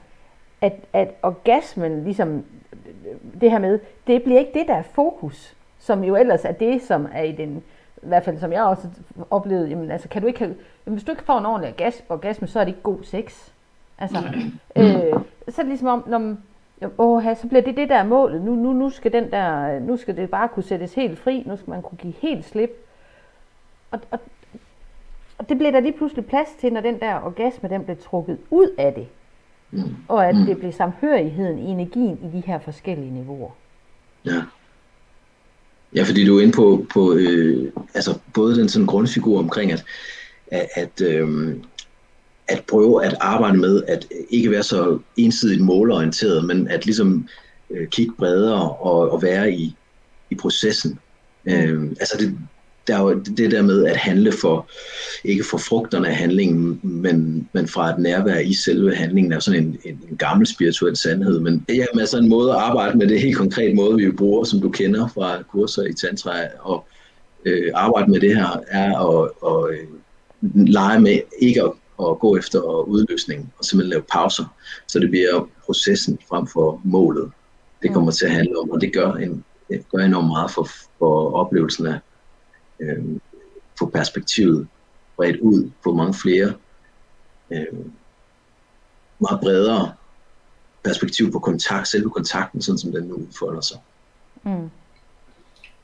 at, 0.60 0.72
at 0.92 1.08
orgasmen, 1.22 2.04
ligesom 2.04 2.44
det 3.40 3.50
her 3.50 3.58
med, 3.58 3.78
det 4.06 4.22
bliver 4.22 4.38
ikke 4.38 4.58
det, 4.58 4.68
der 4.68 4.74
er 4.74 4.82
fokus, 4.82 5.56
som 5.78 6.04
jo 6.04 6.16
ellers 6.16 6.44
er 6.44 6.52
det, 6.52 6.82
som 6.82 7.08
er 7.12 7.22
i 7.22 7.32
den, 7.32 7.62
i 8.02 8.06
hvert 8.06 8.24
fald 8.24 8.38
som 8.38 8.52
jeg 8.52 8.62
også 8.62 8.88
oplevede, 9.30 9.68
jamen 9.68 9.90
altså 9.90 10.08
kan 10.08 10.22
du 10.22 10.28
ikke, 10.28 10.38
have, 10.38 10.56
jamen, 10.86 10.96
hvis 10.96 11.04
du 11.04 11.12
ikke 11.12 11.24
får 11.24 11.38
en 11.38 11.46
ordentlig 11.46 11.70
orgas, 11.70 12.04
orgasme, 12.08 12.48
så 12.48 12.60
er 12.60 12.64
det 12.64 12.70
ikke 12.70 12.82
god 12.82 13.02
sex. 13.02 13.50
Altså, 13.98 14.18
øh, 14.76 15.20
så 15.48 15.60
er 15.60 15.62
det 15.62 15.66
ligesom 15.66 15.88
om, 15.88 16.04
når 16.06 16.36
åh, 16.98 17.36
så 17.36 17.48
bliver 17.48 17.62
det 17.62 17.76
det 17.76 17.88
der 17.88 17.96
er 17.96 18.04
målet. 18.04 18.42
Nu, 18.42 18.54
nu, 18.54 18.72
nu, 18.72 18.90
skal 18.90 19.12
den 19.12 19.30
der, 19.30 19.78
nu 19.78 19.96
skal 19.96 20.16
det 20.16 20.30
bare 20.30 20.48
kunne 20.48 20.62
sættes 20.62 20.94
helt 20.94 21.18
fri. 21.18 21.42
Nu 21.46 21.56
skal 21.56 21.70
man 21.70 21.82
kunne 21.82 21.98
give 21.98 22.14
helt 22.22 22.44
slip. 22.44 22.70
Og, 23.90 24.00
og, 24.10 24.18
og 25.38 25.48
det 25.48 25.58
bliver 25.58 25.70
der 25.70 25.80
lige 25.80 25.92
pludselig 25.98 26.26
plads 26.26 26.48
til, 26.60 26.72
når 26.72 26.80
den 26.80 27.00
der 27.00 27.14
orgasme 27.14 27.68
den 27.68 27.84
bliver 27.84 27.96
trukket 27.96 28.38
ud 28.50 28.68
af 28.78 28.94
det. 28.94 29.06
Og 30.08 30.28
at 30.28 30.34
det 30.34 30.58
bliver 30.58 30.72
samhørigheden 30.72 31.58
i 31.58 31.64
energien 31.70 32.18
i 32.22 32.36
de 32.36 32.42
her 32.46 32.58
forskellige 32.58 33.10
niveauer. 33.10 33.50
Ja. 34.24 34.42
Ja, 35.94 36.02
fordi 36.02 36.26
du 36.26 36.38
er 36.38 36.42
inde 36.42 36.52
på, 36.52 36.86
på 36.92 37.12
øh, 37.12 37.72
altså 37.94 38.18
både 38.34 38.56
den 38.56 38.68
sådan 38.68 38.86
grundfigur 38.86 39.38
omkring, 39.38 39.72
at, 39.72 39.84
at, 40.50 40.68
at, 40.74 41.00
øh, 41.00 41.56
at 42.48 42.64
prøve 42.68 43.04
at 43.04 43.14
arbejde 43.20 43.58
med 43.58 43.82
at 43.88 44.06
ikke 44.30 44.50
være 44.50 44.62
så 44.62 44.98
ensidigt 45.16 45.64
målorienteret, 45.64 46.44
men 46.44 46.68
at 46.68 46.84
ligesom 46.84 47.28
øh, 47.70 47.88
kigge 47.88 48.14
bredere 48.18 48.72
og, 48.72 49.10
og 49.10 49.22
være 49.22 49.52
i, 49.52 49.76
i 50.30 50.34
processen. 50.34 50.98
Øh, 51.44 51.82
altså 51.82 52.16
det, 52.18 52.38
der 52.88 52.96
er 52.96 53.02
jo 53.02 53.14
det 53.14 53.50
der 53.50 53.62
med 53.62 53.84
at 53.84 53.96
handle 53.96 54.32
for, 54.32 54.68
ikke 55.24 55.44
for 55.50 55.58
frugterne 55.58 56.08
af 56.08 56.16
handlingen, 56.16 56.80
men, 56.82 57.48
men 57.52 57.68
fra 57.68 57.90
et 57.90 57.98
nærvær 57.98 58.38
i 58.38 58.54
selve 58.54 58.94
handlingen, 58.94 59.32
er 59.32 59.38
sådan 59.38 59.62
en, 59.62 59.78
en, 59.84 60.00
en 60.10 60.16
gammel 60.16 60.46
spirituel 60.46 60.96
sandhed. 60.96 61.40
Men 61.40 61.64
ja, 61.68 61.84
med 61.94 62.06
sådan 62.06 62.24
en 62.24 62.30
måde 62.30 62.50
at 62.50 62.56
arbejde 62.56 62.98
med 62.98 63.06
det 63.06 63.20
helt 63.20 63.36
konkret 63.36 63.76
måde, 63.76 63.96
vi 63.96 64.10
bruger, 64.10 64.44
som 64.44 64.60
du 64.60 64.70
kender 64.70 65.08
fra 65.08 65.42
kurser 65.42 65.82
i 65.82 65.92
Tantra, 65.92 66.34
og 66.60 66.86
øh, 67.44 67.70
arbejde 67.74 68.10
med 68.10 68.20
det 68.20 68.36
her, 68.36 68.60
er 68.68 69.08
at, 69.08 69.30
at 69.46 69.78
øh, 69.78 69.86
lege 70.66 71.00
med 71.00 71.18
ikke 71.38 71.62
at, 71.62 71.72
at 72.00 72.18
gå 72.18 72.36
efter 72.36 72.88
udløsning, 72.88 73.52
og 73.58 73.64
simpelthen 73.64 73.90
lave 73.90 74.02
pauser, 74.12 74.44
så 74.88 74.98
det 74.98 75.10
bliver 75.10 75.48
processen 75.66 76.18
frem 76.28 76.46
for 76.46 76.80
målet. 76.84 77.30
Det 77.82 77.92
kommer 77.94 78.10
til 78.10 78.24
at 78.24 78.32
handle 78.32 78.58
om, 78.58 78.70
og 78.70 78.80
det 78.80 78.92
gør, 78.92 79.12
en, 79.12 79.44
det 79.68 79.84
gør 79.92 79.98
enormt 79.98 80.28
meget 80.28 80.50
for, 80.50 80.68
for 80.98 81.32
oplevelsen 81.32 81.86
af 81.86 81.98
øh, 82.80 83.04
få 83.78 83.86
perspektivet 83.86 84.68
bredt 85.16 85.40
ud 85.40 85.70
på 85.84 85.92
mange 85.92 86.14
flere, 86.14 86.52
øh, 87.50 87.78
meget 89.18 89.40
bredere 89.40 89.94
perspektiv 90.84 91.32
på 91.32 91.38
kontakt, 91.38 91.88
selve 91.88 92.10
kontakten, 92.10 92.62
sådan 92.62 92.78
som 92.78 92.92
den 92.92 93.04
nu 93.04 93.14
udfolder 93.14 93.60
sig. 93.60 93.78
Mm. 94.42 94.70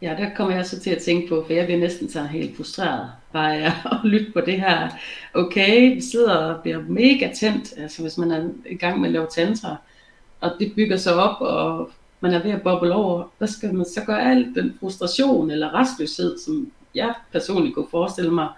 Ja, 0.02 0.16
der 0.18 0.35
kommer 0.37 0.54
jeg 0.54 0.66
så 0.66 0.80
til 0.80 0.90
at 0.90 1.02
tænke 1.02 1.28
på, 1.28 1.44
for 1.46 1.52
jeg 1.52 1.64
bliver 1.66 1.80
næsten 1.80 2.11
sådan 2.11 2.28
helt 2.28 2.57
frustreret, 2.57 3.11
bare 3.33 3.46
jeg 3.46 3.74
at 3.92 3.98
lytte 4.04 4.33
på 4.33 4.40
det 4.40 4.61
her. 4.61 4.90
Okay, 5.35 5.94
vi 5.94 6.00
sidder 6.00 6.35
og 6.35 6.62
bliver 6.62 6.83
mega 6.88 7.33
tændt, 7.40 7.74
altså 7.76 8.02
hvis 8.02 8.18
man 8.18 8.30
er 8.30 8.48
i 8.70 8.74
gang 8.74 9.00
med 9.00 9.09
at 9.09 9.12
lave 9.12 9.26
tantra, 9.30 9.76
og 10.40 10.50
det 10.61 10.72
bygger 10.76 10.96
sig 10.96 11.14
op, 11.14 11.40
og 11.40 11.90
man 12.20 12.35
er 12.35 12.42
ved 12.42 12.50
at 12.50 12.62
boble 12.62 12.94
over, 12.94 13.33
hvad 13.38 13.48
skal 13.48 13.74
man 13.74 13.87
så 13.87 14.04
gøre 14.07 14.30
alt 14.30 14.57
den 14.57 14.76
frustration 14.80 15.50
eller 15.50 15.74
restløshed, 15.74 16.38
som 16.38 16.72
jeg 16.94 17.14
personligt 17.33 17.74
kunne 17.74 17.88
forestille 17.90 18.30
mig, 18.30 18.48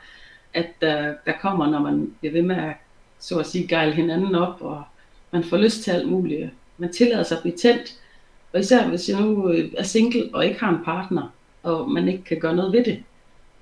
at 0.54 0.66
der, 0.80 1.14
der 1.26 1.32
kommer, 1.40 1.70
når 1.70 1.78
man 1.78 2.14
bliver 2.20 2.32
ved 2.32 2.42
med 2.42 2.56
at, 2.56 2.74
så 3.18 3.38
at 3.38 3.46
sige, 3.46 3.68
gejle 3.68 3.92
hinanden 3.92 4.34
op, 4.34 4.56
og 4.60 4.82
man 5.30 5.44
får 5.44 5.56
lyst 5.56 5.82
til 5.82 5.90
alt 5.90 6.08
muligt. 6.08 6.50
Man 6.78 6.92
tillader 6.92 7.22
sig 7.22 7.36
at 7.36 7.42
blive 7.42 7.56
tændt, 7.56 8.00
og 8.52 8.60
især 8.60 8.88
hvis 8.88 9.08
jeg 9.08 9.20
nu 9.20 9.50
øh, 9.50 9.72
er 9.78 9.82
single 9.82 10.30
og 10.32 10.46
ikke 10.46 10.60
har 10.60 10.70
en 10.70 10.84
partner, 10.84 11.32
og 11.62 11.90
man 11.90 12.08
ikke 12.08 12.24
kan 12.24 12.40
gøre 12.40 12.56
noget 12.56 12.72
ved 12.72 12.84
det. 12.84 13.02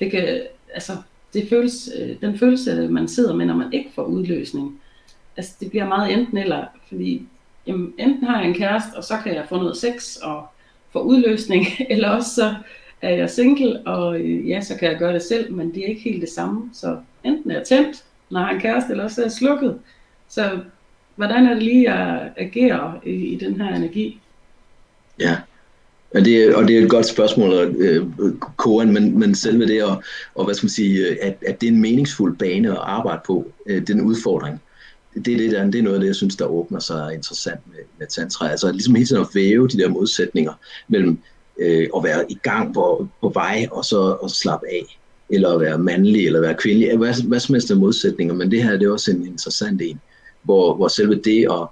Det 0.00 0.10
kan, 0.10 0.42
altså, 0.74 0.92
det 1.32 1.48
føles, 1.48 1.90
øh, 1.98 2.16
den 2.20 2.38
følelse, 2.38 2.88
man 2.88 3.08
sidder 3.08 3.34
med, 3.34 3.46
når 3.46 3.54
man 3.54 3.72
ikke 3.72 3.90
får 3.94 4.04
udløsning, 4.04 4.80
altså 5.36 5.56
det 5.60 5.70
bliver 5.70 5.88
meget 5.88 6.12
enten 6.12 6.38
eller, 6.38 6.66
fordi 6.88 7.28
jamen, 7.66 7.94
enten 7.98 8.24
har 8.24 8.38
jeg 8.38 8.48
en 8.48 8.54
kæreste, 8.54 8.96
og 8.96 9.04
så 9.04 9.14
kan 9.24 9.34
jeg 9.34 9.46
få 9.48 9.56
noget 9.56 9.76
sex 9.76 10.16
og 10.16 10.46
få 10.90 11.02
udløsning, 11.02 11.66
eller 11.90 12.08
også 12.08 12.34
så 12.34 12.54
er 13.04 13.16
jeg 13.16 13.30
single, 13.30 13.80
og 13.86 14.20
øh, 14.20 14.48
ja, 14.48 14.60
så 14.60 14.76
kan 14.78 14.90
jeg 14.90 14.98
gøre 14.98 15.14
det 15.14 15.22
selv, 15.22 15.52
men 15.52 15.74
det 15.74 15.82
er 15.82 15.86
ikke 15.86 16.00
helt 16.00 16.20
det 16.20 16.30
samme. 16.30 16.70
Så 16.72 16.96
enten 17.24 17.50
er 17.50 17.54
jeg 17.54 17.66
tændt, 17.66 18.04
når 18.30 18.40
jeg 18.40 18.46
har 18.46 18.54
en 18.54 18.60
kæreste, 18.60 18.90
eller 18.90 19.04
også 19.04 19.20
er 19.20 19.24
jeg 19.24 19.32
slukket. 19.32 19.78
Så 20.28 20.58
hvordan 21.16 21.46
er 21.46 21.54
det 21.54 21.62
lige 21.62 21.92
jeg 21.92 22.32
agerer 22.36 23.00
i, 23.04 23.10
i 23.10 23.36
den 23.36 23.60
her 23.60 23.74
energi? 23.74 24.20
Ja, 25.20 25.36
og 26.14 26.24
det, 26.24 26.54
og 26.54 26.68
det 26.68 26.78
er 26.78 26.82
et 26.82 26.90
godt 26.90 27.06
spørgsmål, 27.06 27.52
øh, 27.78 28.06
Koren, 28.56 28.92
men, 28.92 29.18
men 29.18 29.34
selve 29.34 29.66
det, 29.66 29.84
og, 29.84 30.02
og 30.34 30.44
hvad 30.44 30.54
skal 30.54 30.64
man 30.64 30.70
sige, 30.70 31.08
øh, 31.08 31.16
at, 31.22 31.36
at 31.46 31.60
det 31.60 31.66
er 31.66 31.72
en 31.72 31.80
meningsfuld 31.80 32.36
bane 32.36 32.70
at 32.70 32.78
arbejde 32.80 33.20
på, 33.26 33.52
øh, 33.66 33.86
den 33.86 34.00
udfordring, 34.00 34.60
det, 35.14 35.32
er, 35.32 35.36
det, 35.36 35.50
der, 35.50 35.64
det 35.64 35.78
er 35.78 35.82
noget 35.82 35.94
af 35.94 36.00
det, 36.00 36.06
jeg 36.06 36.14
synes, 36.14 36.36
der 36.36 36.44
åbner 36.44 36.78
sig 36.78 37.14
interessant 37.14 37.60
med, 37.66 37.78
med 37.98 38.06
tantra. 38.06 38.50
Altså 38.50 38.72
ligesom 38.72 38.94
hele 38.94 39.06
tiden 39.06 39.22
at 39.22 39.28
væve 39.34 39.68
de 39.68 39.78
der 39.78 39.88
modsætninger 39.88 40.52
mellem 40.88 41.18
øh, 41.58 41.88
at 41.96 42.04
være 42.04 42.32
i 42.32 42.38
gang 42.42 42.74
på, 42.74 43.08
på 43.20 43.28
vej, 43.28 43.68
og 43.70 43.84
så 43.84 44.12
at 44.24 44.30
slappe 44.30 44.66
af, 44.66 44.98
eller 45.30 45.54
at 45.54 45.60
være 45.60 45.78
mandlig, 45.78 46.26
eller 46.26 46.40
være 46.40 46.54
kvindelig, 46.54 46.96
hvad, 46.96 47.28
hvad 47.28 47.40
som 47.40 47.54
helst 47.54 47.70
af 47.70 47.76
modsætninger, 47.76 48.34
men 48.34 48.50
det 48.50 48.62
her 48.62 48.76
det 48.76 48.86
er 48.86 48.92
også 48.92 49.10
en 49.10 49.26
interessant 49.26 49.82
en, 49.82 50.00
hvor, 50.42 50.74
hvor 50.74 50.88
selve 50.88 51.14
det 51.14 51.46
at, 51.50 51.68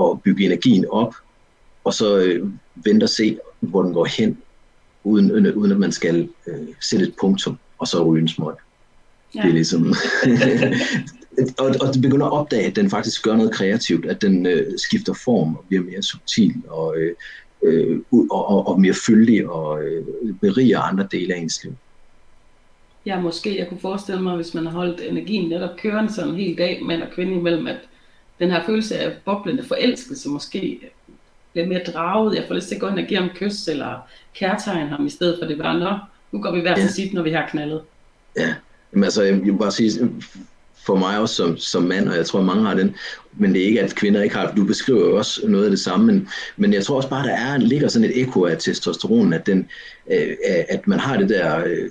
at 0.00 0.22
bygge 0.22 0.44
energien 0.44 0.86
op, 0.90 1.14
og 1.84 1.94
så 1.94 2.18
øh, 2.18 2.48
vente 2.74 3.04
og 3.04 3.08
se, 3.08 3.38
hvor 3.60 3.82
den 3.82 3.92
går 3.92 4.04
hen, 4.04 4.38
uden, 5.04 5.52
uden 5.52 5.72
at 5.72 5.78
man 5.78 5.92
skal 5.92 6.28
øh, 6.46 6.68
sætte 6.80 7.06
et 7.06 7.14
punktum, 7.20 7.58
og 7.78 7.88
så 7.88 8.04
ryge 8.04 8.22
en 8.22 8.28
smøg. 8.28 8.54
Ja. 9.34 9.42
Det 9.42 9.48
er 9.48 9.52
ligesom... 9.52 9.86
og, 11.58 11.74
og 11.80 11.94
det 11.94 12.02
begynder 12.02 12.26
at 12.26 12.32
opdage, 12.32 12.66
at 12.66 12.76
den 12.76 12.90
faktisk 12.90 13.22
gør 13.22 13.36
noget 13.36 13.52
kreativt, 13.52 14.06
at 14.06 14.22
den 14.22 14.46
øh, 14.46 14.78
skifter 14.78 15.14
form 15.24 15.56
og 15.56 15.64
bliver 15.68 15.84
mere 15.84 16.02
subtil 16.02 16.54
og, 16.68 16.96
øh, 16.98 17.14
øh, 17.64 18.00
og, 18.30 18.48
og, 18.48 18.66
og 18.68 18.80
mere 18.80 18.94
fyldig 19.06 19.48
og 19.48 19.82
øh, 19.82 20.04
beriger 20.40 20.80
andre 20.80 21.08
dele 21.12 21.34
af 21.34 21.38
ens 21.38 21.64
liv. 21.64 21.72
Ja, 23.06 23.20
måske 23.20 23.58
jeg 23.58 23.68
kunne 23.68 23.80
forestille 23.80 24.22
mig, 24.22 24.36
hvis 24.36 24.54
man 24.54 24.66
har 24.66 24.72
holdt 24.72 25.00
energien 25.00 25.48
netop 25.48 25.76
kørende 25.76 26.12
sådan 26.12 26.30
en 26.30 26.36
hel 26.36 26.58
dag, 26.58 26.82
mand 26.84 27.02
og 27.02 27.08
kvinde 27.14 27.34
imellem, 27.34 27.66
at 27.66 27.76
den 28.38 28.50
her 28.50 28.66
følelse 28.66 28.98
af 28.98 29.12
boblende 29.24 29.64
forelskelse 29.64 30.28
måske 30.28 30.80
bliver 31.52 31.66
mere 31.66 31.82
draget. 31.86 32.36
Jeg 32.36 32.44
får 32.48 32.54
lyst 32.54 32.68
til 32.68 32.74
at 32.74 32.80
gå 32.80 32.88
ind 32.88 32.98
og 32.98 33.04
give 33.04 33.20
ham 33.20 33.28
kys, 33.34 33.68
eller 33.68 34.08
kærtegn 34.34 34.88
ham, 34.88 35.06
i 35.06 35.10
stedet 35.10 35.38
for 35.38 35.46
det 35.46 35.58
bare, 35.58 35.78
nå, 35.78 35.98
nu 36.32 36.42
går 36.42 36.52
vi 36.52 36.60
hver 36.60 36.74
til 36.74 36.82
ja. 36.82 36.88
sit, 36.88 37.12
når 37.12 37.22
vi 37.22 37.30
har 37.30 37.48
knaldet. 37.48 37.82
Ja, 38.36 38.54
Jamen, 38.92 39.04
altså, 39.04 39.22
jeg 39.22 39.40
vil 39.40 39.58
bare 39.58 39.70
sige, 39.70 40.10
for 40.86 40.96
mig 40.96 41.18
også 41.18 41.34
som, 41.34 41.56
som 41.56 41.82
mand, 41.82 42.08
og 42.08 42.16
jeg 42.16 42.26
tror 42.26 42.42
mange 42.42 42.66
har 42.66 42.74
den, 42.74 42.94
men 43.32 43.54
det 43.54 43.62
er 43.62 43.66
ikke, 43.66 43.82
at 43.82 43.94
kvinder 43.94 44.22
ikke 44.22 44.36
har 44.36 44.54
Du 44.54 44.64
beskriver 44.64 45.00
jo 45.00 45.16
også 45.16 45.48
noget 45.48 45.64
af 45.64 45.70
det 45.70 45.80
samme, 45.80 46.06
men, 46.06 46.28
men 46.56 46.72
jeg 46.72 46.84
tror 46.84 46.96
også 46.96 47.08
bare, 47.08 47.26
der 47.26 47.34
er, 47.34 47.56
ligger 47.56 47.88
sådan 47.88 48.10
et 48.10 48.20
ekko 48.20 48.44
af 48.44 48.58
testosteron, 48.58 49.32
at, 49.32 49.46
den, 49.46 49.68
øh, 50.12 50.36
at 50.68 50.88
man 50.88 50.98
har 50.98 51.16
det 51.16 51.28
der 51.28 51.64
øh, 51.66 51.90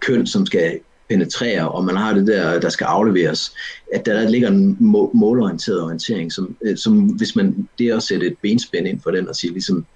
køn, 0.00 0.26
som 0.26 0.46
skal 0.46 0.80
penetrere, 1.08 1.68
og 1.68 1.84
man 1.84 1.96
har 1.96 2.14
det 2.14 2.26
der, 2.26 2.60
der 2.60 2.68
skal 2.68 2.84
afleveres, 2.84 3.54
at 3.94 4.06
der, 4.06 4.20
der 4.20 4.28
ligger 4.28 4.48
en 4.48 4.76
målorienteret 5.14 5.82
orientering, 5.82 6.32
som, 6.32 6.56
øh, 6.62 6.76
som 6.76 6.98
hvis 6.98 7.36
man, 7.36 7.68
det 7.78 7.86
er 7.86 7.96
at 7.96 8.02
sætte 8.02 8.26
et 8.26 8.36
benspænd 8.42 8.88
ind 8.88 9.00
for 9.00 9.10
den 9.10 9.28
og 9.28 9.36
sige 9.36 9.52
ligesom, 9.52 9.86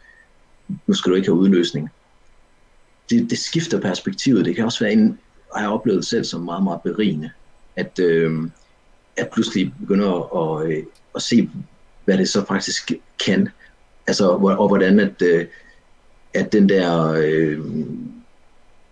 nu 0.86 0.94
skal 0.94 1.10
du 1.10 1.16
ikke 1.16 1.28
have 1.28 1.38
udløsning. 1.38 1.88
Det, 3.10 3.30
det 3.30 3.38
skifter 3.38 3.80
perspektivet. 3.80 4.44
Det 4.44 4.56
kan 4.56 4.64
også 4.64 4.84
være 4.84 4.92
en, 4.92 5.18
har 5.54 5.62
jeg 5.62 5.70
oplevet 5.70 6.06
selv 6.06 6.24
som 6.24 6.40
meget, 6.40 6.64
meget 6.64 6.80
berigende, 6.82 7.30
at, 7.76 7.98
øh, 7.98 8.50
at 9.16 9.28
pludselig 9.32 9.72
begynder 9.80 10.12
at, 10.12 10.62
at, 10.62 10.70
øh, 10.70 10.84
at 11.14 11.22
se, 11.22 11.50
hvad 12.04 12.18
det 12.18 12.28
så 12.28 12.44
faktisk 12.44 12.92
kan. 13.26 13.48
Altså, 14.06 14.28
og 14.30 14.68
hvordan 14.68 15.00
at, 15.00 15.22
øh, 15.22 15.46
at 16.34 16.52
den 16.52 16.68
der 16.68 17.12
øh, 17.12 17.60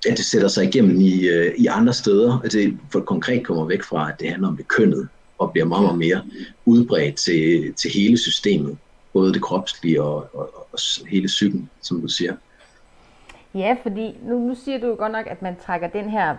at 0.07 0.17
det 0.17 0.25
sætter 0.25 0.49
sig 0.49 0.65
igennem 0.65 1.01
i, 1.01 1.29
øh, 1.29 1.55
i 1.57 1.67
andre 1.67 1.93
steder. 1.93 2.41
At 2.45 2.53
det 2.53 2.79
for 2.93 3.01
konkret 3.01 3.45
kommer 3.45 3.65
væk 3.65 3.83
fra, 3.83 4.09
at 4.09 4.21
det 4.21 4.31
handler 4.31 4.49
om 4.49 4.57
det 4.57 4.69
kønnet, 4.69 5.09
og 5.39 5.53
bliver 5.53 5.65
meget, 5.65 5.83
meget 5.83 5.99
mere 5.99 6.23
udbredt 6.65 7.17
til, 7.17 7.75
til 7.75 7.91
hele 7.91 8.19
systemet. 8.19 8.79
Både 9.13 9.33
det 9.33 9.43
kropslige 9.43 10.03
og, 10.03 10.29
og, 10.35 10.69
og 10.73 10.79
hele 11.09 11.27
psyken, 11.27 11.71
som 11.81 12.01
du 12.01 12.09
siger. 12.09 12.37
Ja, 13.55 13.77
fordi 13.83 14.17
nu, 14.23 14.39
nu 14.39 14.55
siger 14.65 14.79
du 14.79 14.87
jo 14.87 14.95
godt 14.99 15.13
nok, 15.13 15.27
at 15.27 15.43
man 15.43 15.57
trækker 15.67 15.89
den 15.89 16.11
her 16.11 16.37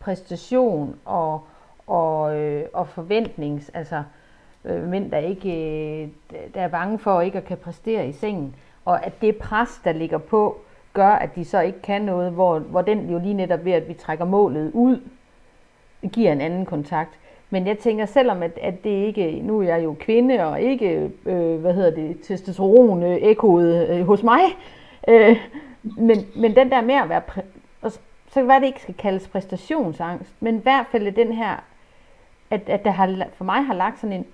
præstation 0.00 0.96
og, 1.04 1.46
og, 1.88 2.36
øh, 2.36 2.64
og 2.72 2.88
forventnings, 2.88 3.68
altså 3.74 4.02
øh, 4.64 4.82
mænd, 4.88 5.10
der 5.10 5.18
ikke 5.18 5.50
øh, 6.02 6.08
der 6.54 6.60
er 6.60 6.68
bange 6.68 6.98
for 6.98 7.20
ikke 7.20 7.38
at 7.38 7.44
kan 7.44 7.56
præstere 7.56 8.08
i 8.08 8.12
sengen, 8.12 8.54
og 8.84 9.06
at 9.06 9.20
det 9.20 9.36
pres, 9.36 9.80
der 9.84 9.92
ligger 9.92 10.18
på, 10.18 10.56
gør, 10.92 11.10
at 11.10 11.34
de 11.34 11.44
så 11.44 11.60
ikke 11.60 11.82
kan 11.82 12.02
noget, 12.02 12.32
hvor, 12.32 12.58
hvor 12.58 12.82
den 12.82 13.10
jo 13.10 13.18
lige 13.18 13.34
netop 13.34 13.64
ved, 13.64 13.72
at 13.72 13.88
vi 13.88 13.94
trækker 13.94 14.24
målet 14.24 14.70
ud, 14.74 15.00
giver 16.12 16.32
en 16.32 16.40
anden 16.40 16.66
kontakt. 16.66 17.18
Men 17.50 17.66
jeg 17.66 17.78
tænker, 17.78 18.06
selvom 18.06 18.42
at, 18.42 18.58
at 18.62 18.84
det 18.84 18.90
ikke, 18.90 19.40
nu 19.42 19.60
er 19.60 19.64
jeg 19.64 19.84
jo 19.84 19.96
kvinde, 20.00 20.46
og 20.46 20.60
ikke, 20.60 21.10
øh, 21.26 21.60
hvad 21.60 21.74
hedder 21.74 21.90
det, 21.90 22.20
testosteron 22.22 23.02
øh, 23.02 23.16
ekkoet 23.16 23.88
øh, 23.88 24.06
hos 24.06 24.22
mig, 24.22 24.40
øh, 25.08 25.36
men, 25.82 26.18
men 26.36 26.56
den 26.56 26.70
der 26.70 26.80
med 26.80 26.94
at 26.94 27.08
være, 27.08 27.22
præ- 27.30 27.44
og 27.82 27.92
så 27.92 28.00
kan 28.32 28.42
det 28.42 28.48
være, 28.48 28.56
at 28.56 28.62
det 28.62 28.66
ikke 28.66 28.82
skal 28.82 28.94
kaldes 28.94 29.28
præstationsangst, 29.28 30.34
men 30.40 30.56
i 30.56 30.60
hvert 30.62 30.86
fald 30.90 31.12
den 31.12 31.32
her, 31.32 31.64
at, 32.50 32.68
at 32.68 32.84
der 32.84 32.90
har, 32.90 33.26
for 33.32 33.44
mig 33.44 33.64
har 33.64 33.74
lagt 33.74 34.00
sådan 34.00 34.16
en 34.16 34.26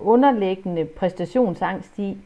underliggende 0.00 0.84
præstationsangst 0.84 1.98
i, 1.98 2.18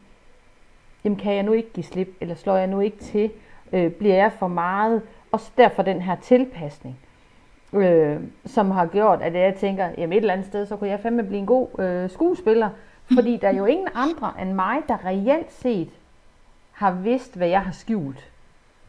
jamen 1.03 1.17
kan 1.17 1.35
jeg 1.35 1.43
nu 1.43 1.51
ikke 1.51 1.71
give 1.73 1.83
slip, 1.83 2.09
eller 2.21 2.35
slår 2.35 2.57
jeg 2.57 2.67
nu 2.67 2.79
ikke 2.79 2.97
til, 2.97 3.31
øh, 3.73 3.91
bliver 3.91 4.15
jeg 4.15 4.31
for 4.31 4.47
meget, 4.47 5.01
og 5.31 5.39
derfor 5.57 5.83
den 5.83 6.01
her 6.01 6.15
tilpasning, 6.15 6.99
øh, 7.73 8.19
som 8.45 8.71
har 8.71 8.85
gjort, 8.85 9.21
at 9.21 9.33
jeg 9.33 9.55
tænker, 9.55 9.89
jamen 9.97 10.13
et 10.13 10.17
eller 10.17 10.33
andet 10.33 10.47
sted, 10.47 10.65
så 10.65 10.75
kunne 10.75 10.89
jeg 10.89 10.99
fandme 10.99 11.23
blive 11.23 11.39
en 11.39 11.45
god 11.45 11.79
øh, 11.79 12.09
skuespiller, 12.09 12.69
fordi 13.15 13.37
der 13.37 13.47
er 13.47 13.53
jo 13.53 13.65
ingen 13.65 13.87
andre 13.95 14.33
end 14.41 14.53
mig, 14.53 14.77
der 14.87 15.05
reelt 15.05 15.51
set 15.51 15.89
har 16.71 16.91
vidst, 16.91 17.37
hvad 17.37 17.47
jeg 17.47 17.61
har 17.61 17.71
skjult. 17.71 18.31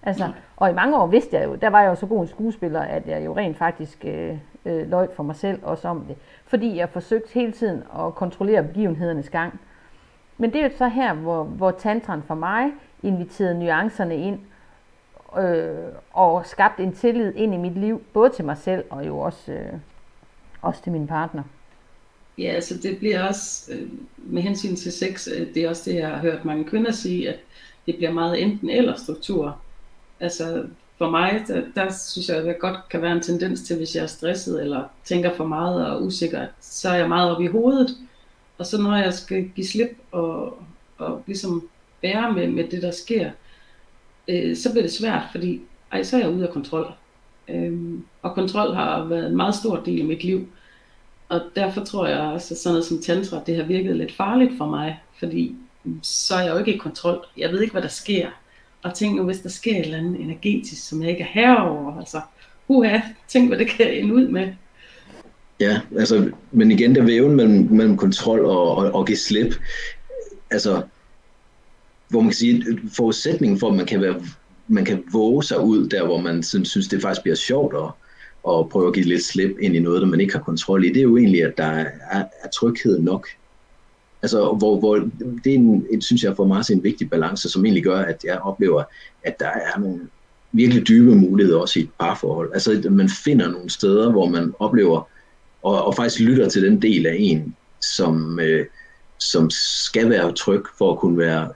Altså, 0.02 0.32
og 0.56 0.70
i 0.70 0.74
mange 0.74 0.96
år 0.96 1.06
vidste 1.06 1.36
jeg 1.36 1.44
jo, 1.44 1.54
der 1.54 1.70
var 1.70 1.80
jeg 1.80 1.88
jo 1.88 1.94
så 1.94 2.06
god 2.06 2.20
en 2.20 2.28
skuespiller, 2.28 2.80
at 2.80 3.06
jeg 3.06 3.24
jo 3.24 3.36
rent 3.36 3.56
faktisk 3.56 4.04
øh, 4.04 4.38
øh, 4.66 4.90
løg 4.90 5.08
for 5.16 5.22
mig 5.22 5.36
selv 5.36 5.58
også 5.62 5.88
om 5.88 6.04
det. 6.08 6.16
Fordi 6.44 6.76
jeg 6.76 6.88
forsøgte 6.88 7.34
hele 7.34 7.52
tiden 7.52 7.82
at 7.98 8.14
kontrollere 8.14 8.62
begivenhedernes 8.62 9.30
gang. 9.30 9.60
Men 10.38 10.52
det 10.52 10.60
er 10.60 10.64
jo 10.64 10.76
så 10.78 10.88
her, 10.88 11.14
hvor, 11.14 11.44
hvor 11.44 11.70
tantran 11.70 12.22
for 12.26 12.34
mig 12.34 12.72
inviterede 13.02 13.58
nuancerne 13.58 14.16
ind, 14.16 14.38
øh, 15.38 15.92
og 16.10 16.46
skabte 16.46 16.82
en 16.82 16.92
tillid 16.92 17.34
ind 17.34 17.54
i 17.54 17.56
mit 17.56 17.78
liv, 17.78 18.02
både 18.12 18.30
til 18.30 18.44
mig 18.44 18.56
selv 18.58 18.84
og 18.90 19.06
jo 19.06 19.18
også, 19.18 19.52
øh, 19.52 19.72
også 20.62 20.82
til 20.82 20.92
min 20.92 21.06
partner. 21.06 21.42
Ja, 22.38 22.52
altså 22.52 22.78
det 22.82 22.98
bliver 22.98 23.28
også, 23.28 23.72
øh, 23.72 23.88
med 24.16 24.42
hensyn 24.42 24.76
til 24.76 24.92
sex, 24.92 25.28
øh, 25.36 25.54
det 25.54 25.64
er 25.64 25.68
også 25.68 25.90
det, 25.90 25.96
jeg 25.96 26.08
har 26.08 26.18
hørt 26.18 26.44
mange 26.44 26.64
kvinder 26.64 26.92
sige, 26.92 27.28
at 27.28 27.38
det 27.86 27.96
bliver 27.96 28.12
meget 28.12 28.42
enten 28.42 28.70
eller 28.70 28.96
struktur. 28.96 29.58
Altså 30.20 30.66
for 31.00 31.10
mig, 31.10 31.44
der, 31.48 31.62
der 31.74 31.92
synes 31.92 32.28
jeg, 32.28 32.36
at 32.36 32.44
det 32.44 32.58
godt 32.58 32.88
kan 32.90 33.02
være 33.02 33.12
en 33.12 33.22
tendens 33.22 33.62
til, 33.62 33.76
hvis 33.76 33.96
jeg 33.96 34.02
er 34.02 34.06
stresset 34.06 34.62
eller 34.62 34.84
tænker 35.04 35.34
for 35.36 35.46
meget 35.46 35.86
og 35.86 36.02
usikker, 36.02 36.46
så 36.60 36.88
er 36.88 36.94
jeg 36.94 37.08
meget 37.08 37.30
oppe 37.30 37.44
i 37.44 37.48
hovedet. 37.48 37.96
Og 38.58 38.66
så 38.66 38.78
når 38.78 38.96
jeg 38.96 39.14
skal 39.14 39.48
give 39.48 39.66
slip 39.66 39.98
og, 40.12 40.62
og 40.98 41.22
ligesom 41.26 41.68
bære 42.02 42.32
med, 42.32 42.48
med 42.48 42.64
det, 42.68 42.82
der 42.82 42.90
sker, 42.90 43.30
øh, 44.28 44.56
så 44.56 44.70
bliver 44.70 44.82
det 44.82 44.92
svært, 44.92 45.22
fordi 45.30 45.60
ej, 45.92 46.02
så 46.02 46.16
er 46.16 46.20
jeg 46.20 46.30
ude 46.30 46.46
af 46.46 46.52
kontrol. 46.52 46.92
Øh, 47.48 47.98
og 48.22 48.34
kontrol 48.34 48.74
har 48.74 49.04
været 49.04 49.26
en 49.26 49.36
meget 49.36 49.54
stor 49.54 49.76
del 49.76 50.00
af 50.00 50.06
mit 50.06 50.24
liv. 50.24 50.48
Og 51.28 51.40
derfor 51.56 51.84
tror 51.84 52.06
jeg 52.06 52.20
også, 52.20 52.54
at 52.54 52.58
sådan 52.58 52.74
noget 52.74 52.86
som 52.86 53.02
tantra, 53.02 53.42
det 53.46 53.56
har 53.56 53.64
virket 53.64 53.96
lidt 53.96 54.12
farligt 54.12 54.52
for 54.58 54.66
mig, 54.66 55.00
fordi 55.18 55.56
mm, 55.84 56.02
så 56.02 56.34
er 56.34 56.40
jeg 56.40 56.52
jo 56.52 56.58
ikke 56.58 56.74
i 56.74 56.78
kontrol. 56.78 57.26
Jeg 57.36 57.52
ved 57.52 57.60
ikke, 57.60 57.72
hvad 57.72 57.82
der 57.82 57.88
sker. 57.88 58.28
Og 58.82 58.94
tænk 58.94 59.16
nu, 59.16 59.24
hvis 59.24 59.40
der 59.40 59.48
sker 59.48 59.76
et 59.76 59.80
eller 59.80 59.98
andet 59.98 60.20
energetisk, 60.20 60.88
som 60.88 61.02
jeg 61.02 61.10
ikke 61.10 61.22
er 61.22 61.28
herover. 61.32 61.98
Altså, 61.98 62.20
uha, 62.68 62.98
tænk, 63.28 63.48
hvad 63.48 63.58
det 63.58 63.68
kan 63.68 63.92
ende 63.92 64.14
ud 64.14 64.28
med. 64.28 64.52
Ja, 65.60 65.80
altså, 65.98 66.30
men 66.52 66.70
igen, 66.70 66.94
der 66.94 67.02
væven 67.02 67.36
mellem, 67.36 67.68
mellem 67.70 67.96
kontrol 67.96 68.44
og, 68.44 68.76
og, 68.76 68.94
og 68.94 69.06
give 69.06 69.18
slip, 69.18 69.54
altså, 70.50 70.82
hvor 72.08 72.20
man 72.20 72.28
kan 72.28 72.36
sige, 72.36 72.80
forudsætningen 72.96 73.58
for, 73.58 73.68
at 73.68 73.76
man 73.76 73.86
kan, 73.86 74.00
være, 74.00 74.22
man 74.68 74.84
kan 74.84 75.04
våge 75.12 75.44
sig 75.44 75.60
ud 75.60 75.88
der, 75.88 76.04
hvor 76.04 76.20
man 76.20 76.42
synes, 76.42 76.88
det 76.88 77.02
faktisk 77.02 77.22
bliver 77.22 77.36
sjovt 77.36 77.74
at, 77.74 77.92
at 78.52 78.68
prøve 78.68 78.88
at 78.88 78.94
give 78.94 79.06
lidt 79.06 79.24
slip 79.24 79.56
ind 79.60 79.76
i 79.76 79.78
noget, 79.78 80.02
der 80.02 80.08
man 80.08 80.20
ikke 80.20 80.32
har 80.32 80.42
kontrol 80.42 80.84
i, 80.84 80.88
det 80.88 80.96
er 80.96 81.02
jo 81.02 81.16
egentlig, 81.16 81.44
at 81.44 81.58
der 81.58 81.64
er, 81.64 82.24
er 82.42 82.48
tryghed 82.54 82.98
nok. 82.98 83.28
Altså, 84.22 84.52
hvor, 84.52 84.78
hvor 84.78 84.94
det 85.44 85.52
er 85.52 85.54
en, 85.54 85.86
en, 85.90 86.02
synes 86.02 86.24
jeg 86.24 86.36
for 86.36 86.46
mig 86.46 86.64
en 86.70 86.84
vigtig 86.84 87.10
balance, 87.10 87.48
som 87.48 87.64
egentlig 87.64 87.84
gør, 87.84 87.98
at 87.98 88.24
jeg 88.24 88.38
oplever, 88.38 88.84
at 89.22 89.40
der 89.40 89.46
er 89.48 89.78
nogle 89.78 90.00
virkelig 90.52 90.88
dybe 90.88 91.16
muligheder 91.16 91.58
også 91.58 91.78
i 91.78 91.82
et 91.82 91.90
parforhold. 92.00 92.50
Altså, 92.52 92.72
at 92.72 92.92
man 92.92 93.08
finder 93.24 93.48
nogle 93.48 93.70
steder, 93.70 94.10
hvor 94.10 94.28
man 94.28 94.52
oplever, 94.58 95.08
og, 95.62 95.84
og 95.84 95.94
faktisk 95.94 96.20
lytter 96.20 96.48
til 96.48 96.62
den 96.62 96.82
del 96.82 97.06
af 97.06 97.16
en, 97.18 97.54
som, 97.80 98.40
øh, 98.40 98.66
som 99.18 99.50
skal 99.50 100.10
være 100.10 100.32
tryg 100.32 100.62
for 100.78 100.92
at 100.92 100.98
kunne 100.98 101.18
være 101.18 101.48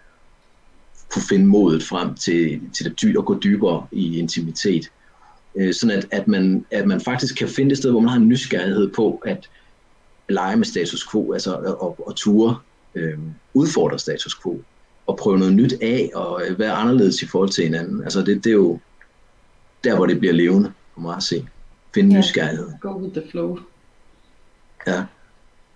kunne 1.14 1.22
finde 1.28 1.46
modet 1.46 1.82
frem 1.82 2.14
til, 2.14 2.60
til 2.76 2.84
det 2.84 3.02
dyb 3.02 3.16
og 3.16 3.24
gå 3.24 3.38
dybere 3.38 3.86
i 3.92 4.18
intimitet. 4.18 4.90
Øh, 5.56 5.74
sådan 5.74 5.98
at, 5.98 6.06
at, 6.10 6.28
man, 6.28 6.66
at 6.70 6.86
man 6.86 7.00
faktisk 7.00 7.36
kan 7.36 7.48
finde 7.48 7.72
et 7.72 7.78
sted, 7.78 7.90
hvor 7.90 8.00
man 8.00 8.08
har 8.08 8.16
en 8.16 8.28
nysgerrighed 8.28 8.90
på 8.90 9.22
at 9.26 9.48
lege 10.28 10.56
med 10.56 10.64
status 10.64 11.08
quo, 11.10 11.32
altså 11.32 11.76
og, 11.80 11.96
og 12.06 12.16
ture 12.16 12.56
øh, 12.94 13.18
udfordre 13.54 13.98
status 13.98 14.40
quo, 14.42 14.60
og 15.06 15.16
prøve 15.16 15.38
noget 15.38 15.54
nyt 15.54 15.72
af, 15.82 16.10
og 16.14 16.42
være 16.58 16.72
anderledes 16.72 17.22
i 17.22 17.26
forhold 17.26 17.50
til 17.50 17.64
hinanden. 17.64 18.02
Altså 18.02 18.22
det, 18.22 18.44
det 18.44 18.50
er 18.50 18.54
jo 18.54 18.78
der, 19.84 19.96
hvor 19.96 20.06
det 20.06 20.18
bliver 20.18 20.34
levende, 20.34 20.72
for 20.94 21.00
mig 21.00 21.16
at 21.16 21.22
se. 21.22 21.46
Finde 21.94 22.14
ja. 22.14 22.18
nysgerrighed. 22.18 22.68
Go 22.80 22.88
with 22.88 23.20
the 23.20 23.30
flow. 23.30 23.58
Ja. 24.86 25.04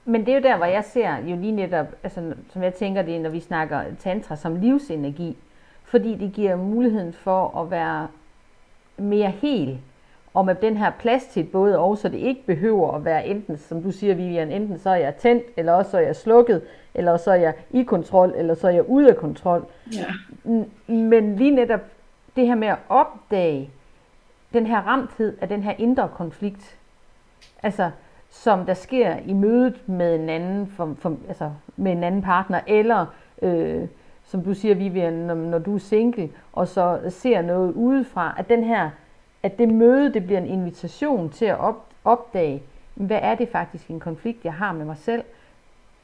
Men 0.04 0.20
det 0.20 0.28
er 0.28 0.36
jo 0.36 0.42
der, 0.42 0.56
hvor 0.56 0.66
jeg 0.66 0.84
ser 0.92 1.16
jo 1.16 1.36
lige 1.36 1.52
netop, 1.52 1.86
altså, 2.02 2.34
som 2.52 2.62
jeg 2.62 2.74
tænker 2.74 3.02
det, 3.02 3.20
når 3.20 3.30
vi 3.30 3.40
snakker 3.40 3.82
tantra 4.02 4.36
som 4.36 4.60
livsenergi, 4.60 5.36
fordi 5.84 6.14
det 6.14 6.32
giver 6.32 6.56
muligheden 6.56 7.12
for 7.12 7.60
at 7.62 7.70
være 7.70 8.08
mere 8.98 9.30
hel, 9.30 9.78
og 10.34 10.46
med 10.46 10.54
den 10.54 10.76
her 10.76 10.90
plads 10.98 11.24
til 11.26 11.44
både 11.44 11.78
og, 11.78 11.98
så 11.98 12.08
det 12.08 12.18
ikke 12.18 12.46
behøver 12.46 12.92
at 12.92 13.04
være 13.04 13.26
enten, 13.26 13.58
som 13.58 13.82
du 13.82 13.90
siger 13.90 14.14
Vivian, 14.14 14.50
enten 14.50 14.78
så 14.78 14.90
er 14.90 14.96
jeg 14.96 15.16
tændt, 15.16 15.44
eller 15.56 15.72
også 15.72 15.90
så 15.90 15.96
er 15.96 16.02
jeg 16.02 16.16
slukket, 16.16 16.62
eller 16.94 17.16
så 17.16 17.30
er 17.30 17.34
jeg 17.34 17.54
i 17.70 17.82
kontrol, 17.82 18.32
eller 18.36 18.54
så 18.54 18.66
er 18.66 18.72
jeg 18.72 18.88
ude 18.88 19.08
af 19.08 19.16
kontrol. 19.16 19.66
Ja. 19.96 20.04
Men 20.86 21.36
lige 21.36 21.50
netop 21.50 21.80
det 22.36 22.46
her 22.46 22.54
med 22.54 22.68
at 22.68 22.78
opdage 22.88 23.70
den 24.52 24.66
her 24.66 24.78
ramthed 24.80 25.36
af 25.40 25.48
den 25.48 25.62
her 25.62 25.74
indre 25.78 26.08
konflikt, 26.14 26.78
altså 27.62 27.90
som 28.30 28.66
der 28.66 28.74
sker 28.74 29.16
i 29.26 29.32
mødet 29.32 29.88
med 29.88 30.14
en 30.14 30.28
anden, 30.28 30.66
for, 30.66 30.94
for, 30.98 31.16
altså 31.28 31.50
med 31.76 31.92
en 31.92 32.04
anden 32.04 32.22
partner, 32.22 32.60
eller 32.66 33.06
øh, 33.42 33.88
som 34.24 34.42
du 34.42 34.54
siger, 34.54 34.74
Vivian, 34.74 35.12
når, 35.12 35.34
når 35.34 35.58
du 35.58 35.74
er 35.74 35.78
single, 35.78 36.30
og 36.52 36.68
så 36.68 37.00
ser 37.08 37.42
noget 37.42 37.72
udefra, 37.72 38.34
at 38.38 38.48
den 38.48 38.64
her, 38.64 38.90
at 39.42 39.58
det 39.58 39.68
møde, 39.68 40.14
det 40.14 40.24
bliver 40.24 40.40
en 40.40 40.46
invitation 40.46 41.30
til 41.30 41.44
at 41.44 41.58
op, 41.58 41.86
opdage, 42.04 42.62
hvad 42.94 43.18
er 43.22 43.34
det 43.34 43.48
faktisk 43.48 43.88
en 43.88 44.00
konflikt, 44.00 44.44
jeg 44.44 44.54
har 44.54 44.72
med 44.72 44.84
mig 44.84 44.96
selv? 44.96 45.24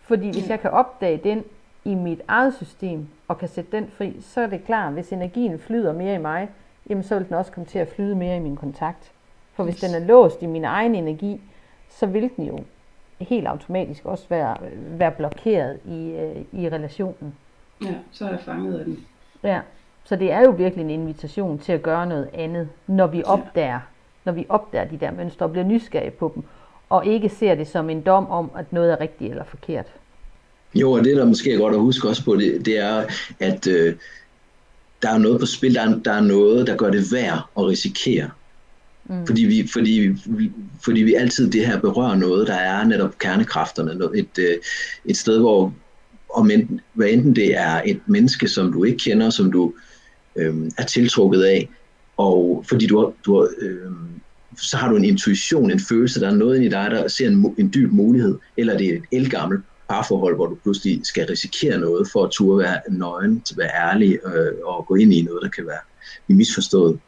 Fordi 0.01 0.33
hvis 0.33 0.49
jeg 0.49 0.61
kan 0.61 0.71
opdage 0.71 1.21
den 1.25 1.45
i 1.85 1.95
mit 1.95 2.21
eget 2.29 2.55
system, 2.55 3.09
og 3.29 3.39
kan 3.39 3.49
sætte 3.49 3.77
den 3.77 3.89
fri, 3.89 4.17
så 4.21 4.41
er 4.41 4.47
det 4.47 4.65
klart, 4.65 4.93
hvis 4.93 5.13
energien 5.13 5.59
flyder 5.59 5.93
mere 5.93 6.15
i 6.15 6.19
mig, 6.19 6.49
jamen 6.89 7.05
så 7.05 7.19
vil 7.19 7.29
den 7.29 7.35
også 7.35 7.53
komme 7.53 7.67
til 7.67 7.79
at 7.79 7.89
flyde 7.89 8.17
mere 8.17 8.37
i 8.37 8.41
min 8.41 8.57
kontakt. 8.57 9.13
For 9.55 9.65
hvis 9.65 9.81
den 9.81 9.95
er 10.03 10.07
låst 10.07 10.43
i 10.43 10.47
min 10.47 10.65
egen 10.65 10.95
energi, 10.95 11.41
så 11.91 12.07
vil 12.07 12.31
den 12.37 12.45
jo 12.45 12.59
helt 13.21 13.47
automatisk 13.47 14.05
også 14.05 14.25
være, 14.29 14.57
være 14.73 15.11
blokeret 15.11 15.81
i, 15.85 16.11
øh, 16.11 16.63
i 16.63 16.69
relationen. 16.69 17.35
Ja, 17.85 17.95
så 18.11 18.25
er 18.25 18.31
jeg 18.31 18.41
fanget 18.41 18.79
af 18.79 18.85
den. 18.85 19.07
Ja, 19.43 19.61
så 20.05 20.17
det 20.17 20.33
er 20.33 20.41
jo 20.41 20.51
virkelig 20.51 20.85
en 20.85 20.91
invitation 20.91 21.59
til 21.59 21.73
at 21.73 21.83
gøre 21.83 22.07
noget 22.07 22.29
andet, 22.35 22.69
når 22.87 23.07
vi 23.07 23.23
opdager 23.25 23.81
når 24.25 24.33
vi 24.33 24.47
opdager 24.49 24.85
de 24.85 24.99
der 25.01 25.11
mønstre 25.11 25.47
og 25.47 25.53
bliver 25.53 25.65
nysgerrige 25.65 26.11
på 26.11 26.33
dem, 26.35 26.43
og 26.89 27.07
ikke 27.07 27.29
ser 27.29 27.55
det 27.55 27.69
som 27.69 27.91
en 27.91 28.01
dom 28.01 28.27
om, 28.27 28.51
at 28.59 28.73
noget 28.73 28.93
er 28.93 29.01
rigtigt 29.01 29.31
eller 29.31 29.45
forkert. 29.45 29.87
Jo, 30.75 30.93
og 30.93 31.05
det 31.05 31.17
der 31.17 31.25
måske 31.25 31.53
er 31.53 31.59
godt 31.59 31.75
at 31.75 31.81
huske 31.81 32.09
også 32.09 32.25
på, 32.25 32.37
det, 32.37 32.67
det 32.67 32.79
er, 32.79 33.05
at 33.41 33.67
øh, 33.67 33.95
der 35.03 35.11
er 35.11 35.19
noget 35.19 35.41
på 35.41 35.47
spil, 35.47 35.75
der 35.75 35.83
er, 35.83 35.99
der 36.05 36.13
er 36.13 36.21
noget, 36.21 36.67
der 36.67 36.77
gør 36.77 36.91
det 36.91 37.13
værd 37.13 37.39
at 37.59 37.67
risikere. 37.67 38.31
Mm. 39.05 39.27
Fordi, 39.27 39.45
vi, 39.45 39.69
fordi, 39.73 40.17
vi, 40.27 40.53
fordi 40.85 41.03
vi 41.03 41.15
altid 41.15 41.51
det 41.51 41.67
her 41.67 41.81
berører 41.81 42.17
noget, 42.17 42.47
der 42.47 42.55
er 42.55 42.85
netop 42.85 43.19
kernekræfterne. 43.19 44.19
Et, 44.19 44.39
øh, 44.39 44.57
et 45.05 45.17
sted, 45.17 45.39
hvor 45.39 45.73
om 46.35 46.51
enten, 46.51 46.81
hvad 46.93 47.09
enten 47.09 47.37
det 47.37 47.59
er 47.59 47.83
et 47.87 48.01
menneske, 48.07 48.49
som 48.49 48.73
du 48.73 48.85
ikke 48.85 48.99
kender, 48.99 49.31
som 49.31 49.53
du 49.53 49.73
øh, 49.77 49.94
Øhm, 50.37 50.71
er 50.79 50.85
tiltrukket 50.85 51.43
af, 51.43 51.69
og 52.17 52.65
fordi 52.69 52.87
du, 52.87 53.13
du 53.27 53.49
øh, 53.61 53.93
så 54.57 54.77
har 54.77 54.91
du 54.91 54.97
en 54.97 55.05
intuition, 55.05 55.71
en 55.71 55.81
følelse, 55.81 56.21
der 56.21 56.31
er 56.31 56.35
noget 56.35 56.63
i 56.63 56.69
dig, 56.69 56.91
der 56.91 57.09
ser 57.09 57.29
en, 57.29 57.55
en 57.59 57.71
dyb 57.75 57.93
mulighed, 57.93 58.39
eller 58.57 58.79
det 58.79 58.87
er 58.89 58.97
et 58.97 59.03
elgammelt 59.13 59.65
parforhold, 59.89 60.35
hvor 60.35 60.47
du 60.47 60.55
pludselig 60.63 61.01
skal 61.05 61.27
risikere 61.27 61.79
noget 61.79 62.09
for 62.13 62.25
at 62.25 62.31
turde 62.31 62.59
være 62.59 62.81
nøgen, 62.89 63.41
til 63.41 63.55
at 63.55 63.59
være 63.59 63.91
ærlig 63.91 64.19
øh, 64.27 64.53
og 64.65 64.87
gå 64.87 64.95
ind 64.95 65.15
i 65.15 65.23
noget, 65.23 65.43
der 65.43 65.49
kan 65.49 65.67
være 65.67 65.79
misforstået 66.29 66.99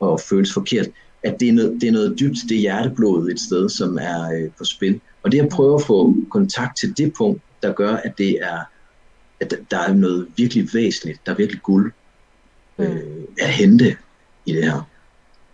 og 0.00 0.20
føles 0.20 0.52
forkert, 0.52 0.86
at 1.22 1.40
det 1.40 1.48
er 1.48 1.52
noget, 1.52 1.80
det 1.80 1.88
er 1.88 1.92
noget 1.92 2.20
dybt, 2.20 2.38
det 2.48 2.56
er 2.56 2.60
hjerteblod 2.60 3.30
et 3.30 3.40
sted, 3.40 3.68
som 3.68 3.98
er 4.00 4.30
øh, 4.32 4.50
på 4.58 4.64
spil. 4.64 5.00
Og 5.22 5.32
det 5.32 5.40
at 5.40 5.48
prøve 5.48 5.74
at 5.74 5.82
få 5.82 6.14
kontakt 6.30 6.78
til 6.78 6.96
det 6.96 7.12
punkt, 7.12 7.42
der 7.62 7.72
gør, 7.72 7.96
at 7.96 8.18
det 8.18 8.38
er, 8.42 8.58
at 9.40 9.54
der 9.70 9.78
er 9.78 9.94
noget 9.94 10.26
virkelig 10.36 10.68
væsentligt, 10.74 11.20
der 11.26 11.32
er 11.32 11.36
virkelig 11.36 11.62
guld 11.62 11.92
øh, 12.78 12.94
mm. 12.94 13.26
at 13.40 13.48
hente 13.48 13.96
i 14.46 14.52
det 14.52 14.64
her. 14.64 14.88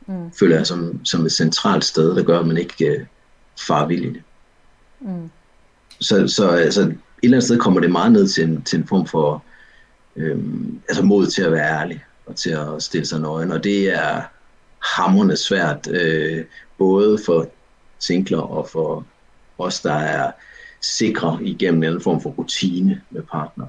Mm. 0.07 0.33
Føler 0.39 0.57
jeg 0.57 0.67
som, 0.67 1.05
som 1.05 1.27
et 1.27 1.33
centralt 1.33 1.85
sted, 1.85 2.17
der 2.17 2.23
gør, 2.23 2.41
at 2.41 2.47
man 2.47 2.57
ikke 2.57 2.87
øh, 2.87 3.07
farer 3.67 3.87
vild 3.87 4.05
i 4.05 4.13
det. 4.13 4.23
Mm. 5.01 5.31
Så, 6.01 6.29
så 6.29 6.49
altså, 6.49 6.81
et 6.81 6.97
eller 7.23 7.37
andet 7.37 7.45
sted 7.45 7.59
kommer 7.59 7.81
det 7.81 7.91
meget 7.91 8.13
ned 8.13 8.29
til 8.29 8.45
en, 8.45 8.63
til 8.63 8.79
en 8.79 8.87
form 8.87 9.07
for 9.07 9.45
øhm, 10.17 10.81
altså 10.89 11.03
mod 11.03 11.27
til 11.27 11.43
at 11.43 11.53
være 11.53 11.81
ærlig 11.81 12.05
og 12.27 12.37
til 12.37 12.51
at 12.51 12.83
stille 12.83 13.07
sig 13.07 13.21
nøgen. 13.21 13.53
Og 13.53 13.65
det 13.65 13.95
er 13.95 14.23
hammerende 14.97 15.37
svært, 15.37 15.89
øh, 15.91 16.45
både 16.79 17.19
for 17.27 17.49
singler 17.99 18.41
og 18.41 18.69
for 18.69 19.07
os, 19.59 19.81
der 19.81 19.95
er 19.95 20.33
sikre 20.81 21.39
igennem 21.43 21.83
en 21.83 22.01
form 22.01 22.21
for 22.21 22.31
rutine 22.31 23.01
med 23.11 23.23
partner. 23.23 23.67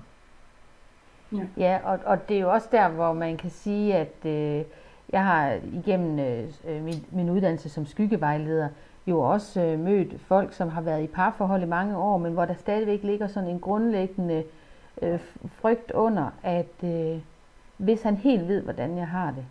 Ja, 1.34 1.46
ja 1.58 1.80
og, 1.84 2.00
og 2.06 2.30
det 2.30 2.38
er 2.38 2.42
jo 2.42 2.52
også 2.52 2.68
der, 2.72 2.90
hvor 2.90 3.14
man 3.14 3.38
kan 3.38 3.50
sige, 3.50 3.96
at 3.96 4.26
øh, 4.26 4.64
jeg 5.12 5.26
har 5.26 5.58
igennem 5.74 6.20
øh, 6.20 6.84
min, 6.84 7.06
min 7.12 7.30
uddannelse 7.30 7.70
som 7.70 7.86
skyggevejleder 7.86 8.70
jo 9.08 9.20
også 9.20 9.62
øh, 9.62 9.80
mødt 9.80 10.22
folk, 10.22 10.54
som 10.54 10.70
har 10.70 10.82
været 10.82 11.04
i 11.04 11.08
parforhold 11.08 11.64
i 11.64 11.66
mange 11.66 11.98
år, 11.98 12.18
men 12.18 12.34
hvor 12.34 12.46
der 12.46 12.54
stadigvæk 12.54 13.04
ligger 13.04 13.28
sådan 13.28 13.50
en 13.50 13.60
grundlæggende 13.60 14.44
øh, 15.02 15.20
frygt 15.48 15.92
under, 15.92 16.30
at 16.44 16.84
øh, 16.84 17.20
hvis 17.78 18.02
han 18.02 18.16
helt 18.16 18.48
ved, 18.48 18.62
hvordan 18.62 18.98
jeg 18.98 19.08
har 19.08 19.32
det, 19.32 19.46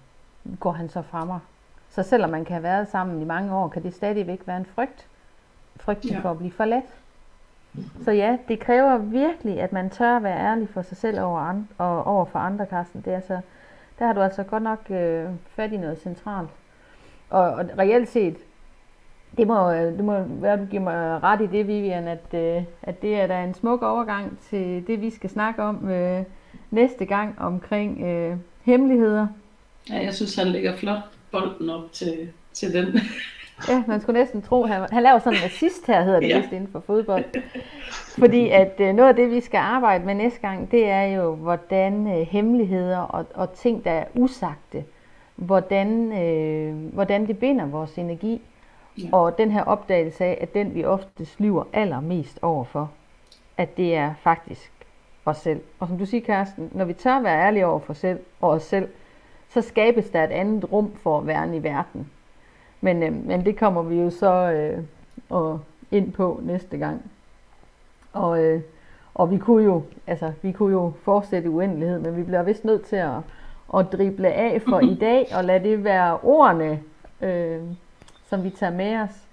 går 0.60 0.72
han 0.72 0.88
så 0.88 1.02
fra 1.02 1.24
mig. 1.24 1.38
Så 1.90 2.02
selvom 2.02 2.30
man 2.30 2.44
kan 2.44 2.54
have 2.54 2.62
været 2.62 2.88
sammen 2.88 3.22
i 3.22 3.24
mange 3.24 3.54
år, 3.54 3.68
kan 3.68 3.82
det 3.82 3.94
stadigvæk 3.94 4.40
være 4.46 4.56
en 4.56 4.66
frygt. 4.66 5.06
Frygt 5.76 6.10
ja. 6.10 6.18
for 6.18 6.30
at 6.30 6.38
blive 6.38 6.52
forladt. 6.52 6.84
Så 8.04 8.10
ja, 8.10 8.36
det 8.48 8.60
kræver 8.60 8.98
virkelig, 8.98 9.60
at 9.60 9.72
man 9.72 9.90
tør 9.90 10.16
at 10.16 10.22
være 10.22 10.38
ærlig 10.38 10.68
for 10.68 10.82
sig 10.82 10.96
selv 10.96 11.20
over 11.20 11.40
and, 11.40 11.64
og 11.78 12.04
over 12.04 12.24
for 12.24 12.38
andre, 12.38 12.66
Carsten. 12.70 13.02
Det 13.04 13.10
er 13.10 13.16
altså, 13.16 13.40
der 13.98 14.06
har 14.06 14.12
du 14.12 14.20
altså 14.20 14.42
godt 14.42 14.62
nok 14.62 14.90
øh, 14.90 15.24
fat 15.56 15.72
i 15.72 15.76
noget 15.76 16.00
centralt. 16.02 16.48
Og, 17.30 17.42
og 17.42 17.64
reelt 17.78 18.08
set, 18.08 18.36
det 19.36 19.46
må, 19.46 19.72
øh, 19.72 19.96
det 19.96 20.04
må 20.04 20.22
være, 20.28 20.60
du 20.60 20.64
giver 20.64 20.82
mig 20.82 21.22
ret 21.22 21.40
i 21.40 21.46
det, 21.46 21.66
Vivian, 21.66 22.08
at, 22.08 22.34
øh, 22.34 22.64
at 22.82 23.02
det 23.02 23.20
er 23.20 23.26
da 23.26 23.44
en 23.44 23.54
smuk 23.54 23.82
overgang 23.82 24.38
til 24.50 24.86
det, 24.86 25.00
vi 25.00 25.10
skal 25.10 25.30
snakke 25.30 25.62
om 25.62 25.90
øh, 25.90 26.24
næste 26.70 27.04
gang 27.04 27.38
omkring 27.38 28.02
øh, 28.02 28.36
hemmeligheder. 28.62 29.26
Ja, 29.90 30.04
jeg 30.04 30.14
synes, 30.14 30.36
han 30.36 30.46
lægger 30.46 30.76
flot 30.76 31.02
bolden 31.30 31.70
op 31.70 31.92
til, 31.92 32.28
til 32.52 32.74
den 32.74 33.00
ja, 33.68 33.82
man 33.86 34.00
skulle 34.00 34.20
næsten 34.20 34.42
tro, 34.42 34.66
han, 34.66 34.86
han 34.92 35.02
laver 35.02 35.18
sådan 35.18 35.38
en 35.38 35.44
assist 35.44 35.86
her, 35.86 36.02
hedder 36.02 36.20
det 36.20 36.28
ja. 36.28 36.38
vist 36.38 36.52
inden 36.52 36.68
for 36.72 36.80
fodbold. 36.80 37.24
Fordi 38.18 38.48
at 38.48 38.80
øh, 38.80 38.94
noget 38.94 39.08
af 39.08 39.16
det, 39.16 39.30
vi 39.30 39.40
skal 39.40 39.58
arbejde 39.58 40.04
med 40.04 40.14
næste 40.14 40.40
gang, 40.40 40.70
det 40.70 40.88
er 40.88 41.02
jo, 41.02 41.34
hvordan 41.34 42.06
øh, 42.06 42.26
hemmeligheder 42.26 42.98
og, 42.98 43.26
og 43.34 43.52
ting, 43.52 43.84
der 43.84 43.90
er 43.90 44.04
usagte, 44.14 44.84
hvordan, 45.36 46.12
øh, 46.22 46.92
hvordan 46.92 47.26
det 47.26 47.38
binder 47.38 47.66
vores 47.66 47.98
energi. 47.98 48.40
Ja. 48.98 49.08
Og 49.12 49.38
den 49.38 49.50
her 49.50 49.62
opdagelse 49.64 50.24
af, 50.24 50.38
at 50.40 50.54
den 50.54 50.74
vi 50.74 50.84
ofte 50.84 51.24
slyver 51.24 51.64
allermest 51.72 52.38
overfor, 52.42 52.90
at 53.56 53.76
det 53.76 53.96
er 53.96 54.14
faktisk 54.22 54.72
os 55.24 55.36
selv. 55.36 55.60
Og 55.78 55.88
som 55.88 55.98
du 55.98 56.06
siger, 56.06 56.24
Karsten, 56.24 56.70
når 56.72 56.84
vi 56.84 56.92
tør 56.92 57.20
være 57.20 57.46
ærlige 57.46 57.66
over 57.66 57.78
for 57.78 57.92
selv 57.92 58.20
og 58.40 58.50
os 58.50 58.62
selv, 58.62 58.88
så 59.48 59.60
skabes 59.60 60.10
der 60.10 60.24
et 60.24 60.30
andet 60.30 60.72
rum 60.72 60.92
for 61.02 61.18
at 61.18 61.26
være 61.26 61.56
i 61.56 61.62
verden. 61.62 62.10
Men, 62.84 63.02
øh, 63.02 63.26
men 63.26 63.44
det 63.44 63.58
kommer 63.58 63.82
vi 63.82 64.00
jo 64.00 64.10
så 64.10 64.52
øh, 64.52 64.84
og 65.30 65.60
ind 65.90 66.12
på 66.12 66.40
næste 66.42 66.78
gang. 66.78 67.10
Og, 68.12 68.44
øh, 68.44 68.60
og 69.14 69.30
vi 69.30 69.38
kunne 69.38 69.64
jo, 69.64 69.82
altså, 70.06 70.32
vi 70.42 70.52
kunne 70.52 70.72
jo 70.72 70.92
fortsætte 71.02 71.50
uendelighed, 71.50 71.98
men 71.98 72.16
vi 72.16 72.22
bliver 72.22 72.42
vist 72.42 72.64
nødt 72.64 72.82
til 72.82 72.96
at, 72.96 73.18
at 73.74 73.92
drible 73.92 74.28
af 74.28 74.62
for 74.68 74.80
i 74.80 74.94
dag, 74.94 75.26
og 75.36 75.44
lade 75.44 75.64
det 75.64 75.84
være 75.84 76.18
ordene, 76.22 76.80
øh, 77.20 77.60
som 78.26 78.44
vi 78.44 78.50
tager 78.50 78.72
med 78.72 78.96
os. 78.96 79.28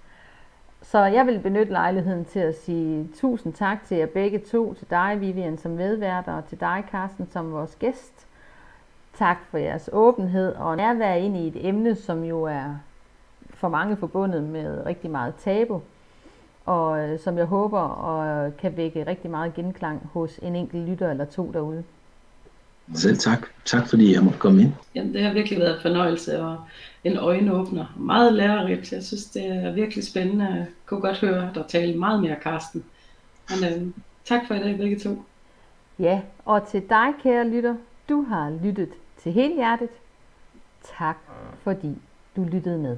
Så 0.82 1.00
jeg 1.00 1.26
vil 1.28 1.40
benytte 1.40 1.72
lejligheden 1.72 2.26
til 2.26 2.40
at 2.40 2.56
sige 2.56 3.10
tusind 3.16 3.54
tak 3.54 3.78
til 3.86 3.98
jer 3.98 4.06
begge 4.06 4.40
to, 4.40 4.74
til 4.74 4.90
dig 4.90 5.18
Vivian 5.20 5.58
som 5.58 5.72
medvært 5.72 6.28
og 6.28 6.46
til 6.50 6.60
dig 6.60 6.84
Carsten 6.92 7.28
som 7.32 7.52
vores 7.52 7.76
gæst. 7.76 8.28
Tak 9.18 9.38
for 9.52 9.58
jeres 9.58 9.90
åbenhed 9.94 10.56
og 10.56 10.78
nærvær 10.78 11.14
ind 11.14 11.38
i 11.38 11.48
et 11.48 11.68
emne, 11.68 11.96
som 11.96 12.24
jo 12.24 12.44
er 12.44 12.76
for 13.60 13.70
mange 13.70 13.98
forbundet 13.98 14.44
med 14.44 14.86
rigtig 14.86 15.10
meget 15.10 15.34
tabu, 15.36 15.82
og 16.66 17.00
øh, 17.00 17.20
som 17.20 17.38
jeg 17.38 17.46
håber 17.46 17.80
og 17.80 18.58
kan 18.58 18.78
vække 18.78 19.08
rigtig 19.08 19.32
meget 19.32 19.54
genklang 19.54 20.10
hos 20.14 20.40
en 20.42 20.56
enkelt 20.56 20.90
lytter 20.90 21.12
eller 21.12 21.26
to 21.26 21.52
derude. 21.54 21.84
Selv 22.96 23.18
tak. 23.18 23.48
Tak 23.66 23.88
fordi 23.88 24.14
jeg 24.14 24.24
måtte 24.24 24.40
komme 24.40 24.62
ind. 24.62 24.72
Jamen, 24.96 25.14
det 25.14 25.24
har 25.24 25.34
virkelig 25.34 25.60
været 25.60 25.76
en 25.76 25.82
fornøjelse 25.82 26.42
og 26.42 26.58
en 27.04 27.18
øjenåbner. 27.18 27.86
Meget 27.98 28.34
lærerigt. 28.34 28.92
Jeg 28.92 29.04
synes, 29.04 29.26
det 29.26 29.46
er 29.46 29.72
virkelig 29.72 30.08
spændende. 30.08 30.46
Jeg 30.46 30.66
kunne 30.86 31.02
godt 31.02 31.20
høre 31.20 31.52
dig 31.56 31.66
tale 31.68 32.00
meget 32.00 32.22
mere, 32.22 32.36
Karsten. 32.44 32.84
Men 33.50 33.74
øh, 33.74 33.88
tak 34.26 34.42
for 34.48 34.54
i 34.54 34.60
dag 34.60 34.78
begge 34.78 35.00
to. 35.00 35.24
Ja, 36.00 36.22
og 36.46 36.68
til 36.68 36.84
dig, 36.90 37.08
kære 37.24 37.50
lytter, 37.50 37.76
du 38.10 38.22
har 38.22 38.58
lyttet 38.64 38.90
til 39.24 39.32
hele 39.32 39.56
hjertet. 39.56 39.90
Tak 40.98 41.18
fordi 41.64 41.98
du 42.36 42.44
lyttede 42.44 42.78
med. 42.78 42.98